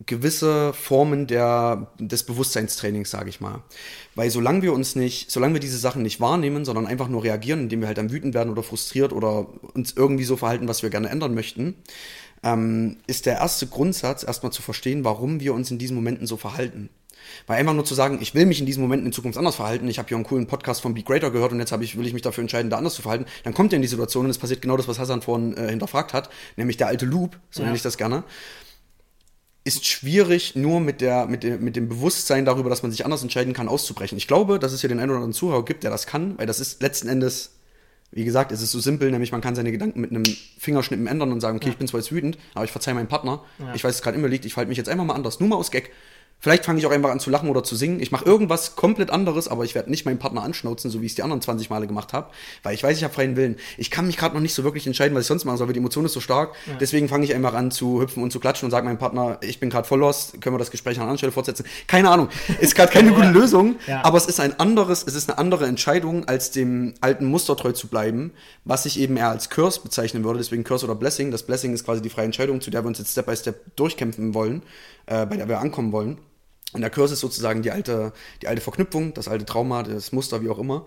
gewisse 0.06 0.74
Formen 0.74 1.28
der, 1.28 1.92
des 2.00 2.24
Bewusstseinstrainings, 2.24 3.10
sage 3.10 3.30
ich 3.30 3.42
mal. 3.42 3.64
Weil 4.16 4.30
solange 4.30 4.62
wir 4.62 4.74
uns 4.74 4.96
nicht, 4.96 5.30
solange 5.30 5.56
wir 5.56 5.60
diese 5.60 5.78
Sachen 5.78 6.02
nicht 6.02 6.22
wahrnehmen, 6.22 6.64
sondern 6.64 6.88
einfach 6.88 7.10
nur 7.10 7.24
reagieren, 7.24 7.62
indem 7.62 7.82
wir 7.82 7.88
halt 7.88 7.98
dann 7.98 8.12
wütend 8.12 8.34
werden 8.34 8.50
oder 8.50 8.64
frustriert 8.64 9.12
oder 9.12 9.48
uns 9.74 9.94
irgendwie 9.94 10.24
so 10.24 10.38
verhalten, 10.38 10.70
was 10.70 10.84
wir 10.84 10.90
gerne 10.90 11.10
ändern 11.10 11.34
möchten, 11.34 11.76
ähm, 12.44 12.98
ist 13.08 13.26
der 13.26 13.38
erste 13.38 13.68
Grundsatz, 13.68 14.24
erstmal 14.24 14.52
zu 14.52 14.62
verstehen, 14.62 15.04
warum 15.04 15.40
wir 15.40 15.54
uns 15.54 15.72
in 15.72 15.78
diesen 15.78 15.96
Momenten 15.96 16.28
so 16.28 16.38
verhalten. 16.38 16.90
Weil 17.48 17.60
einfach 17.60 17.74
nur 17.74 17.86
zu 17.86 17.94
sagen, 17.94 18.20
ich 18.22 18.34
will 18.34 18.46
mich 18.46 18.60
in 18.60 18.66
diesen 18.66 18.82
Momenten 18.82 19.08
in 19.08 19.14
Zukunft 19.14 19.38
anders 19.38 19.56
verhalten, 19.56 19.88
ich 19.88 20.00
habe 20.00 20.08
hier 20.08 20.18
einen 20.18 20.26
coolen 20.26 20.48
Podcast 20.48 20.82
von 20.82 20.94
Be 20.94 21.04
Greater 21.04 21.32
gehört 21.32 21.52
und 21.52 21.60
jetzt 21.60 21.72
ich, 21.72 21.98
will 21.98 22.08
ich 22.08 22.14
mich 22.14 22.22
dafür 22.22 22.42
entscheiden, 22.42 22.70
da 22.70 22.78
anders 22.78 22.96
zu 22.96 23.02
verhalten, 23.02 23.26
dann 23.44 23.54
kommt 23.54 23.74
ihr 23.74 23.78
in 23.78 23.82
die 23.82 23.88
Situation 23.88 24.26
und 24.26 24.32
es 24.32 24.38
passiert 24.38 24.62
genau 24.62 24.78
das, 24.78 24.88
was 24.88 25.00
Hassan 25.00 25.22
vorhin 25.22 25.56
äh, 25.58 25.70
hinterfragt 25.70 26.14
hat, 26.14 26.30
nämlich 26.56 26.78
der 26.78 26.88
alte 26.88 27.06
Loop, 27.06 27.38
so 27.50 27.62
ja. 27.62 27.66
nenne 27.66 27.78
ich 27.78 27.84
das 27.84 27.98
gerne. 27.98 28.24
Ist 29.66 29.86
schwierig, 29.86 30.56
nur 30.56 30.80
mit, 30.80 31.02
der, 31.02 31.28
mit, 31.28 31.44
dem, 31.44 31.62
mit 31.64 31.76
dem 31.76 31.90
Bewusstsein 31.90 32.46
darüber, 32.46 32.70
dass 32.70 32.82
man 32.82 32.92
sich 32.92 33.04
anders 33.04 33.22
entscheiden 33.22 33.54
kann, 33.54 33.68
auszubrechen. 33.68 34.18
Ich 34.18 34.28
glaube, 34.28 34.58
dass 34.58 34.72
es 34.72 34.82
hier 34.82 34.88
den 34.88 35.00
einen 35.00 35.12
oder 35.12 35.18
anderen 35.18 35.34
Zuhörer 35.34 35.66
gibt, 35.66 35.84
der 35.84 35.92
das 35.92 36.08
kann, 36.08 36.38
weil 36.38 36.48
das 36.48 36.60
ist 36.60 36.82
letzten 36.82 37.10
Endes 37.10 37.59
wie 38.12 38.26
gesagt, 38.26 38.52
es 38.52 38.62
ist 38.62 38.72
so 38.72 38.80
simpel, 38.80 39.12
nämlich 39.12 39.32
man 39.32 39.42
kann 39.42 39.56
seine 39.56 39.72
Gedanken 39.72 40.02
mit 40.02 40.10
einem 40.10 40.24
Fingerschnippen 40.58 41.08
ändern 41.08 41.32
und 41.32 41.42
sagen, 41.42 41.58
okay, 41.58 41.68
ja. 41.68 41.72
ich 41.74 41.78
bin 41.78 41.88
zwar 41.88 42.00
jetzt 42.00 42.12
wütend, 42.12 42.38
aber 42.56 42.66
ich 42.66 42.72
verzeihe 42.72 42.96
meinem 42.96 43.08
Partner. 43.08 43.44
Ja. 43.60 43.74
Ich 43.76 43.84
weiß, 43.84 43.96
es 43.96 44.02
gerade 44.02 44.18
immer 44.18 44.28
liegt, 44.28 44.46
ich 44.46 44.54
verhalte 44.54 44.70
mich 44.70 44.78
jetzt 44.78 44.90
einfach 44.90 45.06
mal 45.06 45.14
anders, 45.14 45.40
nur 45.40 45.50
mal 45.50 45.56
aus 45.58 45.70
Gag. 45.72 45.92
Vielleicht 46.42 46.64
fange 46.64 46.80
ich 46.80 46.86
auch 46.86 46.92
einfach 46.92 47.10
an 47.10 47.20
zu 47.20 47.30
lachen 47.30 47.50
oder 47.50 47.64
zu 47.64 47.76
singen. 47.76 48.00
Ich 48.00 48.12
mache 48.12 48.24
irgendwas 48.24 48.78
komplett 48.78 49.10
anderes, 49.10 49.50
aber 49.50 49.66
ich 49.66 49.76
werde 49.76 49.90
nicht 49.90 50.06
meinen 50.06 50.20
Partner 50.20 50.42
anschnauzen, 50.42 50.90
so 50.90 51.02
wie 51.02 51.06
ich 51.06 51.12
es 51.12 51.16
die 51.16 51.24
anderen 51.24 51.42
20 51.42 51.70
Male 51.70 51.86
gemacht 51.86 52.14
habe, 52.14 52.30
weil 52.64 52.74
ich 52.74 52.82
weiß, 52.82 52.98
ich 52.98 53.04
habe 53.04 53.14
freien 53.14 53.36
Willen. 53.36 53.58
Ich 53.78 53.92
kann 53.92 54.08
mich 54.08 54.16
gerade 54.16 54.36
noch 54.36 54.42
nicht 54.42 54.54
so 54.54 54.64
wirklich 54.64 54.88
entscheiden, 54.88 55.14
was 55.16 55.24
ich 55.24 55.28
sonst 55.28 55.44
machen 55.44 55.58
soll, 55.58 55.68
weil 55.68 55.74
die 55.74 55.80
Emotion 55.80 56.06
ist 56.06 56.14
so 56.14 56.22
stark. 56.22 56.54
Ja. 56.66 56.76
Deswegen 56.80 57.10
fange 57.10 57.26
ich 57.26 57.36
einfach 57.36 57.54
an 57.54 57.72
zu 57.72 58.02
hüpfen 58.02 58.24
und 58.24 58.32
zu 58.32 58.40
klatschen 58.40 58.68
und 58.68 58.72
sage 58.72 58.86
meinem 58.86 58.98
Partner, 58.98 59.38
ich 59.42 59.60
bin 59.60 59.70
gerade 59.70 59.86
voll 59.86 60.00
lost, 60.00 60.40
können 60.40 60.56
wir 60.56 60.60
das 60.60 60.72
Gespräch 60.72 60.98
an 61.02 61.10
einer 61.10 61.18
Stelle 61.18 61.34
fortsetzen. 61.34 61.66
Keine 61.88 62.10
Ahnung, 62.10 62.30
ist 62.62 62.74
gerade 62.74 62.92
keine 62.92 63.12
gute 63.14 63.32
Lösung, 63.32 63.76
ja. 63.86 64.06
aber 64.06 64.18
es 64.18 64.26
ist 64.26 64.40
ein 64.40 64.58
anderes, 64.62 65.04
es 65.06 65.16
ist 65.16 65.30
eine 65.30 65.40
andere 65.40 65.66
Entscheidung, 65.66 66.26
als 66.30 66.52
dem 66.52 66.94
alten 67.02 67.26
Muster 67.26 67.58
treu 67.58 67.74
zu 67.74 67.88
bleiben, 67.88 68.32
was 68.64 68.86
ich 68.86 68.98
eben 68.98 69.18
eher 69.18 69.30
als 69.30 69.50
Curse 69.50 69.82
bezeichnen 69.82 70.24
würde, 70.24 70.40
deswegen 70.40 70.64
Curse 70.64 70.86
oder 70.86 70.96
Blessing. 70.96 71.32
Das 71.32 71.44
Blessing 71.44 71.74
ist 71.74 71.84
quasi 71.84 72.02
die 72.02 72.10
freie 72.10 72.26
Entscheidung, 72.26 72.62
zu 72.62 72.72
der 72.72 72.86
wir 72.86 72.88
uns 72.88 73.00
jetzt 73.00 73.12
Step 73.12 73.26
by 73.26 73.36
Step 73.36 73.76
durchkämpfen 73.76 74.34
wollen, 74.34 74.64
äh, 75.06 75.26
bei 75.26 75.36
der 75.36 75.50
wir 75.50 75.60
ankommen 75.60 75.92
wollen. 75.92 76.18
Und 76.74 76.82
der 76.82 76.90
Kurs 76.90 77.12
ist 77.12 77.20
sozusagen 77.20 77.62
die 77.62 77.72
alte, 77.72 78.14
die 78.42 78.48
alte 78.48 78.62
Verknüpfung, 78.62 79.14
das 79.14 79.28
alte 79.28 79.46
Trauma, 79.46 79.84
das 79.84 80.12
Muster, 80.12 80.42
wie 80.44 80.50
auch 80.50 80.60
immer. 80.60 80.86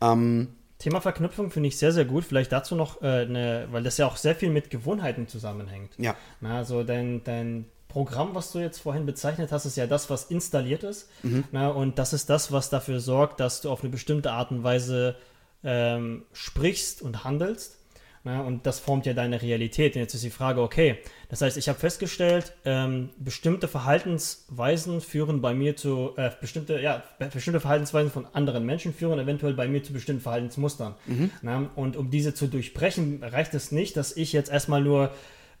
Ähm, 0.00 0.48
Thema 0.78 1.00
Verknüpfung 1.00 1.50
finde 1.50 1.68
ich 1.68 1.78
sehr, 1.78 1.92
sehr 1.92 2.06
gut. 2.06 2.24
Vielleicht 2.24 2.52
dazu 2.52 2.74
noch 2.74 3.02
äh, 3.02 3.22
eine, 3.22 3.68
weil 3.70 3.82
das 3.82 3.98
ja 3.98 4.06
auch 4.06 4.16
sehr 4.16 4.34
viel 4.34 4.50
mit 4.50 4.70
Gewohnheiten 4.70 5.28
zusammenhängt. 5.28 5.92
Ja. 5.98 6.16
Na, 6.40 6.56
also 6.56 6.82
dein, 6.82 7.22
dein 7.22 7.66
Programm, 7.86 8.34
was 8.34 8.52
du 8.52 8.60
jetzt 8.60 8.78
vorhin 8.78 9.04
bezeichnet 9.04 9.52
hast, 9.52 9.66
ist 9.66 9.76
ja 9.76 9.86
das, 9.86 10.08
was 10.08 10.24
installiert 10.24 10.82
ist. 10.82 11.08
Mhm. 11.22 11.44
Na, 11.52 11.68
und 11.68 11.98
das 11.98 12.12
ist 12.12 12.30
das, 12.30 12.50
was 12.50 12.70
dafür 12.70 12.98
sorgt, 13.00 13.40
dass 13.40 13.60
du 13.60 13.70
auf 13.70 13.82
eine 13.82 13.90
bestimmte 13.90 14.32
Art 14.32 14.50
und 14.50 14.62
Weise 14.62 15.16
ähm, 15.62 16.24
sprichst 16.32 17.02
und 17.02 17.24
handelst. 17.24 17.76
Na, 18.22 18.42
und 18.42 18.66
das 18.66 18.80
formt 18.80 19.06
ja 19.06 19.14
deine 19.14 19.40
Realität. 19.40 19.94
Und 19.94 20.02
jetzt 20.02 20.12
ist 20.12 20.24
die 20.24 20.30
Frage, 20.30 20.60
okay, 20.60 20.98
das 21.30 21.40
heißt, 21.40 21.56
ich 21.56 21.70
habe 21.70 21.78
festgestellt, 21.78 22.52
ähm, 22.66 23.08
bestimmte 23.16 23.66
Verhaltensweisen 23.66 25.00
führen 25.00 25.40
bei 25.40 25.54
mir 25.54 25.74
zu, 25.74 26.12
äh, 26.16 26.30
bestimmte, 26.38 26.80
ja, 26.80 27.02
bestimmte 27.32 27.60
Verhaltensweisen 27.60 28.10
von 28.10 28.26
anderen 28.34 28.66
Menschen 28.66 28.92
führen 28.92 29.18
eventuell 29.18 29.54
bei 29.54 29.68
mir 29.68 29.82
zu 29.82 29.94
bestimmten 29.94 30.20
Verhaltensmustern. 30.20 30.96
Mhm. 31.06 31.30
Na, 31.40 31.70
und 31.76 31.96
um 31.96 32.10
diese 32.10 32.34
zu 32.34 32.46
durchbrechen, 32.46 33.24
reicht 33.24 33.54
es 33.54 33.72
nicht, 33.72 33.96
dass 33.96 34.14
ich 34.14 34.34
jetzt 34.34 34.50
erstmal 34.50 34.82
nur 34.82 35.12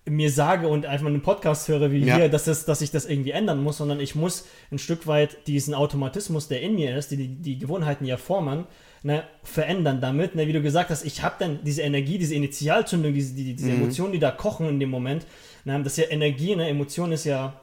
mir 0.04 0.30
sage 0.30 0.68
und 0.68 0.86
einfach 0.86 1.06
einen 1.06 1.22
Podcast 1.22 1.68
höre 1.68 1.90
wie 1.92 2.04
ja. 2.04 2.16
hier, 2.16 2.28
dass, 2.28 2.44
das, 2.44 2.64
dass 2.64 2.82
ich 2.82 2.90
das 2.90 3.06
irgendwie 3.06 3.30
ändern 3.30 3.62
muss, 3.62 3.78
sondern 3.78 4.00
ich 4.00 4.14
muss 4.14 4.46
ein 4.70 4.78
Stück 4.78 5.06
weit 5.06 5.46
diesen 5.46 5.74
Automatismus, 5.74 6.48
der 6.48 6.62
in 6.62 6.74
mir 6.74 6.96
ist, 6.96 7.10
die, 7.10 7.28
die 7.28 7.58
Gewohnheiten 7.58 8.04
ja 8.04 8.16
formen, 8.16 8.66
ne, 9.02 9.24
verändern 9.42 10.00
damit. 10.00 10.34
Ne, 10.34 10.46
wie 10.46 10.52
du 10.52 10.62
gesagt 10.62 10.90
hast, 10.90 11.04
ich 11.04 11.22
habe 11.22 11.36
dann 11.38 11.60
diese 11.64 11.82
Energie, 11.82 12.18
diese 12.18 12.34
Initialzündung, 12.34 13.14
diese, 13.14 13.34
die, 13.34 13.54
diese 13.54 13.70
mhm. 13.70 13.82
Emotionen, 13.82 14.12
die 14.12 14.18
da 14.18 14.30
kochen 14.30 14.68
in 14.68 14.80
dem 14.80 14.90
Moment. 14.90 15.26
Ne, 15.64 15.82
das 15.82 15.98
ist 15.98 16.04
ja 16.04 16.10
Energie, 16.10 16.56
ne, 16.56 16.68
Emotion 16.68 17.12
ist 17.12 17.24
ja 17.24 17.60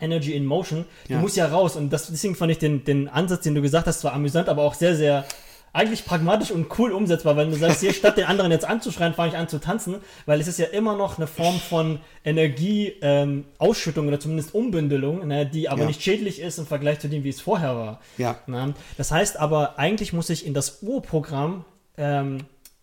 Energy 0.00 0.34
in 0.34 0.46
Motion. 0.46 0.84
Die 1.08 1.12
ja. 1.12 1.20
muss 1.20 1.36
ja 1.36 1.46
raus. 1.46 1.76
Und 1.76 1.92
das, 1.92 2.08
deswegen 2.08 2.34
fand 2.34 2.52
ich 2.52 2.58
den, 2.58 2.84
den 2.84 3.08
Ansatz, 3.08 3.42
den 3.42 3.54
du 3.54 3.62
gesagt 3.62 3.86
hast, 3.86 4.00
zwar 4.00 4.14
amüsant, 4.14 4.48
aber 4.48 4.62
auch 4.62 4.74
sehr, 4.74 4.96
sehr 4.96 5.24
eigentlich 5.72 6.04
pragmatisch 6.04 6.50
und 6.50 6.66
cool 6.78 6.92
umsetzbar, 6.92 7.36
wenn 7.36 7.50
du 7.50 7.56
sagst, 7.56 7.80
hier 7.80 7.92
statt 7.92 8.16
den 8.16 8.24
anderen 8.24 8.50
jetzt 8.50 8.64
anzuschreien, 8.64 9.14
fange 9.14 9.30
ich 9.30 9.36
an 9.36 9.48
zu 9.48 9.60
tanzen, 9.60 9.96
weil 10.26 10.40
es 10.40 10.48
ist 10.48 10.58
ja 10.58 10.66
immer 10.66 10.96
noch 10.96 11.18
eine 11.18 11.28
Form 11.28 11.60
von 11.60 12.00
Energieausschüttung 12.24 14.04
ähm, 14.04 14.08
oder 14.08 14.18
zumindest 14.18 14.54
Umbündelung, 14.54 15.26
ne, 15.28 15.46
die 15.46 15.68
aber 15.68 15.82
ja. 15.82 15.86
nicht 15.86 16.02
schädlich 16.02 16.40
ist 16.40 16.58
im 16.58 16.66
Vergleich 16.66 16.98
zu 16.98 17.08
dem, 17.08 17.22
wie 17.22 17.28
es 17.28 17.40
vorher 17.40 17.76
war. 17.76 18.00
Ja. 18.18 18.36
Ne? 18.46 18.74
Das 18.96 19.12
heißt 19.12 19.38
aber, 19.38 19.78
eigentlich 19.78 20.12
muss 20.12 20.28
ich 20.28 20.44
in 20.44 20.54
das 20.54 20.82
Urprogramm 20.82 21.64
ähm, 21.96 22.38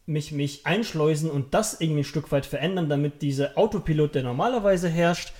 mich, 0.05 0.31
mich 0.31 0.65
einschleusen 0.65 1.29
und 1.29 1.53
das 1.53 1.81
irgendwie 1.81 2.01
ein 2.01 2.05
Stück 2.05 2.31
weit 2.31 2.45
verändern, 2.45 2.87
damit 2.87 3.21
dieser 3.21 3.57
Autopilot, 3.57 4.15
der 4.15 4.23
normalerweise 4.23 4.87
herrscht, 4.87 5.33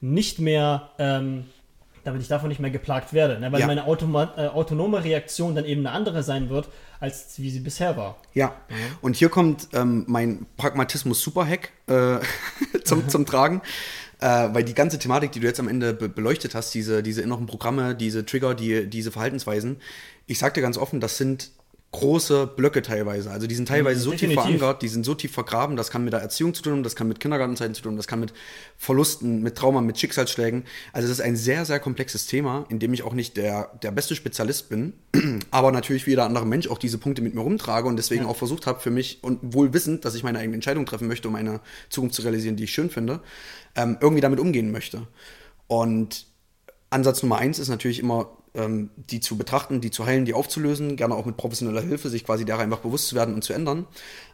nicht 0.00 0.38
mehr 0.38 0.90
ähm, 0.98 1.44
damit 2.04 2.22
ich 2.22 2.28
davon 2.28 2.48
nicht 2.48 2.60
mehr 2.60 2.70
geplagt 2.70 3.12
werde. 3.12 3.40
Ne? 3.40 3.50
Weil 3.50 3.60
ja. 3.60 3.66
meine 3.66 3.84
Automa 3.86 4.32
äh, 4.36 4.46
autonome 4.46 5.02
Reaktion 5.02 5.54
dann 5.54 5.64
eben 5.64 5.86
eine 5.86 5.94
andere 5.94 6.22
sein 6.22 6.50
wird, 6.50 6.68
als 7.00 7.38
wie 7.38 7.50
sie 7.50 7.60
bisher 7.60 7.96
war. 7.96 8.16
Ja, 8.34 8.54
mhm. 8.68 8.74
und 9.00 9.16
hier 9.16 9.28
kommt 9.30 9.68
ähm, 9.72 10.04
mein 10.06 10.46
Pragmatismus-Superhack 10.56 11.70
äh, 11.88 12.18
zum, 12.84 13.08
zum 13.08 13.26
Tragen. 13.26 13.62
Äh, 14.20 14.54
weil 14.54 14.64
die 14.64 14.74
ganze 14.74 14.98
Thematik, 14.98 15.32
die 15.32 15.40
du 15.40 15.46
jetzt 15.46 15.60
am 15.60 15.68
Ende 15.68 15.92
be 15.92 16.08
beleuchtet 16.08 16.54
hast, 16.54 16.72
diese, 16.72 17.02
diese 17.02 17.20
inneren 17.20 17.46
Programme, 17.46 17.94
diese 17.94 18.24
Trigger, 18.24 18.54
die, 18.54 18.88
diese 18.88 19.10
Verhaltensweisen, 19.10 19.78
ich 20.26 20.38
sag 20.38 20.54
dir 20.54 20.62
ganz 20.62 20.78
offen, 20.78 21.00
das 21.00 21.18
sind 21.18 21.50
große 21.94 22.48
Blöcke 22.48 22.82
teilweise. 22.82 23.30
Also 23.30 23.46
die 23.46 23.54
sind 23.54 23.68
teilweise 23.68 24.00
so 24.00 24.10
Definitiv. 24.10 24.42
tief 24.42 24.58
verankert, 24.58 24.82
die 24.82 24.88
sind 24.88 25.06
so 25.06 25.14
tief 25.14 25.32
vergraben, 25.32 25.76
das 25.76 25.90
kann 25.90 26.02
mit 26.02 26.12
der 26.12 26.20
Erziehung 26.20 26.52
zu 26.52 26.62
tun 26.62 26.72
haben, 26.72 26.82
das 26.82 26.96
kann 26.96 27.06
mit 27.06 27.20
Kindergartenzeiten 27.20 27.72
zu 27.72 27.82
tun 27.82 27.92
haben, 27.92 27.96
das 27.96 28.08
kann 28.08 28.18
mit 28.18 28.32
Verlusten, 28.76 29.42
mit 29.42 29.54
Trauma, 29.54 29.80
mit 29.80 29.96
Schicksalsschlägen. 29.96 30.64
Also 30.92 31.06
das 31.06 31.18
ist 31.18 31.24
ein 31.24 31.36
sehr, 31.36 31.64
sehr 31.64 31.78
komplexes 31.78 32.26
Thema, 32.26 32.66
in 32.68 32.80
dem 32.80 32.92
ich 32.94 33.04
auch 33.04 33.12
nicht 33.12 33.36
der, 33.36 33.70
der 33.82 33.92
beste 33.92 34.16
Spezialist 34.16 34.68
bin, 34.68 34.94
aber 35.52 35.70
natürlich 35.70 36.04
wie 36.06 36.10
jeder 36.10 36.24
andere 36.24 36.46
Mensch 36.46 36.68
auch 36.68 36.78
diese 36.78 36.98
Punkte 36.98 37.22
mit 37.22 37.34
mir 37.34 37.42
rumtrage 37.42 37.86
und 37.86 37.96
deswegen 37.96 38.24
ja. 38.24 38.28
auch 38.28 38.36
versucht 38.36 38.66
habe 38.66 38.80
für 38.80 38.90
mich 38.90 39.20
und 39.22 39.38
wohl 39.54 39.72
wissend, 39.72 40.04
dass 40.04 40.16
ich 40.16 40.24
meine 40.24 40.40
eigene 40.40 40.54
Entscheidung 40.54 40.86
treffen 40.86 41.06
möchte, 41.06 41.28
um 41.28 41.36
eine 41.36 41.60
Zukunft 41.90 42.16
zu 42.16 42.22
realisieren, 42.22 42.56
die 42.56 42.64
ich 42.64 42.72
schön 42.72 42.90
finde, 42.90 43.20
ähm, 43.76 43.98
irgendwie 44.00 44.20
damit 44.20 44.40
umgehen 44.40 44.72
möchte. 44.72 45.06
Und 45.68 46.26
Ansatz 46.90 47.22
Nummer 47.22 47.38
eins 47.38 47.60
ist 47.60 47.68
natürlich 47.68 48.00
immer 48.00 48.36
ähm, 48.54 48.90
die 48.96 49.20
zu 49.20 49.36
betrachten, 49.36 49.80
die 49.80 49.90
zu 49.90 50.06
heilen, 50.06 50.24
die 50.24 50.34
aufzulösen, 50.34 50.96
gerne 50.96 51.14
auch 51.14 51.26
mit 51.26 51.36
professioneller 51.36 51.82
Hilfe, 51.82 52.08
sich 52.08 52.24
quasi 52.24 52.44
daran 52.44 52.64
einfach 52.64 52.80
bewusst 52.80 53.08
zu 53.08 53.16
werden 53.16 53.34
und 53.34 53.42
zu 53.42 53.52
ändern. 53.52 53.86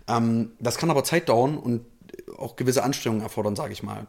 Ähm, 0.09 0.53
das 0.59 0.77
kann 0.77 0.91
aber 0.91 1.05
Zeit 1.05 1.29
dauern 1.29 1.57
und 1.57 1.85
auch 2.37 2.57
gewisse 2.57 2.83
Anstrengungen 2.83 3.23
erfordern, 3.23 3.57
sage 3.57 3.73
ich 3.73 3.83
mal. 3.83 4.07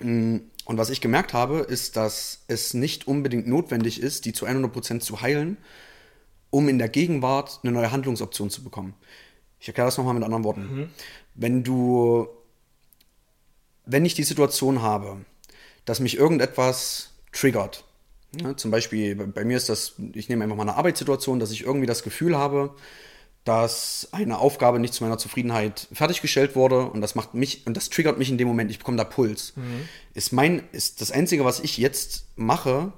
Mm, 0.00 0.38
und 0.64 0.78
was 0.78 0.90
ich 0.90 1.00
gemerkt 1.00 1.32
habe, 1.32 1.58
ist, 1.58 1.96
dass 1.96 2.44
es 2.48 2.74
nicht 2.74 3.06
unbedingt 3.06 3.46
notwendig 3.46 4.00
ist, 4.02 4.24
die 4.24 4.32
zu 4.32 4.46
100% 4.46 5.00
zu 5.00 5.20
heilen, 5.20 5.56
um 6.50 6.68
in 6.68 6.78
der 6.78 6.88
Gegenwart 6.88 7.60
eine 7.62 7.72
neue 7.72 7.92
Handlungsoption 7.92 8.50
zu 8.50 8.64
bekommen. 8.64 8.94
Ich 9.60 9.68
erkläre 9.68 9.86
das 9.86 9.96
nochmal 9.96 10.14
mit 10.14 10.24
anderen 10.24 10.44
Worten. 10.44 10.60
Mhm. 10.60 10.88
Wenn 11.34 11.62
du, 11.62 12.28
wenn 13.84 14.04
ich 14.04 14.14
die 14.14 14.24
Situation 14.24 14.82
habe, 14.82 15.18
dass 15.84 16.00
mich 16.00 16.16
irgendetwas 16.16 17.12
triggert, 17.32 17.84
ja, 18.34 18.56
zum 18.56 18.70
Beispiel, 18.70 19.14
bei 19.14 19.44
mir 19.44 19.56
ist 19.56 19.68
das, 19.68 19.94
ich 20.12 20.28
nehme 20.28 20.44
einfach 20.44 20.56
mal 20.56 20.62
eine 20.62 20.76
Arbeitssituation, 20.76 21.38
dass 21.38 21.50
ich 21.50 21.64
irgendwie 21.64 21.86
das 21.86 22.02
Gefühl 22.02 22.36
habe, 22.36 22.74
dass 23.44 24.08
eine 24.10 24.38
Aufgabe 24.38 24.80
nicht 24.80 24.92
zu 24.92 25.04
meiner 25.04 25.18
Zufriedenheit 25.18 25.86
fertiggestellt 25.92 26.56
wurde 26.56 26.86
und 26.86 27.00
das 27.00 27.14
macht 27.14 27.34
mich 27.34 27.64
und 27.66 27.76
das 27.76 27.90
triggert 27.90 28.18
mich 28.18 28.28
in 28.28 28.38
dem 28.38 28.48
Moment, 28.48 28.70
ich 28.72 28.78
bekomme 28.78 28.96
da 28.96 29.04
Puls. 29.04 29.52
Mhm. 29.56 29.88
Ist 30.14 30.32
mein, 30.32 30.64
ist 30.72 31.00
das 31.00 31.12
Einzige, 31.12 31.44
was 31.44 31.60
ich 31.60 31.78
jetzt 31.78 32.26
mache, 32.34 32.92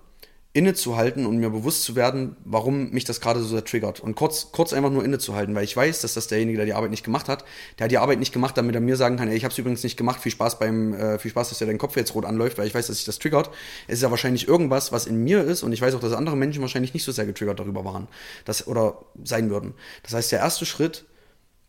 innezuhalten 0.55 1.27
und 1.27 1.37
mir 1.37 1.51
bewusst 1.51 1.83
zu 1.83 1.95
werden, 1.95 2.37
warum 2.45 2.91
mich 2.91 3.05
das 3.05 3.21
gerade 3.21 3.41
so 3.41 3.47
sehr 3.47 3.65
triggert. 3.65 4.01
Und 4.01 4.15
kurz, 4.15 4.51
kurz 4.51 4.73
einfach 4.73 4.91
nur 4.91 5.05
innezuhalten, 5.05 5.55
weil 5.55 5.65
ich 5.65 5.77
weiß, 5.77 6.01
dass 6.01 6.15
das 6.15 6.27
derjenige, 6.27 6.57
der 6.57 6.67
die 6.67 6.73
Arbeit 6.73 6.91
nicht 6.91 7.05
gemacht 7.05 7.29
hat, 7.29 7.45
der 7.79 7.85
hat 7.85 7.91
die 7.91 7.99
Arbeit 7.99 8.19
nicht 8.19 8.33
gemacht, 8.33 8.57
damit 8.57 8.75
er 8.75 8.81
mir 8.81 8.97
sagen 8.97 9.17
kann, 9.17 9.29
ey, 9.29 9.37
ich 9.37 9.45
habe 9.45 9.53
es 9.53 9.59
übrigens 9.59 9.83
nicht 9.85 9.99
gemacht, 9.99 10.21
viel 10.21 10.33
Spaß 10.33 10.59
beim, 10.59 10.95
äh, 10.95 11.19
viel 11.19 11.31
Spaß, 11.31 11.51
dass 11.51 11.59
dir 11.59 11.67
dein 11.67 11.77
Kopf 11.77 11.97
jetzt 11.97 12.15
rot 12.15 12.25
anläuft, 12.25 12.57
weil 12.57 12.67
ich 12.67 12.75
weiß, 12.75 12.87
dass 12.87 12.97
sich 12.97 13.05
das 13.05 13.19
triggert. 13.19 13.51
Es 13.87 13.97
ist 13.97 14.03
ja 14.03 14.11
wahrscheinlich 14.11 14.49
irgendwas, 14.49 14.91
was 14.91 15.07
in 15.07 15.23
mir 15.23 15.45
ist 15.45 15.63
und 15.63 15.73
ich 15.73 15.83
weiß 15.83 15.95
auch, 15.95 16.01
dass 16.01 16.15
andere 16.15 16.37
Menschen 16.37 16.63
wahrscheinlich 16.63 16.95
nicht 16.95 17.05
so 17.05 17.13
sehr 17.13 17.27
getriggert 17.27 17.61
darüber 17.61 17.85
waren, 17.85 18.09
das, 18.47 18.67
oder 18.67 19.05
sein 19.23 19.51
würden. 19.51 19.75
Das 20.03 20.15
heißt, 20.15 20.33
der 20.33 20.39
erste 20.41 20.65
Schritt, 20.65 21.05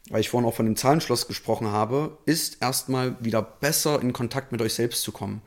weil 0.10 0.22
ich 0.22 0.30
vorhin 0.30 0.48
auch 0.48 0.56
von 0.56 0.65
dem 0.65 0.78
Zahlenschloss 0.78 1.28
gesprochen 1.28 1.68
habe, 1.68 2.18
ist 2.26 2.62
erstmal 2.62 3.18
wieder 3.20 3.42
besser 3.42 4.02
in 4.02 4.13
Kontakt 4.13 4.54
mit 4.54 4.62
euch 4.62 4.74
selbst 4.74 5.04
zu 5.04 5.12
kommen 5.12 5.42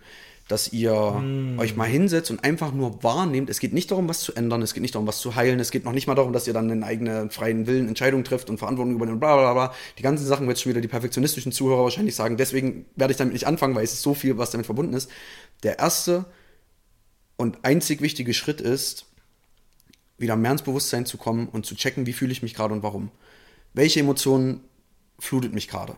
dass 0.53 0.71
ihr 0.71 0.93
mm. 0.93 1.59
euch 1.59 1.77
mal 1.77 1.89
hinsetzt 1.89 2.31
und 2.31 2.45
einfach 2.45 2.73
nur 2.73 3.03
wahrnehmt. 3.03 3.49
Es 3.49 3.59
geht 3.59 3.73
nicht 3.73 3.91
darum, 3.91 4.07
was 4.07 4.21
zu 4.21 4.35
ändern, 4.35 4.61
es 4.61 4.75
geht 4.75 4.83
nicht 4.83 4.95
darum, 4.95 5.09
was 5.09 5.19
zu 5.19 5.35
heilen, 5.35 5.59
es 5.61 5.71
geht 5.71 5.85
noch 5.85 5.93
nicht 5.93 6.07
mal 6.07 6.15
darum, 6.15 6.35
dass 6.35 6.47
ihr 6.47 6.53
dann 6.53 6.71
einen 6.71 6.85
eigenen 6.85 7.31
freien 7.31 7.67
Willen 7.67 7.89
Entscheidungen 7.89 8.23
trifft 8.23 8.51
und 8.51 8.59
Verantwortung 8.59 8.95
übernimmt, 8.95 9.19
bla 9.19 9.35
bla 9.35 9.55
bla. 9.55 9.75
Die 9.97 10.03
ganzen 10.03 10.27
Sachen 10.27 10.47
wird 10.47 10.61
schon 10.61 10.71
wieder 10.71 10.83
die 10.83 10.89
perfektionistischen 10.89 11.53
Zuhörer 11.53 11.85
wahrscheinlich 11.85 12.15
sagen. 12.15 12.37
Deswegen 12.37 12.85
werde 12.97 13.13
ich 13.13 13.17
damit 13.17 13.33
nicht 13.33 13.47
anfangen, 13.47 13.75
weil 13.75 13.83
es 13.83 13.95
ist 13.95 14.03
so 14.03 14.13
viel, 14.13 14.37
was 14.37 14.51
damit 14.51 14.67
verbunden 14.67 14.93
ist. 14.93 15.11
Der 15.63 15.79
erste 15.79 16.27
und 17.37 17.65
einzig 17.65 18.03
wichtige 18.03 18.35
Schritt 18.35 18.61
ist, 18.61 19.07
wieder 20.19 20.37
mehr 20.37 20.53
ins 20.53 20.63
Bewusstsein 20.63 21.07
zu 21.07 21.17
kommen 21.17 21.49
und 21.49 21.65
zu 21.65 21.75
checken, 21.75 22.05
wie 22.05 22.13
fühle 22.13 22.33
ich 22.33 22.43
mich 22.43 22.55
gerade 22.55 22.75
und 22.75 22.83
warum. 22.83 23.11
Welche 23.73 24.01
Emotionen 24.01 24.61
flutet 25.19 25.55
mich 25.55 25.69
gerade? 25.69 25.97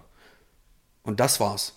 Und 1.03 1.19
das 1.19 1.40
war's. 1.40 1.75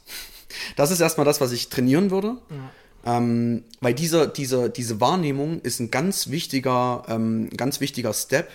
Das 0.76 0.92
ist 0.92 1.00
erstmal 1.00 1.26
das, 1.26 1.42
was 1.42 1.52
ich 1.52 1.70
trainieren 1.70 2.12
würde. 2.12 2.38
Ja. 2.50 3.18
Ähm, 3.18 3.64
weil 3.80 3.94
dieser, 3.94 4.28
dieser, 4.28 4.70
diese 4.70 5.00
Wahrnehmung 5.00 5.62
ist 5.62 5.80
ein 5.80 5.92
ganz 5.92 6.30
wichtiger, 6.30 7.04
ähm, 7.08 7.50
ganz 7.56 7.80
wichtiger 7.80 8.14
Step, 8.14 8.50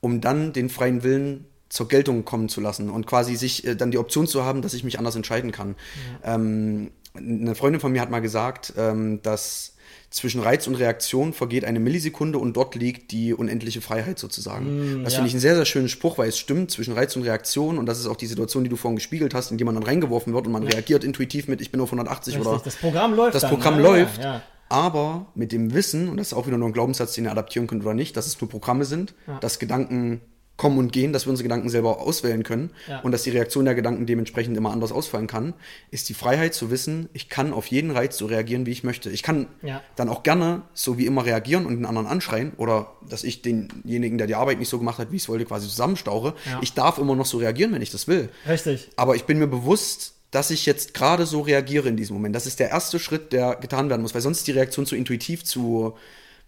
um 0.00 0.20
dann 0.20 0.52
den 0.52 0.70
freien 0.70 1.02
Willen 1.02 1.46
zur 1.68 1.88
Geltung 1.88 2.24
kommen 2.24 2.48
zu 2.48 2.60
lassen 2.60 2.90
und 2.90 3.06
quasi 3.06 3.36
sich 3.36 3.66
äh, 3.66 3.76
dann 3.76 3.90
die 3.90 3.98
Option 3.98 4.26
zu 4.26 4.44
haben, 4.44 4.62
dass 4.62 4.74
ich 4.74 4.84
mich 4.84 4.98
anders 4.98 5.16
entscheiden 5.16 5.52
kann. 5.52 5.76
Ja. 6.24 6.34
Ähm, 6.34 6.90
eine 7.14 7.54
Freundin 7.54 7.80
von 7.80 7.92
mir 7.92 8.00
hat 8.00 8.10
mal 8.10 8.20
gesagt, 8.20 8.72
ähm, 8.76 9.20
dass 9.22 9.74
zwischen 10.10 10.40
Reiz 10.40 10.66
und 10.66 10.74
Reaktion 10.74 11.32
vergeht 11.32 11.64
eine 11.64 11.78
Millisekunde 11.78 12.38
und 12.38 12.56
dort 12.56 12.74
liegt 12.74 13.12
die 13.12 13.32
unendliche 13.32 13.80
Freiheit 13.80 14.18
sozusagen. 14.18 15.00
Mm, 15.00 15.04
das 15.04 15.12
ja. 15.12 15.18
finde 15.18 15.28
ich 15.28 15.34
einen 15.34 15.40
sehr, 15.40 15.54
sehr 15.54 15.64
schönen 15.64 15.88
Spruch, 15.88 16.18
weil 16.18 16.28
es 16.28 16.36
stimmt 16.36 16.72
zwischen 16.72 16.94
Reiz 16.94 17.14
und 17.14 17.22
Reaktion 17.22 17.78
und 17.78 17.86
das 17.86 18.00
ist 18.00 18.06
auch 18.06 18.16
die 18.16 18.26
Situation, 18.26 18.64
die 18.64 18.70
du 18.70 18.76
vorhin 18.76 18.96
gespiegelt 18.96 19.34
hast, 19.34 19.52
in 19.52 19.58
die 19.58 19.64
man 19.64 19.74
dann 19.74 19.84
reingeworfen 19.84 20.34
wird 20.34 20.46
und 20.46 20.52
man 20.52 20.64
ja. 20.64 20.70
reagiert 20.70 21.04
intuitiv 21.04 21.46
mit, 21.46 21.60
ich 21.60 21.70
bin 21.70 21.80
auf 21.80 21.88
180 21.88 22.34
Richtig, 22.34 22.48
oder. 22.48 22.60
Das 22.64 22.76
Programm 22.76 23.14
läuft. 23.14 23.34
Das 23.36 23.42
dann, 23.42 23.50
Programm 23.50 23.76
ja, 23.76 23.82
läuft. 23.82 24.20
Aber 24.68 25.26
mit 25.34 25.52
dem 25.52 25.74
Wissen, 25.74 26.08
und 26.08 26.16
das 26.16 26.28
ist 26.28 26.32
auch 26.32 26.46
wieder 26.46 26.58
nur 26.58 26.68
ein 26.68 26.72
Glaubenssatz, 26.72 27.14
den 27.14 27.24
ihr 27.24 27.32
adaptieren 27.32 27.66
könnt 27.66 27.82
oder 27.82 27.94
nicht, 27.94 28.16
dass 28.16 28.26
es 28.26 28.40
nur 28.40 28.48
Programme 28.48 28.84
sind, 28.84 29.14
dass 29.40 29.58
Gedanken 29.58 30.20
kommen 30.60 30.76
und 30.76 30.92
gehen, 30.92 31.14
dass 31.14 31.24
wir 31.24 31.30
unsere 31.30 31.44
Gedanken 31.44 31.70
selber 31.70 32.00
auswählen 32.00 32.42
können 32.42 32.68
ja. 32.86 33.00
und 33.00 33.12
dass 33.12 33.22
die 33.22 33.30
Reaktion 33.30 33.64
der 33.64 33.74
Gedanken 33.74 34.04
dementsprechend 34.04 34.58
immer 34.58 34.72
anders 34.72 34.92
ausfallen 34.92 35.26
kann, 35.26 35.54
ist 35.90 36.10
die 36.10 36.14
Freiheit 36.14 36.52
zu 36.52 36.70
wissen, 36.70 37.08
ich 37.14 37.30
kann 37.30 37.54
auf 37.54 37.68
jeden 37.68 37.90
Reiz 37.90 38.18
so 38.18 38.26
reagieren, 38.26 38.66
wie 38.66 38.70
ich 38.70 38.84
möchte. 38.84 39.08
Ich 39.08 39.22
kann 39.22 39.46
ja. 39.62 39.80
dann 39.96 40.10
auch 40.10 40.22
gerne 40.22 40.60
so 40.74 40.98
wie 40.98 41.06
immer 41.06 41.24
reagieren 41.24 41.64
und 41.64 41.76
den 41.76 41.86
anderen 41.86 42.06
anschreien 42.06 42.52
oder 42.58 42.92
dass 43.08 43.24
ich 43.24 43.40
denjenigen, 43.40 44.18
der 44.18 44.26
die 44.26 44.34
Arbeit 44.34 44.58
nicht 44.58 44.68
so 44.68 44.78
gemacht 44.78 44.98
hat, 44.98 45.10
wie 45.12 45.16
ich 45.16 45.22
es 45.22 45.30
wollte, 45.30 45.46
quasi 45.46 45.66
zusammenstauche. 45.66 46.34
Ja. 46.44 46.58
Ich 46.60 46.74
darf 46.74 46.98
immer 46.98 47.16
noch 47.16 47.24
so 47.24 47.38
reagieren, 47.38 47.72
wenn 47.72 47.80
ich 47.80 47.90
das 47.90 48.06
will. 48.06 48.28
Richtig. 48.46 48.90
Aber 48.96 49.16
ich 49.16 49.24
bin 49.24 49.38
mir 49.38 49.46
bewusst, 49.46 50.12
dass 50.30 50.50
ich 50.50 50.66
jetzt 50.66 50.92
gerade 50.92 51.24
so 51.24 51.40
reagiere 51.40 51.88
in 51.88 51.96
diesem 51.96 52.16
Moment. 52.16 52.36
Das 52.36 52.44
ist 52.44 52.60
der 52.60 52.68
erste 52.68 52.98
Schritt, 52.98 53.32
der 53.32 53.56
getan 53.56 53.88
werden 53.88 54.02
muss, 54.02 54.12
weil 54.12 54.20
sonst 54.20 54.40
ist 54.40 54.46
die 54.46 54.52
Reaktion 54.52 54.84
zu 54.84 54.94
intuitiv, 54.94 55.42
zu, 55.42 55.96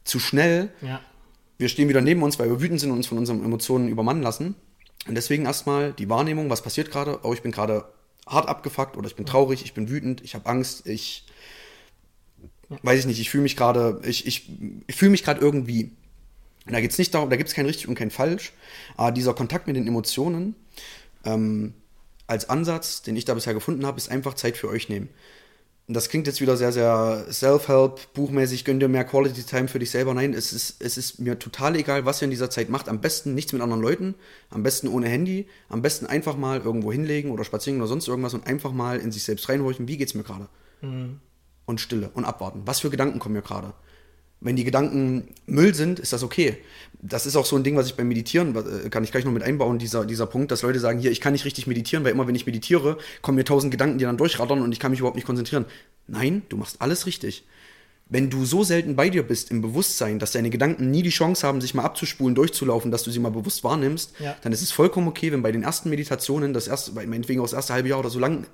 zu 0.05 0.19
schnell. 0.19 0.69
Ja 0.83 1.01
wir 1.63 1.69
stehen 1.69 1.89
wieder 1.89 2.01
neben 2.01 2.23
uns, 2.23 2.39
weil 2.39 2.51
wir 2.51 2.61
wütend 2.61 2.81
sind 2.81 2.91
und 2.91 2.99
uns 2.99 3.07
von 3.07 3.19
unseren 3.19 3.45
Emotionen 3.45 3.89
übermannen 3.89 4.23
lassen. 4.23 4.57
Und 5.07 5.15
deswegen 5.15 5.47
erstmal 5.47 5.93
die 5.93 6.09
Wahrnehmung, 6.09 6.51
was 6.51 6.61
passiert 6.61 6.91
gerade? 6.91 7.21
Oh, 7.23 7.33
ich 7.33 7.43
bin 7.43 7.53
gerade 7.53 7.85
hart 8.27 8.49
abgefuckt 8.49 8.97
oder 8.97 9.07
ich 9.07 9.17
bin 9.17 9.27
traurig, 9.27 9.65
ich 9.65 9.73
bin 9.73 9.89
wütend, 9.89 10.23
ich 10.23 10.35
habe 10.35 10.47
Angst, 10.47 10.87
ich 10.87 11.25
weiß 12.69 13.01
ich 13.01 13.07
nicht, 13.07 13.21
ich 13.21 13.31
fühle 13.31 13.45
mich 13.45 13.57
gerade, 13.57 14.01
ich, 14.05 14.27
ich, 14.27 14.51
ich 14.87 14.97
fühle 14.97 15.11
mich 15.13 15.23
gerade 15.23 15.41
irgendwie. 15.41 15.93
Und 16.67 16.73
da 16.73 16.81
geht 16.81 16.91
es 16.91 16.99
nicht 16.99 17.15
darum, 17.15 17.31
da 17.31 17.37
gibt 17.37 17.49
es 17.49 17.55
kein 17.55 17.67
richtig 17.67 17.89
und 17.89 17.95
kein 17.95 18.11
falsch, 18.11 18.53
aber 18.97 19.13
dieser 19.13 19.35
Kontakt 19.35 19.67
mit 19.67 19.77
den 19.77 19.87
Emotionen, 19.87 20.55
ähm, 21.25 21.75
als 22.27 22.49
Ansatz, 22.49 23.03
den 23.03 23.17
ich 23.17 23.25
da 23.25 23.35
bisher 23.35 23.55
gefunden 23.55 23.87
habe, 23.87 23.99
ist 23.99 24.11
einfach 24.11 24.35
Zeit 24.35 24.57
für 24.57 24.69
euch 24.69 24.89
nehmen. 24.89 25.09
Das 25.89 26.09
klingt 26.09 26.29
jetzt 26.29 26.41
wieder 26.41 26.57
sehr, 26.57 26.73
sehr 26.73 27.27
Self-Help, 27.31 28.13
buchmäßig, 28.15 28.65
gönn 28.65 28.79
dir 28.79 28.89
mehr 28.89 29.05
Quality 29.05 29.43
Time 29.43 29.67
für 29.67 29.81
dich 29.81 29.91
selber. 29.91 30.15
Nein, 30.15 30.33
es 30.33 30.53
ist, 30.53 30.81
es 30.81 30.97
ist 30.97 31.19
mir 31.19 31.39
total 31.39 31.75
egal, 31.75 32.05
was 32.05 32.23
ihr 32.23 32.27
in 32.27 32.31
dieser 32.31 32.51
Zeit 32.51 32.69
macht. 32.69 32.89
Am 32.89 33.01
besten 33.01 33.35
nichts 33.35 33.53
mit 33.53 33.63
anderen 33.63 33.83
Leuten, 33.83 34.15
am 34.51 34.63
besten 34.63 34.87
ohne 34.87 35.09
Handy, 35.09 35.49
am 35.69 35.83
besten 35.83 36.07
einfach 36.07 36.37
mal 36.37 36.61
irgendwo 36.61 36.93
hinlegen 36.93 37.33
oder 37.33 37.45
spazieren 37.45 37.81
oder 37.81 37.89
sonst 37.89 38.07
irgendwas 38.07 38.33
und 38.33 38.47
einfach 38.47 38.73
mal 38.73 39.01
in 39.01 39.11
sich 39.11 39.25
selbst 39.25 39.49
reinhorchen, 39.49 39.89
wie 39.89 39.97
geht's 39.97 40.15
mir 40.15 40.23
gerade? 40.23 40.49
Mhm. 40.83 41.19
Und 41.67 41.81
Stille 41.81 42.11
und 42.15 42.25
abwarten. 42.25 42.63
Was 42.65 42.81
für 42.81 42.91
Gedanken 42.91 43.19
kommen 43.19 43.35
mir 43.35 43.43
gerade? 43.43 43.75
Wenn 44.45 44.57
die 44.57 44.65
Gedanken 44.65 45.29
Müll 45.47 45.73
sind, 45.73 46.01
ist 46.01 46.13
das 46.13 46.25
okay. 46.25 46.59
Das 47.01 47.27
ist 47.27 47.37
auch 47.37 47.47
so 47.47 47.57
ein 47.57 47.63
Ding, 47.63 47.77
was 47.77 47.87
ich 47.87 47.95
beim 47.95 48.09
Meditieren, 48.09 48.55
äh, 48.57 48.89
kann 48.89 49.05
ich 49.05 49.13
gleich 49.13 49.25
noch 49.25 49.33
mit 49.33 49.43
einbauen, 49.43 49.79
dieser, 49.79 50.05
dieser 50.05 50.27
Punkt, 50.27 50.51
dass 50.51 50.63
Leute 50.63 50.81
sagen, 50.81 50.99
hier, 50.99 51.13
ich 51.13 51.21
kann 51.21 51.33
nicht 51.33 51.45
richtig 51.45 51.67
meditieren, 51.67 52.05
weil 52.05 52.13
immer 52.13 52.27
wenn 52.27 52.35
ich 52.35 52.45
meditiere, 52.45 52.99
kommen 53.23 53.37
mir 53.37 53.45
tausend 53.45 53.71
Gedanken, 53.71 53.99
die 53.99 54.05
dann 54.05 54.17
durchrattern 54.17 54.61
und 54.61 54.73
ich 54.73 54.81
kann 54.81 54.91
mich 54.91 55.01
überhaupt 55.01 55.17
nicht 55.17 55.27
konzentrieren. 55.27 55.65
Nein, 56.09 56.43
du 56.49 56.57
machst 56.57 56.81
alles 56.81 57.07
richtig. 57.07 57.45
Wenn 58.09 58.31
du 58.31 58.45
so 58.45 58.65
selten 58.65 58.97
bei 58.97 59.09
dir 59.09 59.23
bist 59.23 59.51
im 59.51 59.63
Bewusstsein, 59.63 60.19
dass 60.19 60.33
deine 60.33 60.51
Gedanken 60.51 60.91
nie 60.91 61.03
die 61.03 61.11
Chance 61.11 61.47
haben, 61.47 61.61
sich 61.61 61.73
mal 61.75 61.85
abzuspulen, 61.85 62.35
durchzulaufen, 62.35 62.91
dass 62.91 63.05
du 63.05 63.11
sie 63.11 63.21
mal 63.21 63.31
bewusst 63.31 63.65
wahrnimmst, 63.65 64.13
ja. 64.19 64.37
dann 64.43 64.53
ist 64.53 64.61
es 64.61 64.73
vollkommen 64.73 65.09
okay, 65.09 65.33
wenn 65.33 65.43
bei 65.43 65.53
den 65.53 65.63
ersten 65.63 65.89
Meditationen, 65.89 66.53
das 66.53 66.67
erste, 66.67 66.93
meinetwegen 66.93 67.41
auch 67.41 67.45
das 67.45 67.55
erste 67.55 67.73
halbe 67.73 67.89
Jahr 67.89 68.01
oder 68.01 68.11
so 68.11 68.19
lang 68.19 68.47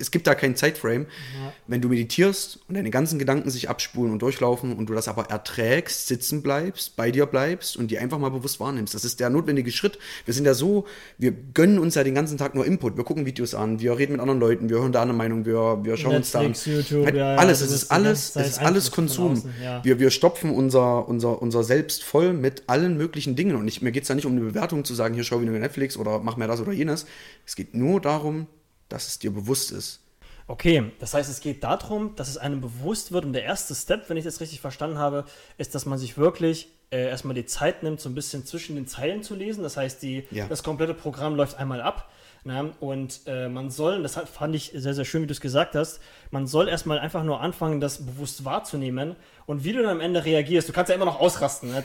es 0.00 0.10
gibt 0.10 0.26
da 0.26 0.34
keinen 0.34 0.56
Zeitframe. 0.56 1.02
Ja. 1.02 1.52
Wenn 1.66 1.80
du 1.80 1.88
meditierst 1.88 2.58
und 2.68 2.74
deine 2.74 2.90
ganzen 2.90 3.18
Gedanken 3.18 3.50
sich 3.50 3.68
abspulen 3.68 4.12
und 4.12 4.22
durchlaufen 4.22 4.72
und 4.72 4.86
du 4.86 4.94
das 4.94 5.08
aber 5.08 5.30
erträgst, 5.30 6.08
sitzen 6.08 6.42
bleibst, 6.42 6.96
bei 6.96 7.10
dir 7.10 7.26
bleibst 7.26 7.76
und 7.76 7.90
die 7.90 7.98
einfach 7.98 8.18
mal 8.18 8.30
bewusst 8.30 8.58
wahrnimmst. 8.60 8.94
Das 8.94 9.04
ist 9.04 9.20
der 9.20 9.30
notwendige 9.30 9.70
Schritt. 9.70 9.98
Wir 10.24 10.34
sind 10.34 10.46
ja 10.46 10.54
so, 10.54 10.86
wir 11.18 11.32
gönnen 11.32 11.78
uns 11.78 11.94
ja 11.94 12.04
den 12.04 12.14
ganzen 12.14 12.38
Tag 12.38 12.54
nur 12.54 12.64
Input. 12.66 12.96
Wir 12.96 13.04
gucken 13.04 13.26
Videos 13.26 13.54
an, 13.54 13.80
wir 13.80 13.98
reden 13.98 14.12
mit 14.12 14.20
anderen 14.20 14.40
Leuten, 14.40 14.68
wir 14.68 14.78
hören 14.78 14.92
da 14.92 15.02
eine 15.02 15.12
Meinung, 15.12 15.44
wir, 15.44 15.80
wir 15.82 15.96
schauen 15.96 16.14
Netflix, 16.14 16.66
uns 16.66 16.66
da 16.66 16.70
an. 16.70 17.04
YouTube, 17.04 17.14
ja, 17.14 17.36
alles, 17.36 17.60
es 17.60 17.70
ist 17.70 17.90
alles, 17.90 18.36
es 18.36 18.48
ist 18.48 18.58
alles 18.60 18.90
Konsum. 18.90 19.32
Außen, 19.32 19.52
wir, 19.82 19.98
wir 19.98 20.10
stopfen 20.10 20.50
unser, 20.50 21.08
unser, 21.08 21.40
unser 21.42 21.62
Selbst 21.62 22.02
voll 22.02 22.32
mit 22.32 22.64
allen 22.66 22.96
möglichen 22.96 23.36
Dingen. 23.36 23.56
Und 23.56 23.68
ich, 23.68 23.82
mir 23.82 23.92
geht 23.92 24.04
es 24.04 24.08
da 24.08 24.14
nicht 24.14 24.26
um 24.26 24.32
eine 24.32 24.40
Bewertung 24.40 24.84
zu 24.84 24.94
sagen, 24.94 25.14
hier 25.14 25.24
schau 25.24 25.40
wieder 25.40 25.52
Netflix 25.52 25.96
oder 25.96 26.20
mach 26.20 26.36
mir 26.36 26.46
das 26.46 26.60
oder 26.60 26.72
jenes. 26.72 27.06
Es 27.46 27.56
geht 27.56 27.74
nur 27.74 28.00
darum, 28.00 28.46
dass 28.90 29.08
es 29.08 29.18
dir 29.18 29.32
bewusst 29.32 29.72
ist. 29.72 30.00
Okay, 30.46 30.90
das 30.98 31.14
heißt, 31.14 31.30
es 31.30 31.40
geht 31.40 31.62
darum, 31.62 32.16
dass 32.16 32.28
es 32.28 32.36
einem 32.36 32.60
bewusst 32.60 33.12
wird 33.12 33.24
und 33.24 33.32
der 33.32 33.44
erste 33.44 33.74
Step, 33.74 34.10
wenn 34.10 34.16
ich 34.16 34.24
das 34.24 34.40
richtig 34.40 34.60
verstanden 34.60 34.98
habe, 34.98 35.24
ist, 35.58 35.74
dass 35.74 35.86
man 35.86 35.96
sich 35.96 36.18
wirklich 36.18 36.68
äh, 36.90 37.08
erstmal 37.08 37.34
die 37.34 37.46
Zeit 37.46 37.84
nimmt, 37.84 38.00
so 38.00 38.08
ein 38.08 38.16
bisschen 38.16 38.44
zwischen 38.44 38.74
den 38.74 38.88
Zeilen 38.88 39.22
zu 39.22 39.36
lesen. 39.36 39.62
Das 39.62 39.76
heißt, 39.76 40.02
die, 40.02 40.26
ja. 40.32 40.48
das 40.48 40.64
komplette 40.64 40.92
Programm 40.92 41.36
läuft 41.36 41.56
einmal 41.56 41.80
ab. 41.80 42.10
Na, 42.42 42.62
ne? 42.62 42.72
und 42.80 43.20
äh, 43.26 43.50
man 43.50 43.70
soll, 43.70 44.02
das 44.02 44.14
fand 44.14 44.54
ich 44.54 44.72
sehr, 44.74 44.94
sehr 44.94 45.04
schön, 45.04 45.22
wie 45.22 45.26
du 45.26 45.32
es 45.32 45.42
gesagt 45.42 45.74
hast, 45.74 46.00
man 46.30 46.46
soll 46.46 46.68
erstmal 46.68 46.98
einfach 46.98 47.22
nur 47.22 47.42
anfangen, 47.42 47.80
das 47.80 48.06
bewusst 48.06 48.46
wahrzunehmen 48.46 49.14
und 49.44 49.62
wie 49.62 49.74
du 49.74 49.82
dann 49.82 49.90
am 49.90 50.00
Ende 50.00 50.24
reagierst. 50.24 50.66
Du 50.66 50.72
kannst 50.72 50.88
ja 50.88 50.94
immer 50.94 51.04
noch 51.04 51.20
ausrasten, 51.20 51.70
ne? 51.70 51.82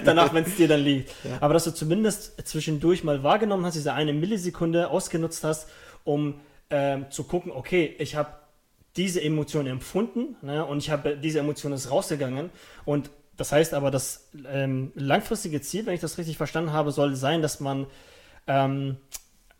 danach, 0.06 0.32
wenn 0.32 0.44
es 0.44 0.56
dir 0.56 0.66
dann 0.66 0.80
liegt. 0.80 1.10
Ja. 1.24 1.36
Aber 1.40 1.52
dass 1.52 1.64
du 1.64 1.74
zumindest 1.74 2.40
zwischendurch 2.48 3.04
mal 3.04 3.22
wahrgenommen 3.22 3.66
hast, 3.66 3.74
diese 3.74 3.92
eine 3.92 4.14
Millisekunde 4.14 4.88
ausgenutzt 4.88 5.44
hast, 5.44 5.68
um 6.04 6.40
ähm, 6.70 7.10
zu 7.10 7.24
gucken, 7.24 7.52
okay, 7.52 7.94
ich 7.98 8.14
habe 8.16 8.30
diese 8.96 9.22
Emotion 9.22 9.66
empfunden 9.66 10.36
ne, 10.42 10.64
und 10.64 10.78
ich 10.78 10.90
habe 10.90 11.16
diese 11.16 11.38
Emotion 11.38 11.72
ist 11.72 11.90
rausgegangen 11.90 12.50
und 12.84 13.10
das 13.38 13.52
heißt 13.52 13.72
aber, 13.72 13.90
das 13.92 14.28
ähm, 14.50 14.90
langfristige 14.96 15.60
Ziel, 15.60 15.86
wenn 15.86 15.94
ich 15.94 16.00
das 16.00 16.18
richtig 16.18 16.36
verstanden 16.36 16.72
habe, 16.72 16.90
soll 16.90 17.14
sein, 17.14 17.40
dass 17.40 17.60
man, 17.60 17.86
ähm, 18.48 18.96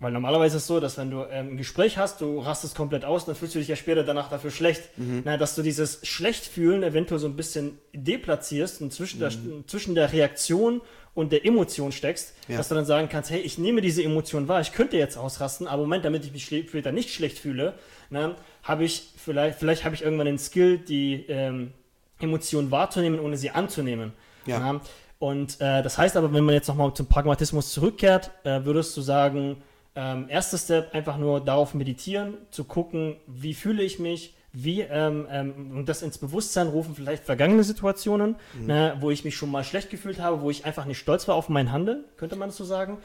weil 0.00 0.10
normalerweise 0.10 0.56
ist 0.56 0.64
es 0.64 0.66
so, 0.66 0.80
dass 0.80 0.98
wenn 0.98 1.12
du 1.12 1.22
ähm, 1.30 1.52
ein 1.52 1.56
Gespräch 1.56 1.96
hast, 1.96 2.20
du 2.20 2.40
rastest 2.40 2.74
komplett 2.74 3.04
aus, 3.04 3.24
dann 3.24 3.36
fühlst 3.36 3.54
du 3.54 3.60
dich 3.60 3.68
ja 3.68 3.76
später 3.76 4.02
danach 4.02 4.30
dafür 4.30 4.50
schlecht. 4.50 4.82
Mhm. 4.98 5.22
Na, 5.24 5.36
dass 5.36 5.54
du 5.54 5.62
dieses 5.62 6.04
Schlechtfühlen 6.04 6.82
eventuell 6.82 7.20
so 7.20 7.28
ein 7.28 7.36
bisschen 7.36 7.78
deplatzierst 7.94 8.82
und 8.82 8.92
zwischen, 8.92 9.18
mhm. 9.18 9.20
der, 9.20 9.66
zwischen 9.68 9.94
der 9.94 10.12
Reaktion 10.12 10.80
und 11.14 11.32
der 11.32 11.44
Emotion 11.44 11.92
steckst, 11.92 12.34
ja. 12.48 12.56
dass 12.56 12.68
du 12.68 12.74
dann 12.74 12.84
sagen 12.84 13.08
kannst, 13.08 13.30
hey, 13.30 13.40
ich 13.40 13.58
nehme 13.58 13.80
diese 13.80 14.02
Emotion 14.02 14.48
wahr, 14.48 14.60
ich 14.60 14.72
könnte 14.72 14.96
jetzt 14.96 15.16
ausrasten, 15.16 15.66
aber 15.66 15.82
Moment, 15.82 16.04
damit 16.04 16.24
ich 16.24 16.32
mich 16.32 16.44
später 16.44 16.92
nicht 16.92 17.10
schlecht 17.10 17.38
fühle, 17.38 17.74
ne, 18.10 18.34
habe 18.62 18.84
ich 18.84 19.08
vielleicht, 19.16 19.58
vielleicht 19.58 19.84
habe 19.84 19.94
ich 19.94 20.02
irgendwann 20.02 20.26
den 20.26 20.38
Skill, 20.38 20.78
die 20.78 21.24
ähm, 21.28 21.72
Emotion 22.20 22.70
wahrzunehmen, 22.70 23.20
ohne 23.20 23.36
sie 23.36 23.50
anzunehmen. 23.50 24.12
Ja. 24.46 24.72
Ne? 24.72 24.80
Und 25.18 25.60
äh, 25.60 25.82
das 25.82 25.98
heißt 25.98 26.16
aber, 26.16 26.32
wenn 26.32 26.44
man 26.44 26.54
jetzt 26.54 26.68
nochmal 26.68 26.94
zum 26.94 27.06
Pragmatismus 27.06 27.72
zurückkehrt, 27.72 28.30
äh, 28.44 28.64
würdest 28.64 28.96
du 28.96 29.00
sagen, 29.00 29.62
ähm, 29.96 30.26
erster 30.28 30.58
Step 30.58 30.94
einfach 30.94 31.16
nur 31.16 31.40
darauf 31.40 31.74
meditieren, 31.74 32.34
zu 32.50 32.64
gucken, 32.64 33.16
wie 33.26 33.54
fühle 33.54 33.82
ich 33.82 33.98
mich, 33.98 34.34
wie 34.52 34.80
ähm, 34.80 35.26
ähm, 35.30 35.76
und 35.76 35.88
das 35.88 36.02
ins 36.02 36.18
Bewusstsein 36.18 36.68
rufen, 36.68 36.94
vielleicht 36.94 37.24
vergangene 37.24 37.64
Situationen, 37.64 38.36
mhm. 38.54 38.66
ne, 38.66 38.96
wo 39.00 39.10
ich 39.10 39.24
mich 39.24 39.36
schon 39.36 39.50
mal 39.50 39.64
schlecht 39.64 39.90
gefühlt 39.90 40.20
habe, 40.20 40.40
wo 40.40 40.50
ich 40.50 40.64
einfach 40.64 40.84
nicht 40.84 40.98
stolz 40.98 41.28
war 41.28 41.34
auf 41.34 41.48
mein 41.48 41.70
Handeln, 41.70 42.04
könnte 42.16 42.36
man 42.36 42.48
das 42.48 42.56
so 42.56 42.64
sagen. 42.64 42.98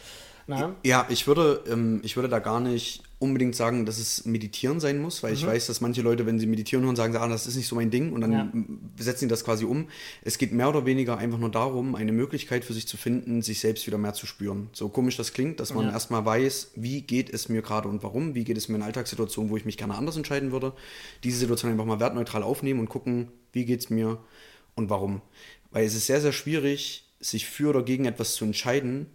Na? 0.47 0.75
Ja, 0.83 1.05
ich 1.09 1.27
würde, 1.27 1.63
ähm, 1.69 2.01
ich 2.03 2.15
würde 2.15 2.29
da 2.29 2.39
gar 2.39 2.59
nicht 2.59 3.03
unbedingt 3.19 3.55
sagen, 3.55 3.85
dass 3.85 3.97
es 3.97 4.25
Meditieren 4.25 4.81
sein 4.81 5.01
muss, 5.01 5.23
weil 5.23 5.31
mhm. 5.31 5.37
ich 5.37 5.45
weiß, 5.45 5.67
dass 5.67 5.79
manche 5.79 6.01
Leute, 6.01 6.25
wenn 6.25 6.39
sie 6.39 6.45
meditieren 6.45 6.83
hören, 6.83 6.97
sagen, 6.97 7.15
ah, 7.15 7.27
das 7.27 7.47
ist 7.47 7.55
nicht 7.55 7.67
so 7.67 7.75
mein 7.75 7.89
Ding 7.89 8.11
und 8.11 8.21
dann 8.21 8.31
ja. 8.31 8.51
setzen 8.97 9.21
sie 9.21 9.27
das 9.27 9.45
quasi 9.45 9.63
um. 9.63 9.87
Es 10.21 10.37
geht 10.37 10.51
mehr 10.51 10.67
oder 10.67 10.85
weniger 10.85 11.17
einfach 11.17 11.37
nur 11.37 11.49
darum, 11.49 11.95
eine 11.95 12.11
Möglichkeit 12.11 12.65
für 12.65 12.73
sich 12.73 12.87
zu 12.87 12.97
finden, 12.97 13.41
sich 13.41 13.61
selbst 13.61 13.87
wieder 13.87 13.97
mehr 13.97 14.13
zu 14.13 14.25
spüren. 14.25 14.69
So 14.73 14.89
komisch 14.89 15.15
das 15.15 15.31
klingt, 15.31 15.61
dass 15.61 15.73
man 15.73 15.85
ja. 15.85 15.91
erstmal 15.93 16.25
weiß, 16.25 16.71
wie 16.75 17.01
geht 17.01 17.33
es 17.33 17.47
mir 17.47 17.61
gerade 17.61 17.87
und 17.87 18.03
warum, 18.03 18.35
wie 18.35 18.43
geht 18.43 18.57
es 18.57 18.67
mir 18.67 18.75
in 18.75 18.81
Alltagssituationen, 18.81 19.49
wo 19.49 19.57
ich 19.57 19.65
mich 19.65 19.77
gerne 19.77 19.95
anders 19.95 20.17
entscheiden 20.17 20.51
würde. 20.51 20.73
Diese 21.23 21.39
Situation 21.39 21.71
einfach 21.71 21.85
mal 21.85 22.01
wertneutral 22.01 22.43
aufnehmen 22.43 22.81
und 22.81 22.89
gucken, 22.89 23.29
wie 23.53 23.63
geht 23.63 23.79
es 23.79 23.89
mir 23.89 24.17
und 24.75 24.89
warum. 24.89 25.21
Weil 25.71 25.85
es 25.85 25.95
ist 25.95 26.07
sehr, 26.07 26.19
sehr 26.19 26.33
schwierig, 26.33 27.05
sich 27.21 27.45
für 27.47 27.69
oder 27.69 27.83
gegen 27.83 28.03
etwas 28.03 28.35
zu 28.35 28.43
entscheiden, 28.43 29.07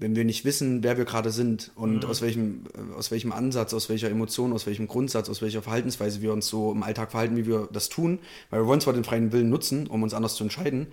wenn 0.00 0.16
wir 0.16 0.24
nicht 0.24 0.44
wissen, 0.44 0.82
wer 0.82 0.96
wir 0.96 1.04
gerade 1.04 1.30
sind 1.30 1.70
und 1.76 2.02
mhm. 2.02 2.10
aus, 2.10 2.22
welchem, 2.22 2.64
äh, 2.74 2.98
aus 2.98 3.10
welchem 3.10 3.32
Ansatz, 3.32 3.72
aus 3.74 3.88
welcher 3.88 4.10
Emotion, 4.10 4.52
aus 4.52 4.66
welchem 4.66 4.88
Grundsatz, 4.88 5.28
aus 5.28 5.42
welcher 5.42 5.62
Verhaltensweise 5.62 6.22
wir 6.22 6.32
uns 6.32 6.48
so 6.48 6.72
im 6.72 6.82
Alltag 6.82 7.12
verhalten, 7.12 7.36
wie 7.36 7.46
wir 7.46 7.68
das 7.72 7.88
tun, 7.88 8.18
weil 8.50 8.62
wir 8.62 8.66
wollen 8.66 8.80
zwar 8.80 8.94
den 8.94 9.04
freien 9.04 9.30
Willen 9.32 9.50
nutzen, 9.50 9.86
um 9.86 10.02
uns 10.02 10.14
anders 10.14 10.34
zu 10.34 10.42
entscheiden, 10.42 10.88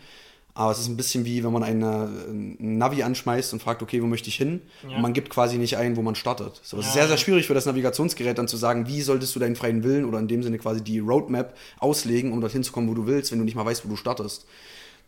aber 0.58 0.72
es 0.72 0.80
ist 0.80 0.88
ein 0.88 0.98
bisschen 0.98 1.24
wie, 1.24 1.44
wenn 1.44 1.54
man 1.54 1.62
eine, 1.62 2.10
ein 2.28 2.80
Navi 2.80 3.04
anschmeißt 3.04 3.54
und 3.54 3.62
fragt, 3.62 3.84
okay, 3.84 4.02
wo 4.02 4.08
möchte 4.08 4.30
ich 4.30 4.36
hin? 4.36 4.62
Ja. 4.90 4.96
Und 4.96 5.04
man 5.04 5.14
gibt 5.14 5.30
quasi 5.30 5.60
nicht 5.60 5.78
ein, 5.78 5.96
wo 5.98 6.02
man 6.02 6.16
startet. 6.16 6.60
So, 6.64 6.78
es 6.78 6.86
ja. 6.86 6.88
ist 6.88 6.94
sehr, 6.96 7.08
sehr 7.08 7.18
schwierig 7.18 7.46
für 7.46 7.54
das 7.54 7.68
Navigationsgerät 7.68 8.40
dann 8.40 8.48
zu 8.48 8.58
sagen, 8.58 8.88
wie 8.88 9.02
solltest 9.02 9.36
du 9.36 9.40
deinen 9.40 9.56
freien 9.56 9.84
Willen 9.84 10.04
oder 10.04 10.18
in 10.18 10.28
dem 10.28 10.42
Sinne 10.42 10.58
quasi 10.58 10.84
die 10.84 10.98
Roadmap 10.98 11.56
auslegen, 11.78 12.34
um 12.34 12.42
dorthin 12.42 12.64
zu 12.64 12.72
kommen, 12.72 12.90
wo 12.90 12.96
du 12.96 13.06
willst, 13.06 13.32
wenn 13.32 13.38
du 13.38 13.46
nicht 13.46 13.54
mal 13.54 13.66
weißt, 13.66 13.86
wo 13.86 13.90
du 13.90 13.96
startest. 13.96 14.48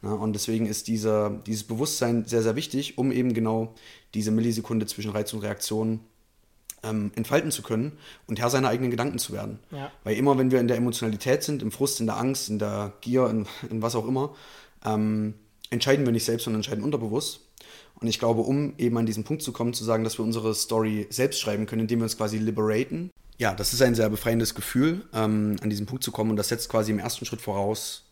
Ja, 0.02 0.14
und 0.14 0.34
deswegen 0.34 0.66
ist 0.66 0.88
dieser, 0.88 1.30
dieses 1.30 1.66
Bewusstsein 1.66 2.26
sehr, 2.26 2.42
sehr 2.42 2.56
wichtig, 2.56 2.98
um 2.98 3.12
eben 3.12 3.34
genau 3.34 3.74
diese 4.14 4.32
Millisekunde 4.32 4.86
zwischen 4.86 5.12
Reiz 5.12 5.34
und 5.34 5.42
Reaktion 5.42 6.00
ähm, 6.84 7.12
entfalten 7.16 7.52
zu 7.52 7.62
können 7.62 7.98
und 8.28 8.40
Herr 8.40 8.50
seiner 8.50 8.70
eigenen 8.70 8.92
Gedanken 8.92 9.20
zu 9.20 9.34
werden. 9.34 9.60
Ja. 9.72 9.92
Weil 10.04 10.16
immer, 10.16 10.38
wenn 10.38 10.52
wir 10.52 10.60
in 10.60 10.70
der 10.70 10.78
Emotionalität 10.78 11.44
sind, 11.44 11.62
im 11.62 11.72
Frust, 11.72 12.00
in 12.00 12.06
der 12.06 12.18
Angst, 12.18 12.50
in 12.50 12.60
der 12.60 12.94
Gier, 13.02 13.30
in, 13.30 13.46
in 13.70 13.82
was 13.82 13.96
auch 13.96 14.08
immer, 14.08 14.36
ähm, 14.86 15.34
entscheiden 15.70 16.06
wir 16.06 16.14
nicht 16.14 16.26
selbst, 16.26 16.46
sondern 16.46 16.60
entscheiden 16.60 16.84
unterbewusst. 16.84 17.42
Und 18.00 18.08
ich 18.08 18.20
glaube, 18.20 18.42
um 18.42 18.74
eben 18.78 18.98
an 18.98 19.06
diesen 19.06 19.26
Punkt 19.26 19.44
zu 19.44 19.52
kommen, 19.52 19.74
zu 19.74 19.84
sagen, 19.84 20.06
dass 20.06 20.18
wir 20.18 20.24
unsere 20.24 20.56
Story 20.56 21.08
selbst 21.10 21.42
schreiben 21.42 21.66
können, 21.66 21.82
indem 21.82 22.00
wir 22.00 22.04
uns 22.04 22.16
quasi 22.16 22.38
liberaten, 22.38 23.12
ja, 23.40 23.56
das 23.56 23.74
ist 23.74 23.82
ein 23.82 23.96
sehr 23.96 24.10
befreiendes 24.10 24.54
Gefühl, 24.54 25.08
ähm, 25.14 25.56
an 25.62 25.70
diesen 25.70 25.86
Punkt 25.86 26.04
zu 26.04 26.12
kommen. 26.12 26.30
Und 26.30 26.36
das 26.36 26.50
setzt 26.50 26.70
quasi 26.70 26.92
im 26.92 27.00
ersten 27.00 27.26
Schritt 27.26 27.42
voraus, 27.42 28.04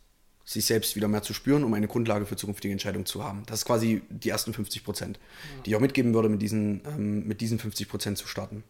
sich 0.47 0.65
selbst 0.65 0.95
wieder 0.95 1.09
mehr 1.09 1.23
zu 1.23 1.33
spüren, 1.33 1.65
um 1.65 1.73
eine 1.73 1.89
Grundlage 1.89 2.25
für 2.25 2.37
zukünftige 2.37 2.71
Entscheidungen 2.71 3.05
zu 3.05 3.21
haben. 3.21 3.43
Das 3.47 3.59
ist 3.59 3.65
quasi 3.65 4.01
die 4.09 4.29
ersten 4.29 4.53
50 4.53 4.85
Prozent, 4.85 5.17
ja. 5.17 5.63
die 5.63 5.69
ich 5.71 5.75
auch 5.75 5.81
mitgeben 5.81 6.13
würde, 6.13 6.29
mit 6.29 6.41
diesen, 6.41 6.81
ähm, 6.87 7.27
mit 7.27 7.41
diesen 7.41 7.59
50 7.59 7.89
Prozent 7.89 8.17
zu 8.17 8.27
starten. 8.27 8.63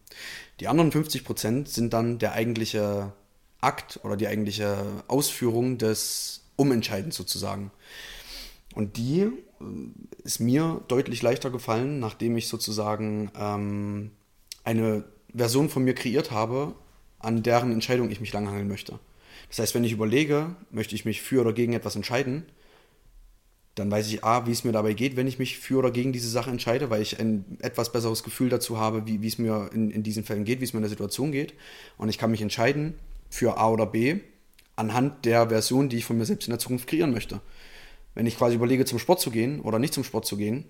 Die 0.58 0.66
anderen 0.66 0.90
50 0.90 1.22
Prozent 1.22 1.68
sind 1.68 1.92
dann 1.92 2.18
der 2.18 2.32
eigentliche 2.32 3.12
Akt 3.60 4.00
oder 4.02 4.16
die 4.16 4.26
eigentliche 4.26 4.76
Ausführung 5.06 5.78
des 5.78 6.40
Umentscheidens 6.56 7.14
sozusagen. 7.14 7.70
Und 8.74 8.96
die 8.96 9.20
äh, 9.20 9.30
ist 10.24 10.40
mir 10.40 10.82
deutlich 10.88 11.22
leichter 11.22 11.50
gefallen, 11.50 12.00
nachdem 12.00 12.36
ich 12.36 12.48
sozusagen 12.48 13.30
ähm, 13.38 14.10
eine 14.64 15.04
Version 15.32 15.68
von 15.68 15.84
mir 15.84 15.94
kreiert 15.94 16.32
habe, 16.32 16.74
an 17.20 17.44
deren 17.44 17.70
Entscheidung 17.70 18.10
ich 18.10 18.20
mich 18.20 18.32
langhangeln 18.32 18.66
möchte. 18.66 18.98
Das 19.48 19.58
heißt, 19.58 19.74
wenn 19.74 19.84
ich 19.84 19.92
überlege, 19.92 20.56
möchte 20.70 20.94
ich 20.94 21.04
mich 21.04 21.22
für 21.22 21.40
oder 21.40 21.52
gegen 21.52 21.72
etwas 21.72 21.96
entscheiden, 21.96 22.44
dann 23.74 23.90
weiß 23.90 24.08
ich 24.08 24.24
A, 24.24 24.46
wie 24.46 24.50
es 24.50 24.64
mir 24.64 24.72
dabei 24.72 24.92
geht, 24.92 25.16
wenn 25.16 25.28
ich 25.28 25.38
mich 25.38 25.58
für 25.58 25.78
oder 25.78 25.90
gegen 25.90 26.12
diese 26.12 26.28
Sache 26.28 26.50
entscheide, 26.50 26.90
weil 26.90 27.00
ich 27.00 27.20
ein 27.20 27.58
etwas 27.60 27.92
besseres 27.92 28.22
Gefühl 28.22 28.48
dazu 28.48 28.78
habe, 28.78 29.06
wie, 29.06 29.22
wie 29.22 29.28
es 29.28 29.38
mir 29.38 29.70
in, 29.72 29.90
in 29.90 30.02
diesen 30.02 30.24
Fällen 30.24 30.44
geht, 30.44 30.60
wie 30.60 30.64
es 30.64 30.72
mir 30.72 30.78
in 30.78 30.82
der 30.82 30.90
Situation 30.90 31.32
geht. 31.32 31.54
Und 31.96 32.08
ich 32.08 32.18
kann 32.18 32.30
mich 32.30 32.42
entscheiden 32.42 32.94
für 33.30 33.56
A 33.58 33.70
oder 33.70 33.86
B 33.86 34.20
anhand 34.76 35.24
der 35.24 35.48
Version, 35.48 35.88
die 35.88 35.98
ich 35.98 36.04
von 36.04 36.18
mir 36.18 36.24
selbst 36.24 36.46
in 36.46 36.52
der 36.52 36.58
Zukunft 36.58 36.88
kreieren 36.88 37.12
möchte. 37.12 37.40
Wenn 38.14 38.26
ich 38.26 38.36
quasi 38.36 38.56
überlege, 38.56 38.84
zum 38.84 38.98
Sport 38.98 39.20
zu 39.20 39.30
gehen 39.30 39.60
oder 39.60 39.78
nicht 39.78 39.94
zum 39.94 40.04
Sport 40.04 40.26
zu 40.26 40.36
gehen, 40.36 40.64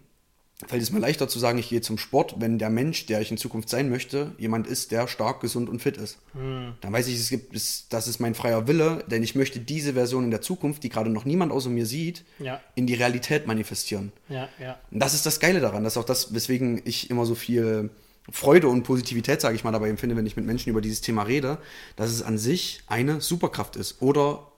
fällt 0.66 0.82
es 0.82 0.90
mir 0.90 0.98
leichter 0.98 1.28
zu 1.28 1.38
sagen, 1.38 1.58
ich 1.58 1.68
gehe 1.68 1.80
zum 1.80 1.98
Sport, 1.98 2.36
wenn 2.38 2.58
der 2.58 2.68
Mensch, 2.68 3.06
der 3.06 3.20
ich 3.20 3.30
in 3.30 3.36
Zukunft 3.36 3.68
sein 3.68 3.88
möchte, 3.88 4.32
jemand 4.38 4.66
ist, 4.66 4.90
der 4.90 5.06
stark, 5.06 5.40
gesund 5.40 5.68
und 5.68 5.80
fit 5.80 5.96
ist. 5.96 6.18
Hm. 6.32 6.74
Dann 6.80 6.92
weiß 6.92 7.06
ich, 7.06 7.14
es 7.14 7.28
gibt, 7.28 7.54
das 7.92 8.08
ist 8.08 8.18
mein 8.18 8.34
freier 8.34 8.66
Wille, 8.66 9.04
denn 9.06 9.22
ich 9.22 9.36
möchte 9.36 9.60
diese 9.60 9.94
Version 9.94 10.24
in 10.24 10.30
der 10.30 10.42
Zukunft, 10.42 10.82
die 10.82 10.88
gerade 10.88 11.10
noch 11.10 11.24
niemand 11.24 11.52
außer 11.52 11.70
mir 11.70 11.86
sieht, 11.86 12.24
ja. 12.40 12.60
in 12.74 12.86
die 12.86 12.94
Realität 12.94 13.46
manifestieren. 13.46 14.10
Ja, 14.28 14.48
ja. 14.60 14.78
Und 14.90 15.00
das 15.00 15.14
ist 15.14 15.26
das 15.26 15.38
Geile 15.38 15.60
daran. 15.60 15.84
Das 15.84 15.92
ist 15.92 15.98
auch 15.98 16.04
das, 16.04 16.34
weswegen 16.34 16.82
ich 16.84 17.08
immer 17.08 17.24
so 17.24 17.36
viel 17.36 17.90
Freude 18.30 18.68
und 18.68 18.82
Positivität, 18.82 19.40
sage 19.40 19.54
ich 19.54 19.64
mal, 19.64 19.72
dabei 19.72 19.88
empfinde, 19.88 20.14
wenn 20.14 20.26
ich 20.26 20.36
mit 20.36 20.44
Menschen 20.44 20.68
über 20.70 20.80
dieses 20.80 21.00
Thema 21.00 21.22
rede, 21.22 21.58
dass 21.96 22.10
es 22.10 22.22
an 22.22 22.36
sich 22.36 22.82
eine 22.86 23.20
Superkraft 23.20 23.76
ist 23.76 24.02
oder, 24.02 24.52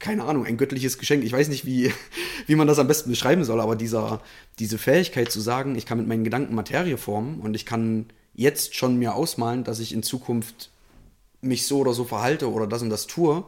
keine 0.00 0.24
Ahnung, 0.24 0.44
ein 0.44 0.56
göttliches 0.56 0.98
Geschenk. 0.98 1.22
Ich 1.22 1.32
weiß 1.32 1.48
nicht, 1.48 1.64
wie, 1.64 1.92
wie 2.46 2.56
man 2.56 2.66
das 2.66 2.80
am 2.80 2.88
besten 2.88 3.10
beschreiben 3.10 3.44
soll, 3.44 3.60
aber 3.60 3.76
dieser, 3.76 4.20
diese 4.58 4.78
Fähigkeit 4.78 5.30
zu 5.30 5.40
sagen, 5.40 5.76
ich 5.76 5.86
kann 5.86 5.98
mit 5.98 6.08
meinen 6.08 6.24
Gedanken 6.24 6.54
Materie 6.54 6.96
formen 6.96 7.40
und 7.40 7.54
ich 7.54 7.64
kann 7.64 8.06
jetzt 8.34 8.74
schon 8.74 8.98
mir 8.98 9.14
ausmalen, 9.14 9.62
dass 9.62 9.78
ich 9.78 9.92
in 9.92 10.02
Zukunft 10.02 10.70
mich 11.40 11.66
so 11.66 11.78
oder 11.78 11.92
so 11.92 12.04
verhalte 12.04 12.50
oder 12.50 12.66
das 12.66 12.82
und 12.82 12.90
das 12.90 13.06
tue 13.06 13.44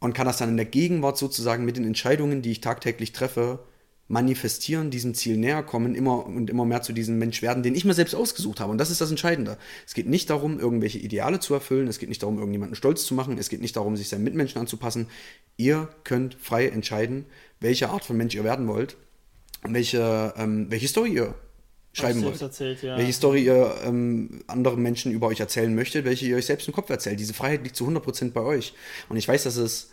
und 0.00 0.14
kann 0.14 0.26
das 0.26 0.38
dann 0.38 0.48
in 0.50 0.56
der 0.56 0.66
Gegenwart 0.66 1.16
sozusagen 1.16 1.64
mit 1.64 1.76
den 1.76 1.86
Entscheidungen, 1.86 2.42
die 2.42 2.50
ich 2.50 2.60
tagtäglich 2.60 3.12
treffe, 3.12 3.60
manifestieren, 4.08 4.90
diesem 4.90 5.14
Ziel 5.14 5.36
näher 5.36 5.62
kommen, 5.62 5.94
immer 5.94 6.26
und 6.26 6.50
immer 6.50 6.64
mehr 6.64 6.82
zu 6.82 6.92
diesem 6.92 7.18
Mensch 7.18 7.40
werden, 7.40 7.62
den 7.62 7.74
ich 7.74 7.84
mir 7.84 7.94
selbst 7.94 8.14
ausgesucht 8.14 8.60
habe. 8.60 8.70
Und 8.70 8.78
das 8.78 8.90
ist 8.90 9.00
das 9.00 9.10
Entscheidende. 9.10 9.56
Es 9.86 9.94
geht 9.94 10.06
nicht 10.06 10.28
darum, 10.28 10.58
irgendwelche 10.58 10.98
Ideale 10.98 11.40
zu 11.40 11.54
erfüllen, 11.54 11.88
es 11.88 11.98
geht 11.98 12.08
nicht 12.08 12.22
darum, 12.22 12.38
irgendjemanden 12.38 12.76
stolz 12.76 13.06
zu 13.06 13.14
machen, 13.14 13.38
es 13.38 13.48
geht 13.48 13.60
nicht 13.60 13.76
darum, 13.76 13.96
sich 13.96 14.08
seinen 14.08 14.24
Mitmenschen 14.24 14.60
anzupassen. 14.60 15.06
Ihr 15.56 15.88
könnt 16.04 16.34
frei 16.34 16.68
entscheiden, 16.68 17.26
welche 17.60 17.88
Art 17.88 18.04
von 18.04 18.16
Mensch 18.16 18.34
ihr 18.34 18.44
werden 18.44 18.68
wollt 18.68 18.96
und 19.62 19.72
welche, 19.74 20.34
ähm, 20.36 20.66
welche 20.70 20.88
Story 20.88 21.14
ihr 21.14 21.34
schreiben 21.92 22.22
wollt. 22.22 22.40
Erzählt, 22.40 22.82
ja. 22.82 22.96
Welche 22.96 23.12
Story 23.12 23.44
ihr 23.44 23.74
ähm, 23.84 24.42
anderen 24.46 24.82
Menschen 24.82 25.12
über 25.12 25.28
euch 25.28 25.40
erzählen 25.40 25.74
möchtet, 25.74 26.04
welche 26.04 26.26
ihr 26.26 26.36
euch 26.36 26.46
selbst 26.46 26.66
im 26.66 26.74
Kopf 26.74 26.90
erzählt. 26.90 27.20
Diese 27.20 27.34
Freiheit 27.34 27.62
liegt 27.62 27.76
zu 27.76 27.86
100% 27.86 28.32
bei 28.32 28.40
euch. 28.40 28.74
Und 29.08 29.16
ich 29.16 29.28
weiß, 29.28 29.44
dass 29.44 29.56
es 29.56 29.90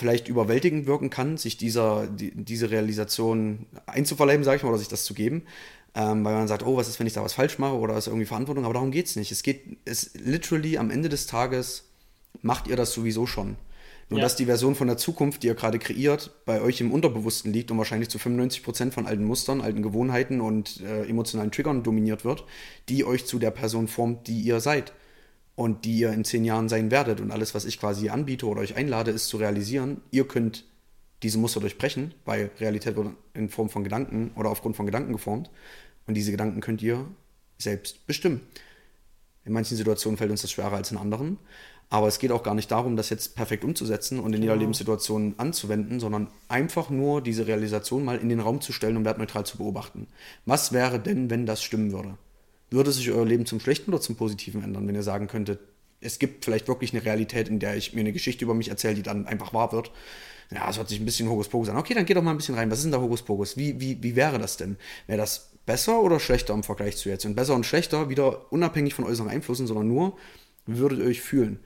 vielleicht 0.00 0.28
überwältigend 0.28 0.86
wirken 0.86 1.10
kann, 1.10 1.36
sich 1.36 1.56
dieser, 1.56 2.06
die, 2.08 2.32
diese 2.34 2.70
Realisation 2.70 3.66
einzuverleiben, 3.86 4.42
sage 4.42 4.56
ich 4.56 4.62
mal, 4.62 4.70
oder 4.70 4.78
sich 4.78 4.88
das 4.88 5.04
zu 5.04 5.14
geben. 5.14 5.42
Ähm, 5.94 6.24
weil 6.24 6.34
man 6.34 6.48
sagt, 6.48 6.64
oh, 6.64 6.76
was 6.76 6.88
ist, 6.88 6.98
wenn 6.98 7.06
ich 7.06 7.12
da 7.12 7.22
was 7.22 7.34
falsch 7.34 7.58
mache 7.58 7.74
oder 7.74 7.96
ist 7.96 8.06
irgendwie 8.06 8.26
Verantwortung, 8.26 8.64
aber 8.64 8.74
darum 8.74 8.90
geht 8.90 9.06
es 9.06 9.16
nicht. 9.16 9.30
Es 9.30 9.42
geht, 9.42 9.78
es 9.84 10.12
literally 10.14 10.78
am 10.78 10.90
Ende 10.90 11.08
des 11.08 11.26
Tages 11.26 11.84
macht 12.42 12.66
ihr 12.66 12.76
das 12.76 12.92
sowieso 12.92 13.26
schon. 13.26 13.56
Nur 14.08 14.18
ja. 14.18 14.24
dass 14.24 14.36
die 14.36 14.46
Version 14.46 14.74
von 14.74 14.88
der 14.88 14.96
Zukunft, 14.96 15.42
die 15.42 15.48
ihr 15.48 15.54
gerade 15.54 15.78
kreiert, 15.78 16.30
bei 16.46 16.60
euch 16.62 16.80
im 16.80 16.92
Unterbewussten 16.92 17.52
liegt 17.52 17.70
und 17.70 17.78
wahrscheinlich 17.78 18.08
zu 18.08 18.18
95% 18.18 18.90
von 18.90 19.06
alten 19.06 19.24
Mustern, 19.24 19.60
alten 19.60 19.82
Gewohnheiten 19.82 20.40
und 20.40 20.80
äh, 20.80 21.04
emotionalen 21.04 21.52
Triggern 21.52 21.82
dominiert 21.82 22.24
wird, 22.24 22.44
die 22.88 23.04
euch 23.04 23.26
zu 23.26 23.38
der 23.38 23.50
Person 23.50 23.86
formt, 23.86 24.26
die 24.26 24.40
ihr 24.40 24.60
seid 24.60 24.92
und 25.60 25.84
die 25.84 25.98
ihr 25.98 26.10
in 26.14 26.24
zehn 26.24 26.46
Jahren 26.46 26.70
sein 26.70 26.90
werdet. 26.90 27.20
Und 27.20 27.30
alles, 27.30 27.54
was 27.54 27.66
ich 27.66 27.78
quasi 27.78 28.08
anbiete 28.08 28.46
oder 28.46 28.62
euch 28.62 28.76
einlade, 28.76 29.10
ist 29.10 29.28
zu 29.28 29.36
realisieren, 29.36 30.00
ihr 30.10 30.26
könnt 30.26 30.64
diese 31.22 31.36
Muster 31.36 31.60
durchbrechen, 31.60 32.14
weil 32.24 32.50
Realität 32.60 32.96
wird 32.96 33.08
in 33.34 33.50
Form 33.50 33.68
von 33.68 33.84
Gedanken 33.84 34.30
oder 34.36 34.48
aufgrund 34.48 34.74
von 34.74 34.86
Gedanken 34.86 35.12
geformt. 35.12 35.50
Und 36.06 36.14
diese 36.14 36.30
Gedanken 36.30 36.62
könnt 36.62 36.80
ihr 36.80 37.06
selbst 37.58 38.06
bestimmen. 38.06 38.40
In 39.44 39.52
manchen 39.52 39.76
Situationen 39.76 40.16
fällt 40.16 40.30
uns 40.30 40.40
das 40.40 40.50
schwerer 40.50 40.72
als 40.72 40.92
in 40.92 40.96
anderen. 40.96 41.36
Aber 41.90 42.08
es 42.08 42.18
geht 42.18 42.32
auch 42.32 42.42
gar 42.42 42.54
nicht 42.54 42.70
darum, 42.70 42.96
das 42.96 43.10
jetzt 43.10 43.36
perfekt 43.36 43.62
umzusetzen 43.62 44.18
und 44.18 44.32
in 44.32 44.40
jeder 44.40 44.54
genau. 44.54 44.62
Lebenssituation 44.62 45.34
anzuwenden, 45.36 46.00
sondern 46.00 46.28
einfach 46.48 46.88
nur 46.88 47.20
diese 47.20 47.46
Realisation 47.46 48.02
mal 48.02 48.16
in 48.16 48.30
den 48.30 48.40
Raum 48.40 48.62
zu 48.62 48.72
stellen 48.72 48.96
und 48.96 49.04
wertneutral 49.04 49.44
zu 49.44 49.58
beobachten. 49.58 50.06
Was 50.46 50.72
wäre 50.72 50.98
denn, 50.98 51.28
wenn 51.28 51.44
das 51.44 51.62
stimmen 51.62 51.92
würde? 51.92 52.16
Würde 52.70 52.92
sich 52.92 53.10
euer 53.10 53.26
Leben 53.26 53.46
zum 53.46 53.60
Schlechten 53.60 53.92
oder 53.92 54.00
zum 54.00 54.16
Positiven 54.16 54.62
ändern, 54.62 54.86
wenn 54.86 54.94
ihr 54.94 55.02
sagen 55.02 55.26
könntet, 55.26 55.60
es 56.00 56.18
gibt 56.18 56.44
vielleicht 56.44 56.68
wirklich 56.68 56.94
eine 56.94 57.04
Realität, 57.04 57.48
in 57.48 57.58
der 57.58 57.76
ich 57.76 57.92
mir 57.92 58.00
eine 58.00 58.12
Geschichte 58.12 58.44
über 58.44 58.54
mich 58.54 58.68
erzähle, 58.68 58.94
die 58.94 59.02
dann 59.02 59.26
einfach 59.26 59.52
wahr 59.52 59.72
wird. 59.72 59.90
Ja, 60.50 60.68
es 60.68 60.78
hört 60.78 60.88
sich 60.88 60.98
ein 60.98 61.04
bisschen 61.04 61.28
Hokuspokus 61.28 61.68
an. 61.68 61.76
Okay, 61.76 61.94
dann 61.94 62.06
geht 62.06 62.16
doch 62.16 62.22
mal 62.22 62.32
ein 62.32 62.38
bisschen 62.38 62.54
rein. 62.54 62.70
Was 62.70 62.78
ist 62.78 62.84
denn 62.84 62.92
da 62.92 63.00
Hokuspokus? 63.00 63.56
Wie, 63.56 63.80
wie, 63.80 64.02
wie 64.02 64.16
wäre 64.16 64.38
das 64.38 64.56
denn? 64.56 64.76
Wäre 65.06 65.18
das 65.18 65.52
besser 65.66 66.00
oder 66.00 66.18
schlechter 66.18 66.54
im 66.54 66.62
Vergleich 66.62 66.96
zu 66.96 67.08
jetzt? 67.08 67.24
Und 67.24 67.36
besser 67.36 67.54
und 67.54 67.66
schlechter 67.66 68.08
wieder 68.08 68.50
unabhängig 68.52 68.94
von 68.94 69.04
äußeren 69.04 69.30
Einflüssen, 69.30 69.66
sondern 69.66 69.86
nur, 69.86 70.16
wie 70.66 70.78
würdet 70.78 71.00
ihr 71.00 71.04
euch 71.04 71.20
fühlen? 71.20 71.60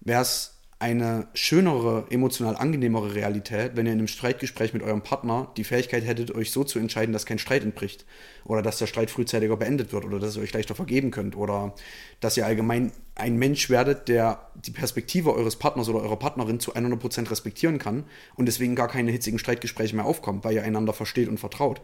Wäre 0.00 0.22
es 0.22 0.59
eine 0.80 1.28
schönere, 1.34 2.06
emotional 2.08 2.56
angenehmere 2.56 3.14
Realität, 3.14 3.72
wenn 3.76 3.84
ihr 3.84 3.92
in 3.92 3.98
einem 3.98 4.08
Streitgespräch 4.08 4.72
mit 4.72 4.82
eurem 4.82 5.02
Partner 5.02 5.52
die 5.58 5.64
Fähigkeit 5.64 6.06
hättet, 6.06 6.34
euch 6.34 6.50
so 6.50 6.64
zu 6.64 6.78
entscheiden, 6.78 7.12
dass 7.12 7.26
kein 7.26 7.38
Streit 7.38 7.62
entbricht. 7.62 8.06
Oder 8.46 8.62
dass 8.62 8.78
der 8.78 8.86
Streit 8.86 9.10
frühzeitiger 9.10 9.58
beendet 9.58 9.92
wird. 9.92 10.06
Oder 10.06 10.18
dass 10.18 10.36
ihr 10.36 10.42
euch 10.42 10.54
leichter 10.54 10.74
vergeben 10.74 11.10
könnt. 11.10 11.36
Oder 11.36 11.74
dass 12.20 12.38
ihr 12.38 12.46
allgemein 12.46 12.92
ein 13.14 13.36
Mensch 13.36 13.68
werdet, 13.68 14.08
der 14.08 14.50
die 14.54 14.70
Perspektive 14.70 15.34
eures 15.34 15.56
Partners 15.56 15.90
oder 15.90 16.00
eurer 16.00 16.18
Partnerin 16.18 16.60
zu 16.60 16.74
100% 16.74 17.30
respektieren 17.30 17.78
kann 17.78 18.04
und 18.34 18.46
deswegen 18.46 18.74
gar 18.74 18.88
keine 18.88 19.10
hitzigen 19.10 19.38
Streitgespräche 19.38 19.94
mehr 19.94 20.06
aufkommen, 20.06 20.42
weil 20.42 20.54
ihr 20.54 20.62
einander 20.62 20.94
versteht 20.94 21.28
und 21.28 21.38
vertraut. 21.38 21.82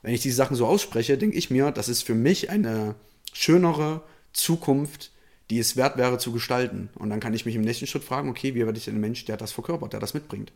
Wenn 0.00 0.14
ich 0.14 0.22
diese 0.22 0.36
Sachen 0.36 0.56
so 0.56 0.66
ausspreche, 0.66 1.18
denke 1.18 1.36
ich 1.36 1.50
mir, 1.50 1.70
das 1.70 1.90
ist 1.90 2.02
für 2.02 2.14
mich 2.14 2.48
eine 2.48 2.94
schönere 3.34 4.02
Zukunft, 4.32 5.12
die 5.52 5.58
es 5.58 5.76
wert 5.76 5.98
wäre 5.98 6.16
zu 6.16 6.32
gestalten. 6.32 6.88
Und 6.94 7.10
dann 7.10 7.20
kann 7.20 7.34
ich 7.34 7.44
mich 7.44 7.54
im 7.54 7.60
nächsten 7.60 7.86
Schritt 7.86 8.04
fragen, 8.04 8.30
okay, 8.30 8.54
wie 8.54 8.64
werde 8.64 8.78
ich 8.78 8.86
denn 8.86 8.94
ein 8.94 9.00
Mensch, 9.02 9.26
der 9.26 9.36
das 9.36 9.52
verkörpert, 9.52 9.92
der 9.92 10.00
das 10.00 10.14
mitbringt? 10.14 10.50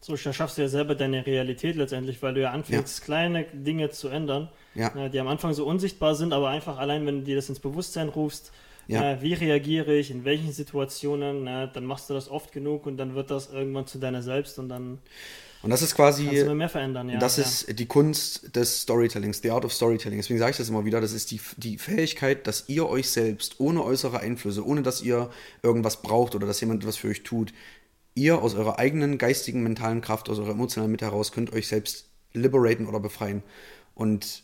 So 0.00 0.16
schaffst 0.16 0.56
du 0.56 0.62
ja 0.62 0.68
selber 0.68 0.94
deine 0.94 1.26
Realität 1.26 1.76
letztendlich, 1.76 2.22
weil 2.22 2.32
du 2.32 2.40
ja 2.40 2.50
anfängst, 2.50 3.00
ja. 3.00 3.04
kleine 3.04 3.44
Dinge 3.52 3.90
zu 3.90 4.08
ändern, 4.08 4.48
ja. 4.74 5.10
die 5.10 5.20
am 5.20 5.28
Anfang 5.28 5.52
so 5.52 5.66
unsichtbar 5.66 6.14
sind, 6.14 6.32
aber 6.32 6.48
einfach 6.48 6.78
allein, 6.78 7.04
wenn 7.04 7.18
du 7.18 7.24
dir 7.24 7.36
das 7.36 7.50
ins 7.50 7.60
Bewusstsein 7.60 8.08
rufst, 8.08 8.50
ja. 8.88 9.22
wie 9.22 9.34
reagiere 9.34 9.94
ich, 9.94 10.10
in 10.10 10.24
welchen 10.24 10.52
Situationen, 10.52 11.46
dann 11.46 11.84
machst 11.84 12.10
du 12.10 12.14
das 12.14 12.28
oft 12.28 12.52
genug 12.52 12.86
und 12.86 12.96
dann 12.96 13.14
wird 13.14 13.30
das 13.30 13.52
irgendwann 13.52 13.86
zu 13.86 13.98
deiner 13.98 14.22
selbst 14.22 14.58
und 14.58 14.68
dann 14.68 14.98
und 15.64 15.70
das 15.70 15.80
ist 15.80 15.94
quasi. 15.94 16.26
Kannst 16.26 16.46
du 16.46 16.54
mehr 16.54 16.68
verändern, 16.68 17.08
ja. 17.08 17.18
Das 17.18 17.38
ja. 17.38 17.42
ist 17.42 17.78
die 17.78 17.86
Kunst 17.86 18.54
des 18.54 18.82
Storytellings, 18.82 19.40
the 19.40 19.50
art 19.50 19.64
of 19.64 19.72
storytelling. 19.72 20.18
Deswegen 20.18 20.38
sage 20.38 20.50
ich 20.50 20.56
das 20.58 20.68
immer 20.68 20.84
wieder. 20.84 21.00
Das 21.00 21.12
ist 21.12 21.30
die, 21.30 21.40
die 21.56 21.78
Fähigkeit, 21.78 22.46
dass 22.46 22.68
ihr 22.68 22.86
euch 22.86 23.08
selbst 23.08 23.60
ohne 23.60 23.82
äußere 23.82 24.20
Einflüsse, 24.20 24.64
ohne 24.64 24.82
dass 24.82 25.00
ihr 25.00 25.30
irgendwas 25.62 26.02
braucht 26.02 26.34
oder 26.34 26.46
dass 26.46 26.60
jemand 26.60 26.82
etwas 26.82 26.98
für 26.98 27.08
euch 27.08 27.22
tut, 27.22 27.54
ihr 28.14 28.42
aus 28.42 28.54
eurer 28.54 28.78
eigenen 28.78 29.16
geistigen, 29.16 29.62
mentalen 29.62 30.02
Kraft, 30.02 30.28
aus 30.28 30.38
eurer 30.38 30.50
emotionalen 30.50 30.92
Mitte 30.92 31.06
heraus 31.06 31.32
könnt 31.32 31.50
euch 31.54 31.66
selbst 31.66 32.10
liberaten 32.34 32.86
oder 32.86 33.00
befreien. 33.00 33.42
Und 33.94 34.43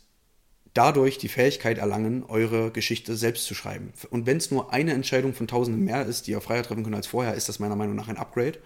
dadurch 0.75 1.19
die 1.19 1.29
Fähigkeit 1.29 1.79
erlangen, 1.79 2.25
eure 2.25 2.71
Geschichte 2.71 3.17
selbst 3.17 3.47
zu 3.47 3.55
schreiben. 3.55 3.93
Und 4.11 4.27
wenn 4.27 4.37
es 4.37 4.51
nur 4.51 4.73
eine 4.73 4.93
Entscheidung 4.93 5.35
von 5.35 5.49
tausenden 5.49 5.85
mehr 5.85 6.07
ist, 6.07 6.27
die 6.27 6.33
ihr 6.33 6.41
freier 6.41 6.63
treffen 6.63 6.85
könnt 6.85 6.97
als 6.97 7.07
vorher, 7.07 7.35
ist 7.35 7.49
das 7.49 7.59
meiner 7.59 7.77
Meinung 7.77 7.97
nach 7.97 8.09
ein 8.09 8.17
Upgrade. 8.17 8.59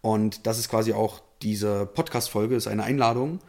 Und 0.00 0.46
das 0.46 0.58
ist 0.58 0.68
quasi 0.68 0.92
auch 0.92 1.22
diese 1.42 1.86
Podcast-Folge, 1.86 2.56
ist 2.56 2.66
eine 2.66 2.84
Einladung, 2.84 3.40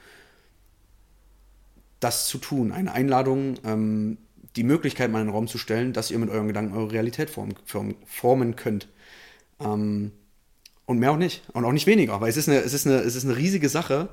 das 1.99 2.27
zu 2.27 2.37
tun. 2.37 2.71
Eine 2.71 2.91
Einladung, 2.91 3.55
ähm, 3.63 4.17
die 4.55 4.63
Möglichkeit 4.63 5.09
mal 5.09 5.21
in 5.21 5.27
den 5.27 5.33
Raum 5.33 5.47
zu 5.47 5.57
stellen, 5.57 5.93
dass 5.93 6.11
ihr 6.11 6.19
mit 6.19 6.29
euren 6.29 6.47
Gedanken 6.47 6.75
eure 6.75 6.91
Realität 6.91 7.29
form, 7.29 7.49
form, 7.65 7.95
formen 8.05 8.55
könnt. 8.55 8.87
Ähm, 9.59 10.11
und 10.85 10.99
mehr 10.99 11.11
auch 11.11 11.17
nicht. 11.17 11.43
Und 11.53 11.65
auch 11.65 11.71
nicht 11.71 11.87
weniger, 11.87 12.19
weil 12.19 12.29
es 12.29 12.37
ist 12.37 12.49
eine, 12.49 12.59
es 12.59 12.73
ist 12.73 12.85
eine, 12.85 12.97
es 12.97 13.15
ist 13.15 13.23
eine 13.23 13.37
riesige 13.37 13.69
Sache. 13.69 14.09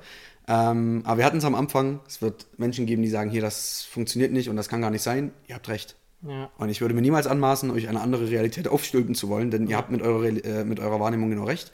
Ähm, 0.49 1.03
aber 1.05 1.19
wir 1.19 1.25
hatten 1.25 1.39
es 1.39 1.45
am 1.45 1.55
Anfang, 1.55 2.01
es 2.07 2.23
wird 2.23 2.47
Menschen 2.59 2.87
geben, 2.87 3.03
die 3.03 3.09
sagen, 3.09 3.31
hier, 3.31 3.41
das 3.41 3.83
funktioniert 3.83 4.33
nicht 4.33 4.49
und 4.49 4.57
das 4.57 4.69
kann 4.69 4.81
gar 4.81 4.91
nicht 4.91 5.03
sein. 5.03 5.33
Ihr 5.47 5.55
habt 5.55 5.69
recht. 5.69 5.97
Ja. 6.27 6.51
Und 6.59 6.69
ich 6.69 6.81
würde 6.81 6.95
mir 6.95 7.03
niemals 7.03 7.27
anmaßen, 7.27 7.71
euch 7.71 7.89
eine 7.89 8.01
andere 8.01 8.29
Realität 8.29 8.69
aufstülpen 8.69 9.15
zu 9.15 9.29
wollen, 9.29 9.51
denn 9.51 9.65
ja. 9.65 9.71
ihr 9.71 9.77
habt 9.77 9.91
mit 9.91 10.03
eurer, 10.03 10.25
äh, 10.25 10.65
mit 10.65 10.81
eurer 10.81 11.01
Wahrnehmung 11.01 11.31
genau 11.31 11.45
recht. 11.45 11.73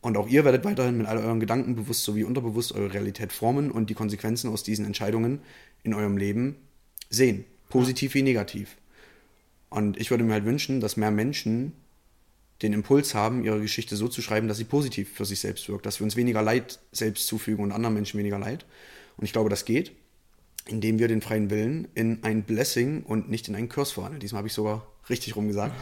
Und 0.00 0.16
auch 0.16 0.28
ihr 0.28 0.44
werdet 0.44 0.64
weiterhin 0.64 0.98
mit 0.98 1.06
all 1.06 1.18
euren 1.18 1.40
Gedanken 1.40 1.76
bewusst 1.76 2.02
sowie 2.02 2.24
unterbewusst 2.24 2.72
eure 2.72 2.92
Realität 2.92 3.32
formen 3.32 3.70
und 3.70 3.88
die 3.88 3.94
Konsequenzen 3.94 4.50
aus 4.50 4.62
diesen 4.62 4.84
Entscheidungen 4.84 5.40
in 5.84 5.94
eurem 5.94 6.16
Leben 6.16 6.56
sehen. 7.08 7.44
Positiv 7.68 8.14
wie 8.14 8.22
negativ. 8.22 8.76
Und 9.70 9.96
ich 9.98 10.10
würde 10.10 10.24
mir 10.24 10.32
halt 10.32 10.44
wünschen, 10.44 10.80
dass 10.80 10.96
mehr 10.96 11.10
Menschen 11.10 11.72
den 12.62 12.72
Impuls 12.72 13.14
haben, 13.14 13.44
ihre 13.44 13.60
Geschichte 13.60 13.96
so 13.96 14.08
zu 14.08 14.22
schreiben, 14.22 14.48
dass 14.48 14.56
sie 14.56 14.64
positiv 14.64 15.12
für 15.12 15.24
sich 15.24 15.40
selbst 15.40 15.68
wirkt, 15.68 15.86
dass 15.86 16.00
wir 16.00 16.04
uns 16.04 16.16
weniger 16.16 16.42
Leid 16.42 16.78
selbst 16.92 17.26
zufügen 17.26 17.64
und 17.64 17.72
anderen 17.72 17.94
Menschen 17.94 18.18
weniger 18.18 18.38
Leid. 18.38 18.64
Und 19.16 19.24
ich 19.24 19.32
glaube, 19.32 19.50
das 19.50 19.64
geht, 19.64 19.92
indem 20.66 20.98
wir 20.98 21.08
den 21.08 21.22
freien 21.22 21.50
Willen 21.50 21.88
in 21.94 22.22
ein 22.22 22.44
Blessing 22.44 23.02
und 23.02 23.28
nicht 23.30 23.48
in 23.48 23.56
einen 23.56 23.68
Curse 23.68 23.94
verwandeln. 23.94 24.20
Diesmal 24.20 24.38
habe 24.38 24.48
ich 24.48 24.54
sogar 24.54 24.86
richtig 25.10 25.36
rumgesagt. 25.36 25.74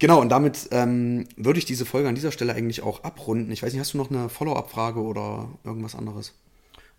Genau, 0.00 0.20
und 0.20 0.28
damit 0.28 0.68
ähm, 0.70 1.26
würde 1.36 1.58
ich 1.58 1.64
diese 1.64 1.84
Folge 1.84 2.08
an 2.08 2.14
dieser 2.14 2.30
Stelle 2.30 2.54
eigentlich 2.54 2.82
auch 2.82 3.02
abrunden. 3.02 3.50
Ich 3.50 3.62
weiß 3.62 3.72
nicht, 3.72 3.80
hast 3.80 3.94
du 3.94 3.98
noch 3.98 4.10
eine 4.10 4.28
Follow-up-Frage 4.28 5.00
oder 5.00 5.48
irgendwas 5.64 5.96
anderes? 5.96 6.34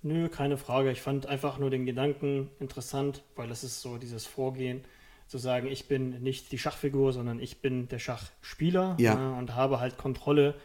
Nö, 0.01 0.27
keine 0.30 0.57
Frage. 0.57 0.91
Ich 0.91 1.01
fand 1.01 1.25
einfach 1.25 1.59
nur 1.59 1.69
den 1.69 1.86
Gedanken 1.86 2.49
interessant, 2.59 3.23
weil 3.36 3.51
es 3.51 3.63
ist 3.63 3.82
so 3.82 3.97
dieses 3.97 4.25
Vorgehen, 4.25 4.82
zu 5.30 5.38
sagen, 5.38 5.67
ich 5.67 5.88
bin 5.88 6.21
nicht 6.23 6.51
die 6.51 6.57
Schachfigur, 6.57 7.13
sondern 7.13 7.39
ich 7.39 7.61
bin 7.61 7.88
der 7.88 7.99
Schachspieler 7.99 8.95
ja. 8.97 9.13
äh, 9.13 9.38
und 9.38 9.53
habe 9.55 9.80
halt 9.80 9.95
Kontrolle 9.95 10.55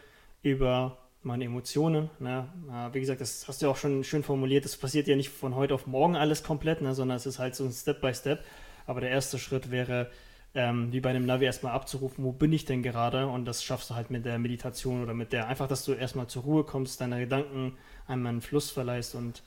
über 0.41 0.97
meine 1.21 1.45
Emotionen. 1.45 2.09
Ne? 2.19 2.47
Wie 2.91 2.99
gesagt, 2.99 3.21
das 3.21 3.47
hast 3.47 3.61
du 3.61 3.67
ja 3.67 3.71
auch 3.71 3.77
schon 3.77 4.03
schön 4.03 4.23
formuliert. 4.23 4.65
Das 4.65 4.75
passiert 4.75 5.07
ja 5.07 5.15
nicht 5.15 5.29
von 5.29 5.55
heute 5.55 5.75
auf 5.75 5.85
morgen 5.85 6.15
alles 6.15 6.43
komplett, 6.43 6.81
ne? 6.81 6.95
sondern 6.95 7.17
es 7.17 7.27
ist 7.27 7.37
halt 7.37 7.55
so 7.55 7.63
ein 7.63 7.71
Step 7.71 8.01
by 8.01 8.13
Step. 8.13 8.43
Aber 8.87 9.01
der 9.01 9.11
erste 9.11 9.37
Schritt 9.37 9.69
wäre, 9.69 10.09
ähm, 10.55 10.91
wie 10.91 10.99
bei 10.99 11.11
einem 11.11 11.27
Navi 11.27 11.45
erstmal 11.45 11.73
abzurufen, 11.73 12.23
wo 12.23 12.31
bin 12.31 12.51
ich 12.51 12.65
denn 12.65 12.81
gerade? 12.81 13.27
Und 13.27 13.45
das 13.45 13.63
schaffst 13.63 13.91
du 13.91 13.95
halt 13.95 14.09
mit 14.09 14.25
der 14.25 14.39
Meditation 14.39 15.03
oder 15.03 15.13
mit 15.13 15.31
der, 15.31 15.47
einfach, 15.47 15.67
dass 15.67 15.85
du 15.85 15.93
erstmal 15.93 16.25
zur 16.27 16.43
Ruhe 16.43 16.63
kommst, 16.63 17.01
deine 17.01 17.19
Gedanken 17.19 17.77
einmal 18.07 18.31
einen 18.31 18.41
Fluss 18.41 18.71
verleihst 18.71 19.13
und 19.13 19.43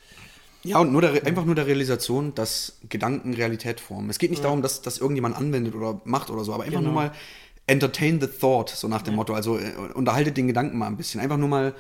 ja, 0.69 0.79
und 0.79 0.93
nur 0.93 1.01
der, 1.01 1.27
einfach 1.27 1.45
nur 1.45 1.55
der 1.55 1.66
Realisation, 1.66 2.35
dass 2.35 2.79
Gedanken 2.89 3.35
Realität 3.35 3.81
formen. 3.81 4.11
Es 4.11 4.19
geht 4.19 4.31
nicht 4.31 4.41
ja. 4.41 4.45
darum, 4.45 4.62
dass 4.62 4.83
das 4.83 4.99
irgendjemand 4.99 5.37
anwendet 5.37 5.75
oder 5.75 6.01
macht 6.05 6.31
oder 6.31 6.45
so, 6.45 6.53
aber 6.55 6.64
einfach 6.64 6.81
genau. 6.81 6.93
nur 6.93 7.03
mal 7.03 7.12
entertain 7.66 8.21
the 8.21 8.27
thought, 8.27 8.71
so 8.71 8.89
nach 8.89 9.03
dem 9.03 9.14
ja. 9.14 9.16
Motto. 9.16 9.35
Also 9.35 9.59
äh, 9.59 9.73
unterhaltet 9.95 10.37
den 10.37 10.47
Gedanken 10.47 10.79
mal 10.79 10.87
ein 10.87 10.97
bisschen. 10.97 11.21
Einfach 11.21 11.37
nur 11.37 11.49
mal 11.49 11.75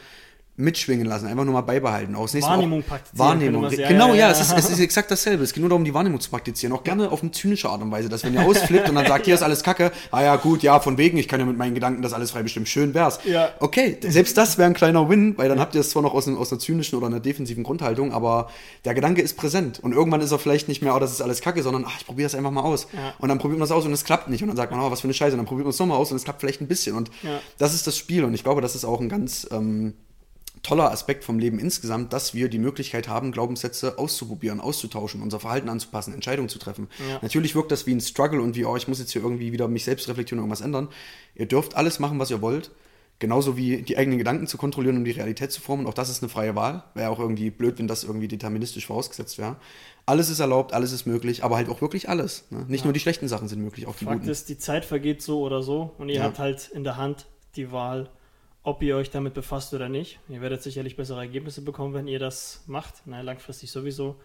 mitschwingen 0.58 1.06
lassen, 1.06 1.26
einfach 1.26 1.44
nur 1.44 1.54
mal 1.54 1.60
beibehalten. 1.60 2.16
Auch 2.16 2.28
das 2.28 2.42
Wahrnehmung 2.42 2.82
auch, 2.82 2.86
praktizieren. 2.86 3.28
Wahrnehmung. 3.28 3.70
Genau, 3.70 4.08
ja, 4.08 4.14
ja, 4.14 4.30
Es, 4.30 4.40
ist, 4.40 4.52
es 4.58 4.70
ist 4.70 4.80
exakt 4.80 5.10
dasselbe. 5.10 5.44
Es 5.44 5.52
geht 5.52 5.60
nur 5.60 5.70
darum, 5.70 5.84
die 5.84 5.94
Wahrnehmung 5.94 6.20
zu 6.20 6.30
praktizieren. 6.30 6.74
Auch 6.74 6.82
gerne 6.82 7.10
auf 7.10 7.22
eine 7.22 7.30
zynische 7.30 7.68
Art 7.70 7.80
und 7.80 7.90
Weise, 7.92 8.08
dass 8.08 8.24
wenn 8.24 8.34
ihr 8.34 8.42
ausflippt 8.44 8.88
und 8.88 8.96
dann 8.96 9.06
sagt, 9.06 9.26
hier 9.26 9.34
ist 9.34 9.42
alles 9.42 9.62
Kacke, 9.62 9.92
ah 10.10 10.22
ja, 10.22 10.36
gut, 10.36 10.62
ja, 10.64 10.80
von 10.80 10.98
wegen, 10.98 11.16
ich 11.16 11.28
kann 11.28 11.38
ja 11.38 11.46
mit 11.46 11.56
meinen 11.56 11.74
Gedanken 11.74 12.02
das 12.02 12.12
alles 12.12 12.32
frei 12.32 12.42
bestimmen, 12.42 12.66
schön 12.66 12.92
wär's. 12.92 13.20
Ja. 13.24 13.50
Okay, 13.60 13.98
selbst 14.00 14.36
das 14.36 14.58
wäre 14.58 14.68
ein 14.68 14.74
kleiner 14.74 15.08
Win, 15.08 15.38
weil 15.38 15.48
dann 15.48 15.60
habt 15.60 15.76
ihr 15.76 15.80
es 15.80 15.90
zwar 15.90 16.02
noch 16.02 16.12
aus, 16.12 16.26
aus 16.28 16.52
einer 16.52 16.58
zynischen 16.58 16.98
oder 16.98 17.06
einer 17.06 17.20
defensiven 17.20 17.62
Grundhaltung, 17.62 18.12
aber 18.12 18.50
der 18.84 18.94
Gedanke 18.94 19.22
ist 19.22 19.36
präsent. 19.36 19.78
Und 19.78 19.92
irgendwann 19.92 20.20
ist 20.20 20.32
er 20.32 20.40
vielleicht 20.40 20.66
nicht 20.66 20.82
mehr, 20.82 20.94
oh, 20.94 20.98
das 20.98 21.12
ist 21.12 21.22
alles 21.22 21.40
Kacke, 21.40 21.62
sondern, 21.62 21.84
ach, 21.86 22.00
ich 22.00 22.06
probiere 22.06 22.26
das 22.26 22.34
einfach 22.34 22.50
mal 22.50 22.62
aus. 22.62 22.88
Ja. 22.92 23.14
Und 23.18 23.28
dann 23.28 23.38
probiert 23.38 23.60
man 23.60 23.66
es 23.66 23.72
aus 23.72 23.86
und 23.86 23.92
es 23.92 24.04
klappt 24.04 24.28
nicht. 24.28 24.42
Und 24.42 24.48
dann 24.48 24.56
sagt 24.56 24.72
man, 24.72 24.80
oh, 24.80 24.90
was 24.90 25.00
für 25.00 25.06
eine 25.06 25.14
Scheiße. 25.14 25.32
Und 25.32 25.38
dann 25.38 25.46
probiert 25.46 25.66
man 25.66 25.70
es 25.70 25.78
nochmal 25.78 25.98
aus 25.98 26.10
und 26.10 26.16
es 26.16 26.24
klappt 26.24 26.40
vielleicht 26.40 26.60
ein 26.60 26.66
bisschen. 26.66 26.96
Und 26.96 27.10
ja. 27.22 27.40
das 27.58 27.74
ist 27.74 27.86
das 27.86 27.96
Spiel. 27.96 28.24
Und 28.24 28.34
ich 28.34 28.42
glaube, 28.42 28.60
das 28.60 28.74
ist 28.74 28.84
auch 28.84 29.00
ein 29.00 29.08
ganz, 29.08 29.46
ähm, 29.52 29.94
toller 30.62 30.90
Aspekt 30.90 31.24
vom 31.24 31.38
Leben 31.38 31.58
insgesamt, 31.58 32.12
dass 32.12 32.34
wir 32.34 32.48
die 32.48 32.58
Möglichkeit 32.58 33.08
haben, 33.08 33.32
Glaubenssätze 33.32 33.98
auszuprobieren, 33.98 34.60
auszutauschen, 34.60 35.22
unser 35.22 35.40
Verhalten 35.40 35.68
anzupassen, 35.68 36.14
Entscheidungen 36.14 36.48
zu 36.48 36.58
treffen. 36.58 36.88
Ja. 37.08 37.18
Natürlich 37.22 37.54
wirkt 37.54 37.72
das 37.72 37.86
wie 37.86 37.92
ein 37.92 38.00
Struggle 38.00 38.40
und 38.40 38.56
wie, 38.56 38.64
oh, 38.64 38.76
ich 38.76 38.88
muss 38.88 38.98
jetzt 38.98 39.12
hier 39.12 39.22
irgendwie 39.22 39.52
wieder 39.52 39.68
mich 39.68 39.84
selbst 39.84 40.08
reflektieren 40.08 40.38
und 40.38 40.44
irgendwas 40.44 40.64
ändern. 40.64 40.88
Ihr 41.34 41.46
dürft 41.46 41.76
alles 41.76 41.98
machen, 41.98 42.18
was 42.18 42.30
ihr 42.30 42.42
wollt. 42.42 42.70
Genauso 43.20 43.56
wie 43.56 43.82
die 43.82 43.98
eigenen 43.98 44.18
Gedanken 44.18 44.46
zu 44.46 44.58
kontrollieren 44.58 44.96
und 44.96 45.04
die 45.04 45.10
Realität 45.10 45.50
zu 45.50 45.60
formen. 45.60 45.88
Auch 45.88 45.94
das 45.94 46.08
ist 46.08 46.22
eine 46.22 46.28
freie 46.28 46.54
Wahl. 46.54 46.84
Wäre 46.94 47.10
auch 47.10 47.18
irgendwie 47.18 47.50
blöd, 47.50 47.78
wenn 47.78 47.88
das 47.88 48.04
irgendwie 48.04 48.28
deterministisch 48.28 48.86
vorausgesetzt 48.86 49.38
wäre. 49.38 49.56
Alles 50.06 50.30
ist 50.30 50.38
erlaubt, 50.38 50.72
alles 50.72 50.92
ist 50.92 51.04
möglich, 51.04 51.42
aber 51.42 51.56
halt 51.56 51.68
auch 51.68 51.80
wirklich 51.80 52.08
alles. 52.08 52.44
Ne? 52.50 52.64
Nicht 52.68 52.82
ja. 52.82 52.86
nur 52.86 52.92
die 52.92 53.00
schlechten 53.00 53.26
Sachen 53.26 53.48
sind 53.48 53.60
möglich, 53.60 53.86
auch 53.88 53.96
die 53.96 54.04
Fakt 54.04 54.20
guten. 54.20 54.30
ist, 54.30 54.48
die 54.48 54.56
Zeit 54.56 54.84
vergeht 54.84 55.20
so 55.20 55.40
oder 55.40 55.62
so 55.62 55.94
und 55.98 56.08
ihr 56.08 56.16
ja. 56.16 56.22
habt 56.22 56.38
halt 56.38 56.68
in 56.68 56.84
der 56.84 56.96
Hand 56.96 57.26
die 57.56 57.72
Wahl, 57.72 58.08
ob 58.62 58.82
ihr 58.82 58.96
euch 58.96 59.10
damit 59.10 59.34
befasst 59.34 59.72
oder 59.74 59.88
nicht. 59.88 60.20
Ihr 60.28 60.40
werdet 60.40 60.62
sicherlich 60.62 60.96
bessere 60.96 61.20
Ergebnisse 61.20 61.62
bekommen, 61.62 61.94
wenn 61.94 62.08
ihr 62.08 62.18
das 62.18 62.64
macht. 62.66 63.02
Na, 63.06 63.20
langfristig 63.20 63.70
sowieso. 63.70 64.16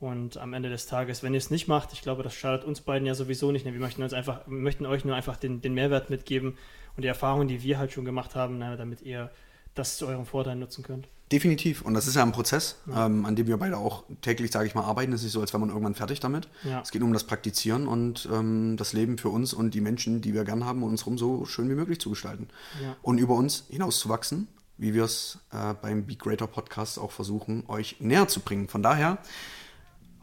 Und 0.00 0.38
am 0.38 0.54
Ende 0.54 0.70
des 0.70 0.86
Tages, 0.86 1.22
wenn 1.22 1.34
ihr 1.34 1.38
es 1.38 1.50
nicht 1.50 1.68
macht, 1.68 1.92
ich 1.92 2.00
glaube, 2.00 2.22
das 2.22 2.34
schadet 2.34 2.64
uns 2.64 2.80
beiden 2.80 3.06
ja 3.06 3.14
sowieso 3.14 3.52
nicht. 3.52 3.66
Wir 3.66 3.72
möchten 3.72 4.02
uns 4.02 4.14
einfach, 4.14 4.46
möchten 4.46 4.86
euch 4.86 5.04
nur 5.04 5.14
einfach 5.14 5.36
den, 5.36 5.60
den 5.60 5.74
Mehrwert 5.74 6.08
mitgeben 6.08 6.56
und 6.96 7.02
die 7.02 7.08
Erfahrungen, 7.08 7.48
die 7.48 7.62
wir 7.62 7.78
halt 7.78 7.92
schon 7.92 8.06
gemacht 8.06 8.34
haben, 8.34 8.58
na, 8.58 8.76
damit 8.76 9.02
ihr 9.02 9.30
das 9.74 9.98
zu 9.98 10.06
eurem 10.06 10.24
Vorteil 10.24 10.56
nutzen 10.56 10.82
könnt. 10.82 11.06
Definitiv. 11.32 11.82
Und 11.82 11.94
das 11.94 12.08
ist 12.08 12.16
ja 12.16 12.22
ein 12.22 12.32
Prozess, 12.32 12.76
ja. 12.86 13.06
Ähm, 13.06 13.24
an 13.24 13.36
dem 13.36 13.46
wir 13.46 13.56
beide 13.56 13.76
auch 13.78 14.02
täglich, 14.20 14.50
sage 14.50 14.66
ich 14.66 14.74
mal, 14.74 14.82
arbeiten. 14.82 15.12
Es 15.12 15.20
ist 15.20 15.26
nicht 15.26 15.32
so, 15.32 15.40
als 15.40 15.52
wäre 15.52 15.60
man 15.60 15.68
irgendwann 15.68 15.94
fertig 15.94 16.18
damit. 16.18 16.48
Ja. 16.64 16.80
Es 16.80 16.90
geht 16.90 17.00
nur 17.00 17.06
um 17.06 17.12
das 17.12 17.24
Praktizieren 17.24 17.86
und 17.86 18.28
ähm, 18.32 18.76
das 18.76 18.92
Leben 18.92 19.16
für 19.16 19.28
uns 19.28 19.52
und 19.52 19.72
die 19.74 19.80
Menschen, 19.80 20.22
die 20.22 20.34
wir 20.34 20.44
gern 20.44 20.64
haben, 20.64 20.82
um 20.82 20.90
uns 20.90 21.02
herum 21.02 21.18
so 21.18 21.44
schön 21.44 21.70
wie 21.70 21.74
möglich 21.74 22.00
zu 22.00 22.10
gestalten. 22.10 22.48
Ja. 22.82 22.96
Und 23.02 23.18
über 23.18 23.34
uns 23.34 23.64
hinaus 23.68 24.00
zu 24.00 24.08
wachsen, 24.08 24.48
wie 24.76 24.92
wir 24.92 25.04
es 25.04 25.38
äh, 25.52 25.74
beim 25.74 26.04
Be 26.04 26.16
Greater 26.16 26.48
Podcast 26.48 26.98
auch 26.98 27.12
versuchen, 27.12 27.64
euch 27.68 28.00
näher 28.00 28.26
zu 28.26 28.40
bringen. 28.40 28.66
Von 28.66 28.82
daher 28.82 29.18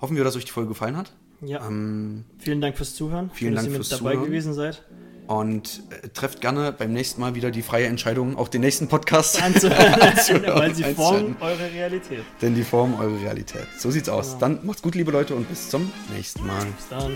hoffen 0.01 0.18
wir, 0.18 0.26
dass 0.26 0.36
euch 0.36 0.45
die 0.45 0.51
Folge 0.51 0.70
gefallen 0.70 0.97
hat. 0.97 1.14
Ja. 1.41 1.65
Ähm, 1.67 2.25
vielen 2.39 2.61
Dank 2.61 2.77
fürs 2.77 2.95
Zuhören. 2.95 3.29
Vielen 3.33 3.55
Dank 3.55 3.71
fürs 3.71 3.89
dabei 3.89 4.13
Zuhören. 4.13 4.25
gewesen 4.25 4.53
seid. 4.53 4.83
Und 5.27 5.83
äh, 5.89 6.07
trefft 6.09 6.39
gerne 6.39 6.71
beim 6.71 6.93
nächsten 6.93 7.19
Mal 7.19 7.35
wieder 7.35 7.51
die 7.51 7.61
freie 7.61 7.88
Entscheidung, 7.88 8.38
auch 8.38 8.47
den 8.47 8.61
nächsten 8.61 8.88
Podcast 8.88 9.41
anzuhören. 9.43 9.99
Weil 9.99 10.73
sie 10.73 10.83
formen 10.83 11.35
eure 11.41 11.71
Realität. 11.71 12.23
Denn 12.41 12.55
die 12.55 12.63
formen 12.63 12.95
eure 12.95 13.19
Realität. 13.21 13.67
So 13.77 13.91
sieht's 13.91 14.09
aus. 14.09 14.27
Genau. 14.27 14.39
Dann 14.39 14.65
macht's 14.65 14.81
gut, 14.81 14.95
liebe 14.95 15.11
Leute, 15.11 15.35
und 15.35 15.47
bis 15.49 15.69
zum 15.69 15.91
nächsten 16.15 16.45
Mal. 16.47 16.65
Bis 16.77 16.88
dann. 16.89 17.13